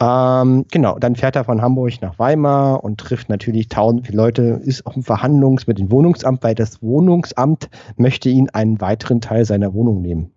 [0.01, 4.85] Ähm, genau, dann fährt er von Hamburg nach Weimar und trifft natürlich tausend Leute, ist
[4.85, 9.73] auch im Verhandlungs mit dem Wohnungsamt, weil das Wohnungsamt möchte ihn einen weiteren Teil seiner
[9.73, 10.31] Wohnung nehmen.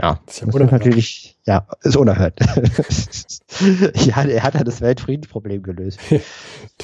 [0.00, 2.38] Ja, das ist, ist natürlich, ja, ist unerhört.
[3.94, 6.00] ja, er hat ja das Weltfriedensproblem gelöst.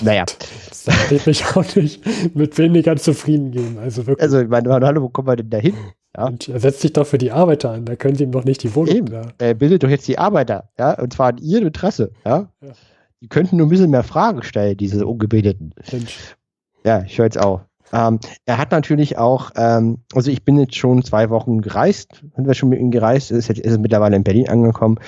[0.01, 0.25] naja.
[0.27, 2.03] Das wird mich auch nicht
[2.35, 3.79] mit weniger zufrieden geben.
[3.79, 4.23] Also wirklich.
[4.23, 5.75] Also, ich meine, hallo, wo kommen wir denn da hin?
[6.17, 6.27] Ja.
[6.27, 8.63] Und er setzt sich doch für die Arbeiter an, da können sie ihm doch nicht
[8.63, 8.95] die Wohnung.
[8.95, 9.13] Eben.
[9.13, 9.23] Ja.
[9.39, 12.49] Er bildet doch jetzt die Arbeiter, ja, und zwar in ihrem Interesse, ja.
[12.61, 12.73] ja.
[13.21, 15.75] Die könnten nur ein bisschen mehr Fragen stellen, diese Ungebildeten.
[15.93, 16.37] Mensch.
[16.85, 17.61] Ja, ich höre jetzt auch.
[17.93, 22.47] Ähm, er hat natürlich auch, ähm, also ich bin jetzt schon zwei Wochen gereist, sind
[22.47, 24.99] wir schon mit ihm gereist, ist jetzt ist mittlerweile in Berlin angekommen.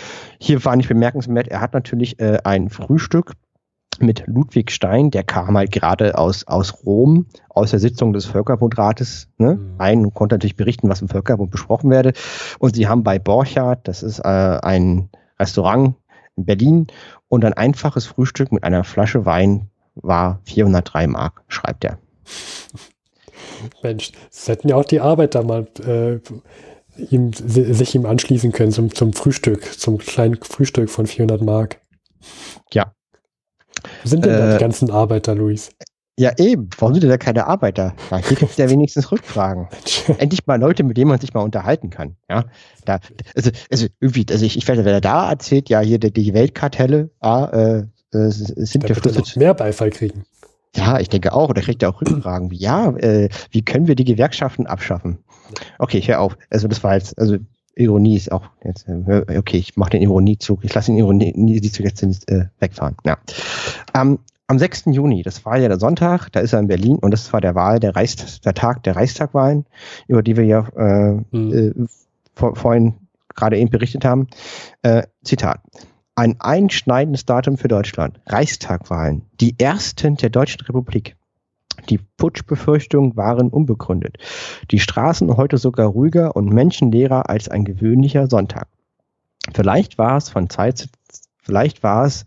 [0.41, 3.35] Hier war nicht bemerkenswert, er hat natürlich äh, ein Frühstück
[4.01, 9.29] mit Ludwig Stein, der kam halt gerade aus, aus Rom, aus der Sitzung des Völkerbundrates
[9.39, 9.75] ne, mhm.
[9.79, 12.13] ein und konnte natürlich berichten, was im Völkerbund besprochen werde.
[12.59, 15.95] Und sie haben bei Borchardt, das ist äh, ein Restaurant
[16.37, 16.87] in Berlin,
[17.29, 21.99] und ein einfaches Frühstück mit einer Flasche Wein war 403 Mark, schreibt er.
[23.83, 26.19] Mensch, das hätten ja auch die Arbeiter mal äh,
[26.97, 31.81] ihm, sich ihm anschließen können zum, zum Frühstück, zum kleinen Frühstück von 400 Mark.
[32.73, 32.93] Ja,
[34.03, 35.71] wo sind denn äh, da die ganzen Arbeiter, Luis?
[36.19, 36.69] Ja, eben.
[36.79, 37.95] Warum sind denn da keine Arbeiter?
[38.11, 39.69] Ja, hier gibt es ja wenigstens Rückfragen.
[40.19, 42.17] Endlich mal Leute, mit denen man sich mal unterhalten kann.
[42.29, 42.45] Ja,
[42.85, 43.01] da,
[43.35, 46.35] also, also irgendwie, also ich, ich werde, wenn er da erzählt, ja, hier die, die
[46.35, 47.79] Weltkartelle, ah, äh,
[48.17, 49.37] äh, sind geflüstert.
[49.37, 50.25] mehr Beifall kriegen.
[50.75, 51.51] Ja, ich denke auch.
[51.51, 55.19] Oder kriegt er auch Rückfragen wie, ja, äh, wie können wir die Gewerkschaften abschaffen?
[55.79, 56.37] Okay, ich höre auf.
[56.51, 57.37] Also das war jetzt, also
[57.75, 62.03] Ironie ist auch jetzt, äh, okay, ich mache den Ironiezug, ich lasse den Ironiezug jetzt
[62.03, 62.97] nicht äh, wegfahren.
[63.05, 63.19] Ja.
[63.95, 64.85] Ähm, am 6.
[64.87, 67.55] Juni, das war ja der Sonntag, da ist er in Berlin und das war der
[67.55, 69.65] Wahl, der, Reichs, der Tag der Reichstagwahlen,
[70.09, 71.53] über die wir ja äh, mhm.
[71.53, 71.87] äh,
[72.35, 72.95] vor, vorhin
[73.35, 74.27] gerade eben berichtet haben.
[74.83, 75.61] Äh, Zitat.
[76.15, 78.21] Ein einschneidendes Datum für Deutschland.
[78.27, 79.23] Reichstagwahlen.
[79.41, 81.17] Die ersten der Deutschen Republik.
[81.89, 84.19] Die Putschbefürchtungen waren unbegründet.
[84.71, 88.69] Die Straßen heute sogar ruhiger und menschenleerer als ein gewöhnlicher Sonntag.
[89.55, 90.89] Vielleicht war es von Zeit zu,
[91.43, 92.27] vielleicht war es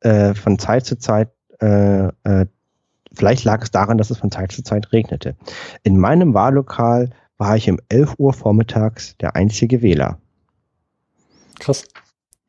[0.00, 1.30] äh, von Zeit zu Zeit,
[1.60, 2.46] äh, äh,
[3.12, 5.36] vielleicht lag es daran, dass es von Zeit zu Zeit regnete.
[5.82, 10.18] In meinem Wahllokal war ich um 11 Uhr vormittags der einzige Wähler.
[11.58, 11.84] Krass.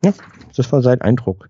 [0.04, 0.14] Ja,
[0.56, 1.50] das war sein Eindruck.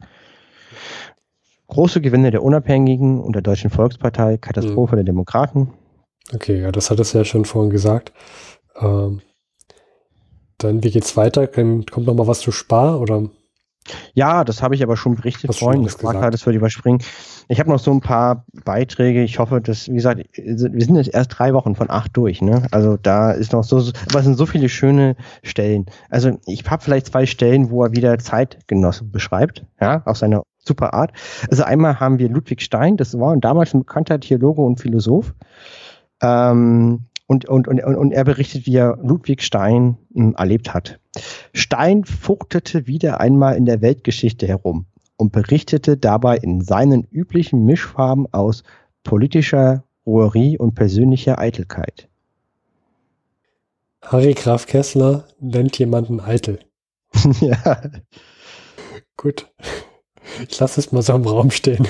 [1.67, 4.97] Große Gewinne der Unabhängigen und der Deutschen Volkspartei, Katastrophe mhm.
[4.97, 5.73] der Demokraten.
[6.33, 8.11] Okay, ja, das hat es ja schon vorhin gesagt.
[8.79, 9.21] Ähm,
[10.57, 11.47] dann, wie geht's weiter?
[11.47, 13.29] Kommt noch mal was zu Spar oder?
[14.13, 15.83] Ja, das habe ich aber schon berichtet vorhin.
[15.83, 17.01] Das war das würde ich überspringen.
[17.51, 19.23] Ich habe noch so ein paar Beiträge.
[19.23, 22.43] Ich hoffe, dass, wie gesagt, wir sind jetzt erst drei Wochen von acht durch.
[22.43, 22.67] Ne?
[22.69, 25.87] Also da ist noch so, aber es sind so viele schöne Stellen.
[26.11, 30.93] Also ich habe vielleicht zwei Stellen, wo er wieder Zeitgenossen beschreibt, ja, auf seine super
[30.93, 31.11] Art.
[31.49, 35.33] Also einmal haben wir Ludwig Stein, das war damals ein bekannter Theologe und Philosoph.
[36.21, 40.99] Ähm, und, und, und, und er berichtet, wie er Ludwig Stein hm, erlebt hat.
[41.53, 44.85] Stein fuchtete wieder einmal in der Weltgeschichte herum
[45.19, 48.63] und berichtete dabei in seinen üblichen Mischfarben aus
[49.03, 52.07] politischer Ruherie und persönlicher Eitelkeit.
[54.01, 56.59] Harry Graf Kessler nennt jemanden eitel.
[57.41, 57.81] ja.
[59.17, 59.51] Gut.
[60.47, 61.85] Ich lasse es mal so im Raum stehen.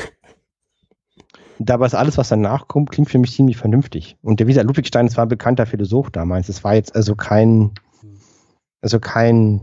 [1.59, 4.17] Dabei ist alles, was danach kommt, klingt für mich ziemlich vernünftig.
[4.23, 6.49] Und der Wieser Ludwigstein, das war ein bekannter Philosoph damals.
[6.49, 7.73] Es war jetzt also kein,
[8.81, 9.61] also kein,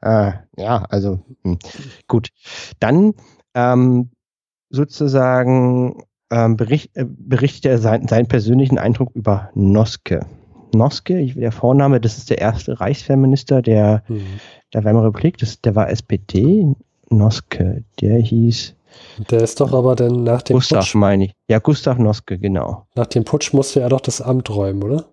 [0.00, 1.58] äh, ja, also hm.
[2.06, 2.28] gut.
[2.80, 3.14] Dann
[3.54, 4.10] ähm,
[4.70, 10.26] sozusagen ähm, bericht, äh, berichtet er sein, seinen persönlichen Eindruck über Noske.
[10.74, 14.40] Noske, der Vorname, das ist der erste Reichswehrminister der, mhm.
[14.74, 16.74] der Weimarer Republik, das, der war SPD,
[17.08, 18.74] Noske, der hieß.
[19.30, 20.94] Der ist doch aber dann nach dem Gustav, Putsch.
[20.94, 21.32] meine ich.
[21.48, 22.86] Ja, Gustav Noske, genau.
[22.94, 25.06] Nach dem Putsch musste er doch das Amt räumen, oder?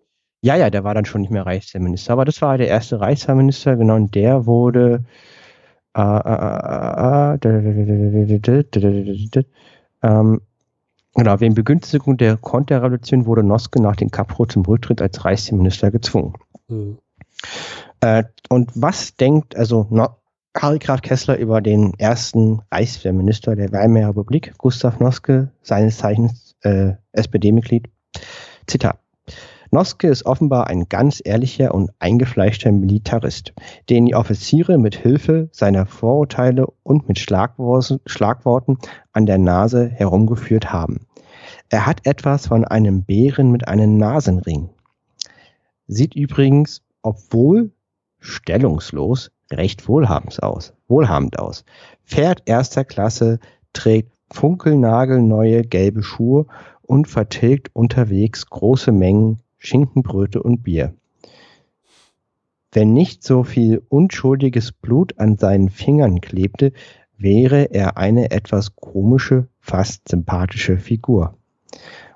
[0.45, 3.77] Ja, ja, der war dann schon nicht mehr Reichswehrminister, aber das war der erste Reichswehrminister,
[3.77, 5.03] genau, und der wurde
[10.03, 10.41] ähm,
[11.15, 16.33] Genau, wegen Begünstigung der Konterrevolution wurde Noske nach dem Kapro zum Rücktritt als Reichsminister gezwungen.
[16.67, 16.99] Mhm.
[18.01, 20.09] Äh, und was denkt also no
[20.55, 26.91] Harry Graf Kessler über den ersten Reichswehrminister der Weimarer Republik, Gustav Noske, seines Zeichens äh,
[27.13, 27.87] SPD-Mitglied?
[28.67, 28.99] Zitat.
[29.75, 33.51] Noske ist offenbar ein ganz ehrlicher und eingefleischter Militarist,
[33.89, 38.77] den die Offiziere mit Hilfe seiner Vorurteile und mit Schlagworten
[39.11, 41.05] an der Nase herumgeführt haben.
[41.67, 44.69] Er hat etwas von einem Bären mit einem Nasenring.
[45.87, 47.73] Sieht übrigens, obwohl
[48.19, 50.73] stellungslos, recht wohlhabend aus.
[50.87, 51.65] Wohlhabend aus.
[52.05, 53.39] Fährt erster Klasse,
[53.73, 56.45] trägt funkelnagelneue gelbe Schuhe
[56.81, 60.93] und vertilgt unterwegs große Mengen Schinkenbröte und Bier.
[62.71, 66.73] Wenn nicht so viel unschuldiges Blut an seinen Fingern klebte,
[67.17, 71.37] wäre er eine etwas komische, fast sympathische Figur.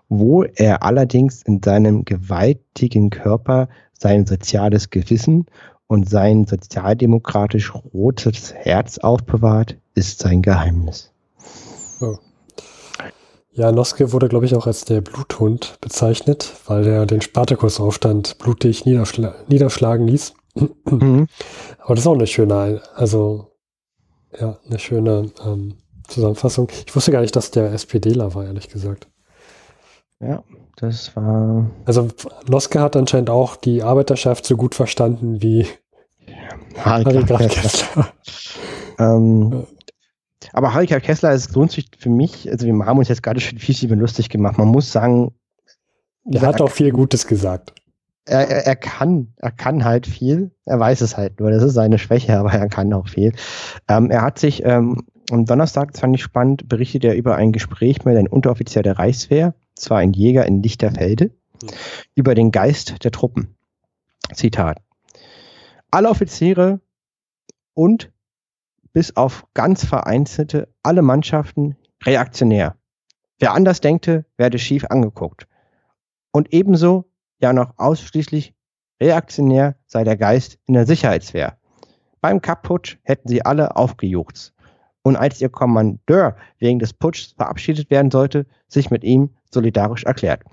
[0.10, 5.46] Wo er allerdings in seinem gewaltigen Körper sein soziales Gewissen
[5.88, 11.12] und sein sozialdemokratisch rotes Herz aufbewahrt, ist sein Geheimnis.
[12.02, 12.18] Oh.
[13.60, 18.86] Ja, Noske wurde, glaube ich, auch als der Bluthund bezeichnet, weil er den Spartakusaufstand blutig
[18.86, 20.34] niederschla niederschlagen ließ.
[20.90, 21.27] Mhm.
[21.80, 23.52] Aber das ist auch eine schöne, also
[24.40, 25.76] ja, eine schöne ähm,
[26.07, 26.69] Zusammenfassung.
[26.88, 29.10] Ich wusste gar nicht, dass der SPDler war, ehrlich gesagt.
[30.22, 30.41] Ja,
[30.77, 31.69] das war.
[31.84, 32.07] Also
[32.48, 35.68] Noske hat anscheinend auch die Arbeiterschaft so gut verstanden wie
[36.77, 38.07] Harry Kessler.
[38.99, 39.68] ähm,
[40.53, 43.60] aber Harry Kessler ist lohnt sich für mich, also wir haben uns jetzt gerade schon
[43.60, 44.57] viel, viel lustig gemacht.
[44.57, 45.34] Man muss sagen.
[46.32, 47.74] Er hat auch viel Gutes gesagt.
[48.26, 50.52] Er, er, er, kann, er kann halt viel.
[50.66, 51.49] Er weiß es halt nur.
[51.49, 53.34] Das ist seine Schwäche, aber er kann auch viel.
[53.88, 57.52] Ähm, er hat sich ähm, am Donnerstag, das fand ich spannend, berichtet er über ein
[57.52, 61.70] Gespräch mit einem Unteroffizier der Reichswehr, zwar ein Jäger in Lichterfelde, mhm.
[62.16, 63.56] über den Geist der Truppen.
[64.34, 64.78] Zitat.
[65.91, 66.82] Alle Offiziere
[67.74, 68.11] und
[69.00, 72.76] bis auf ganz vereinzelte alle Mannschaften reaktionär.
[73.40, 75.48] Wer anders denkte, werde schief angeguckt.
[76.34, 77.06] Und ebenso,
[77.40, 78.54] ja noch ausschließlich
[79.02, 81.58] reaktionär sei der Geist in der Sicherheitswehr.
[82.20, 84.54] Beim Kapp-Putsch hätten sie alle aufgejucht.
[85.02, 90.44] Und als ihr Kommandeur wegen des Putschs verabschiedet werden sollte, sich mit ihm solidarisch erklärt.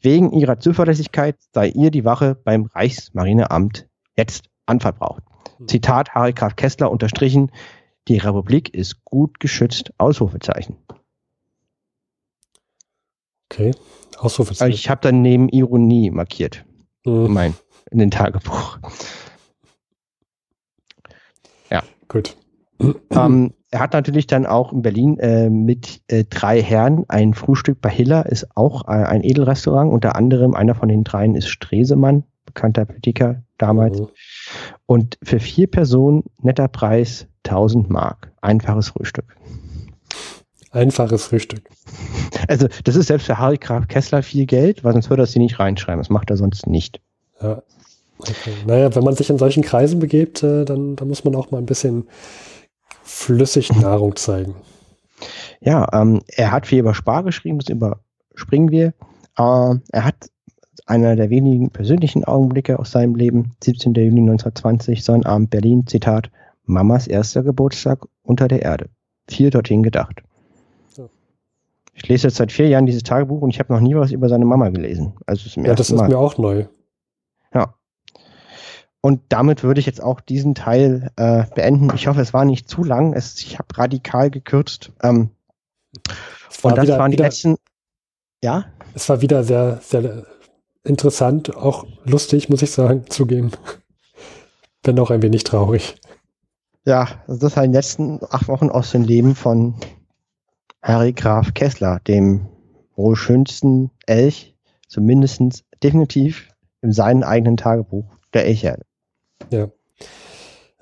[0.00, 5.24] Wegen ihrer Zuverlässigkeit sei ihr die Wache beim Reichsmarineamt jetzt anverbraucht.
[5.56, 5.66] Hm.
[5.66, 7.50] Zitat Harry Graf Kessler unterstrichen,
[8.10, 10.76] die Republik ist gut geschützt, Ausrufezeichen.
[13.48, 13.70] Okay,
[14.18, 14.74] Ausrufezeichen.
[14.74, 16.64] Ich habe dann neben Ironie markiert.
[17.06, 17.32] Mhm.
[17.32, 17.54] Mein,
[17.92, 18.78] in den Tagebuch.
[21.70, 21.84] Ja.
[22.08, 22.36] Gut.
[23.10, 27.80] Ähm, er hat natürlich dann auch in Berlin äh, mit äh, drei Herren ein Frühstück
[27.80, 29.92] bei Hiller, ist auch äh, ein Edelrestaurant.
[29.92, 34.00] Unter anderem einer von den dreien ist Stresemann, bekannter Politiker damals.
[34.00, 34.08] Mhm.
[34.86, 38.32] Und für vier Personen netter Preis 1000 Mark.
[38.40, 39.36] Einfaches Frühstück.
[40.72, 41.68] Einfaches Frühstück.
[42.48, 45.40] Also, das ist selbst für Harry Graf Kessler viel Geld, weil sonst würde er sie
[45.40, 46.00] nicht reinschreiben.
[46.00, 47.00] Das macht er sonst nicht.
[47.40, 47.62] Ja.
[48.18, 48.52] Okay.
[48.66, 51.58] Naja, wenn man sich in solchen Kreisen begebt, äh, dann, dann muss man auch mal
[51.58, 52.06] ein bisschen
[53.02, 54.54] flüssig Nahrung zeigen.
[55.60, 58.88] Ja, ähm, er hat viel über Spar geschrieben, das überspringen wir.
[59.38, 60.30] Äh, er hat
[60.86, 63.94] einer der wenigen persönlichen Augenblicke aus seinem Leben, 17.
[63.94, 66.30] Juni 1920, Sonnabend Berlin, Zitat,
[66.70, 68.88] Mamas erster Geburtstag unter der Erde.
[69.28, 70.22] Viel dorthin gedacht.
[71.94, 74.28] Ich lese jetzt seit vier Jahren dieses Tagebuch und ich habe noch nie was über
[74.28, 75.14] seine Mama gelesen.
[75.26, 76.08] Also ja, das ist Mal.
[76.08, 76.64] mir auch neu.
[77.52, 77.74] Ja.
[79.02, 81.90] Und damit würde ich jetzt auch diesen Teil äh, beenden.
[81.94, 83.12] Ich hoffe, es war nicht zu lang.
[83.12, 84.92] Es, ich habe radikal gekürzt.
[85.02, 85.30] Ähm,
[86.62, 87.56] und das wieder, waren die wieder, letzten.
[88.42, 88.66] Ja?
[88.94, 90.26] Es war wieder sehr, sehr
[90.84, 93.52] interessant, auch lustig, muss ich sagen, zugeben.
[94.82, 95.96] Bin auch ein wenig traurig.
[96.84, 99.74] Ja, also das waren die letzten acht Wochen aus dem Leben von
[100.82, 102.48] Harry Graf Kessler, dem
[102.96, 104.56] wohl schönsten Elch,
[104.88, 106.48] zumindest definitiv
[106.82, 108.84] in seinem eigenen Tagebuch der Elcherde.
[109.50, 109.68] Ja.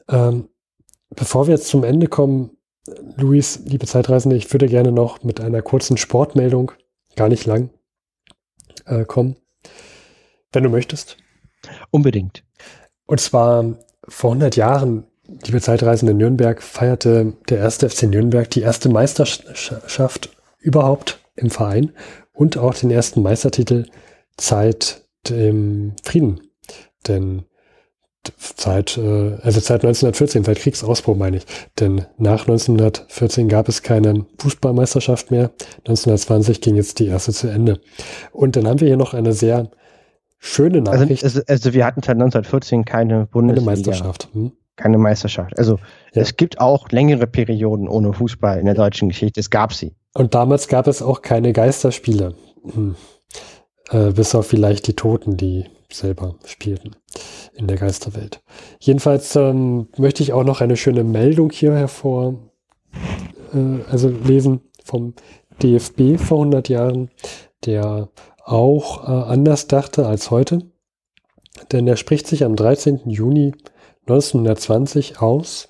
[0.09, 0.49] Ähm,
[1.11, 2.51] bevor wir jetzt zum Ende kommen,
[3.17, 6.73] Luis, liebe Zeitreisende, ich würde gerne noch mit einer kurzen Sportmeldung,
[7.17, 7.71] gar nicht lang,
[8.87, 9.37] äh, kommen.
[10.53, 11.19] Wenn du möchtest.
[11.91, 12.45] Unbedingt.
[13.07, 13.77] Und zwar
[14.07, 15.05] vor 100 Jahren,
[15.45, 21.93] liebe Zeitreisende Nürnberg, feierte der erste FC Nürnberg die erste Meisterschaft überhaupt im Verein
[22.33, 23.87] und auch den ersten Meistertitel
[24.39, 26.41] seit dem Frieden.
[27.07, 27.45] Denn
[28.37, 31.47] Seit, äh, also seit 1914, seit Kriegsausbruch meine ich.
[31.79, 35.51] Denn nach 1914 gab es keine Fußballmeisterschaft mehr.
[35.87, 37.81] 1920 ging jetzt die erste zu Ende.
[38.33, 39.71] Und dann haben wir hier noch eine sehr
[40.39, 41.25] schöne Also, Nachricht.
[41.25, 43.71] also, also wir hatten seit 1914 keine eine Bundesliga.
[43.71, 44.29] Meisterschaft.
[44.33, 44.53] Hm?
[44.79, 45.59] Keine Meisterschaft.
[45.59, 45.79] Also
[46.15, 46.23] Ja.
[46.23, 49.41] es gibt auch längere Perioden ohne Fußball in der deutschen Geschichte.
[49.41, 49.95] Es gab sie.
[50.15, 52.35] Und damals gab es auch keine Geisterspiele.
[52.73, 52.95] Hm.
[53.91, 56.97] Äh, bis auf vielleicht die Toten, die selber spielten
[57.55, 58.43] in der Geisterwelt.
[58.79, 62.35] Jedenfalls ähm, möchte ich auch noch eine schöne Meldung hier hervor,
[63.55, 65.15] äh, also lesen vom
[65.63, 67.11] DFB vor 100 Jahren,
[67.65, 68.11] der
[68.45, 70.61] auch äh, anders dachte als heute.
[71.73, 73.09] Denn er spricht sich am 13.
[73.11, 73.55] Juni
[74.09, 75.69] 1920 aus,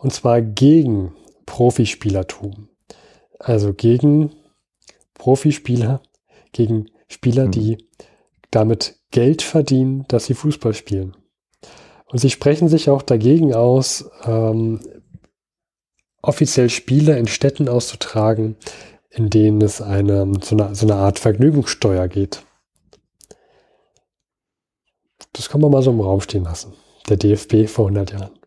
[0.00, 1.14] und zwar gegen
[1.46, 2.68] Profispielertum.
[3.38, 4.32] Also gegen
[5.14, 6.02] Profispieler,
[6.52, 7.50] gegen Spieler, Hm.
[7.50, 7.88] die
[8.50, 11.16] damit Geld verdienen, dass sie Fußball spielen.
[12.06, 14.80] Und sie sprechen sich auch dagegen aus, ähm,
[16.22, 18.56] offiziell Spiele in Städten auszutragen,
[19.10, 22.42] in denen es eine so, eine so eine Art Vergnügungssteuer geht.
[25.32, 26.72] Das kann man mal so im Raum stehen lassen.
[27.08, 28.38] Der DFB vor 100 Jahren.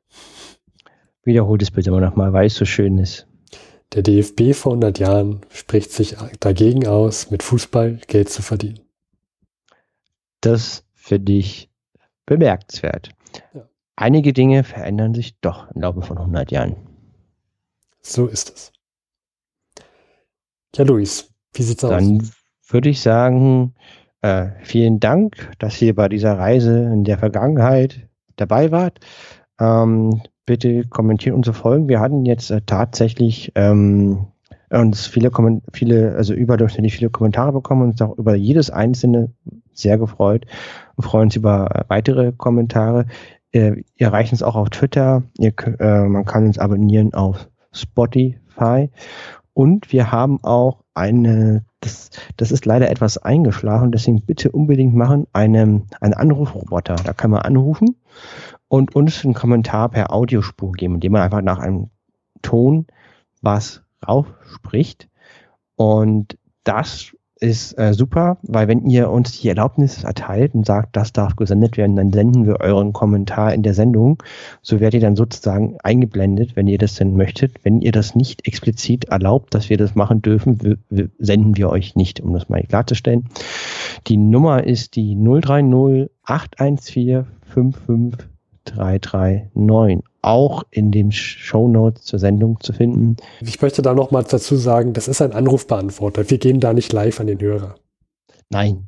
[1.24, 3.28] Wiederholt es bitte mal nochmal, weil es so schön ist.
[3.94, 8.80] Der DFB vor 100 Jahren spricht sich dagegen aus, mit Fußball Geld zu verdienen.
[10.40, 11.70] Das finde ich
[12.26, 13.10] bemerkenswert.
[13.54, 13.68] Ja.
[13.96, 16.76] Einige Dinge verändern sich doch im Laufe von 100 Jahren.
[18.02, 18.74] So ist es.
[20.76, 21.92] Ja, Luis, wie sieht's aus?
[21.92, 22.32] Dann
[22.68, 23.76] würde ich sagen,
[24.22, 28.08] äh, vielen Dank, dass ihr bei dieser Reise in der Vergangenheit
[28.42, 29.00] dabei wart.
[29.60, 31.88] Ähm, bitte kommentiert unsere Folgen.
[31.88, 34.28] Wir hatten jetzt äh, tatsächlich ähm,
[34.70, 35.32] uns viele,
[35.74, 39.32] viele, also überdurchschnittlich viele Kommentare bekommen und uns auch über jedes einzelne
[39.74, 40.46] sehr gefreut
[40.96, 43.06] und freuen uns über äh, weitere Kommentare.
[43.52, 45.24] Äh, ihr erreicht uns auch auf Twitter.
[45.38, 48.90] Ihr, äh, man kann uns abonnieren auf Spotify.
[49.54, 55.28] Und wir haben auch eine, das, das ist leider etwas eingeschlafen, deswegen bitte unbedingt machen,
[55.34, 56.96] eine, einen Anrufroboter.
[56.96, 57.98] Da kann man anrufen
[58.68, 61.90] und uns einen Kommentar per Audiospur geben, indem man einfach nach einem
[62.42, 62.88] Ton
[63.42, 65.10] was rausspricht.
[65.76, 71.12] Und das ist äh, super, weil wenn ihr uns die Erlaubnis erteilt und sagt, das
[71.12, 74.22] darf gesendet werden, dann senden wir euren Kommentar in der Sendung.
[74.62, 77.56] So werdet ihr dann sozusagen eingeblendet, wenn ihr das denn möchtet.
[77.64, 81.70] Wenn ihr das nicht explizit erlaubt, dass wir das machen dürfen, wir, wir, senden wir
[81.70, 83.26] euch nicht, um das mal klarzustellen.
[84.06, 90.11] Die Nummer ist die 030 814 55339.
[90.22, 93.18] Auch in den Show Notes zur Sendung zu finden.
[93.42, 96.30] Ich möchte da noch mal dazu sagen, das ist ein Anrufbeantworter.
[96.30, 97.76] Wir gehen da nicht live an den Hörer.
[98.50, 98.88] Nein.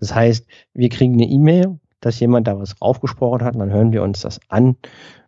[0.00, 4.02] Das heißt, wir kriegen eine E-Mail, dass jemand da was raufgesprochen hat, dann hören wir
[4.02, 4.76] uns das an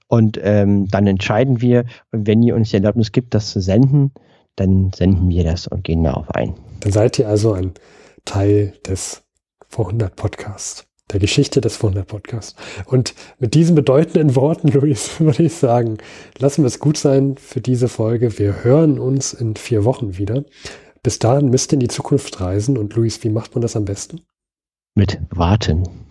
[0.07, 1.85] und ähm, dann entscheiden wir.
[2.13, 4.13] Und wenn ihr uns die Erlaubnis gibt, das zu senden,
[4.57, 6.55] dann senden wir das und gehen darauf ein.
[6.81, 7.73] Dann seid ihr also ein
[8.25, 9.23] Teil des
[9.69, 12.55] Vorhundert Podcasts, der Geschichte des Vorhundert Podcasts.
[12.87, 15.99] Und mit diesen bedeutenden Worten, Luis, würde ich sagen,
[16.39, 18.39] lassen wir es gut sein für diese Folge.
[18.39, 20.45] Wir hören uns in vier Wochen wieder.
[21.03, 22.77] Bis dahin müsst ihr in die Zukunft reisen.
[22.77, 24.21] Und Luis, wie macht man das am besten?
[24.95, 26.08] Mit Warten.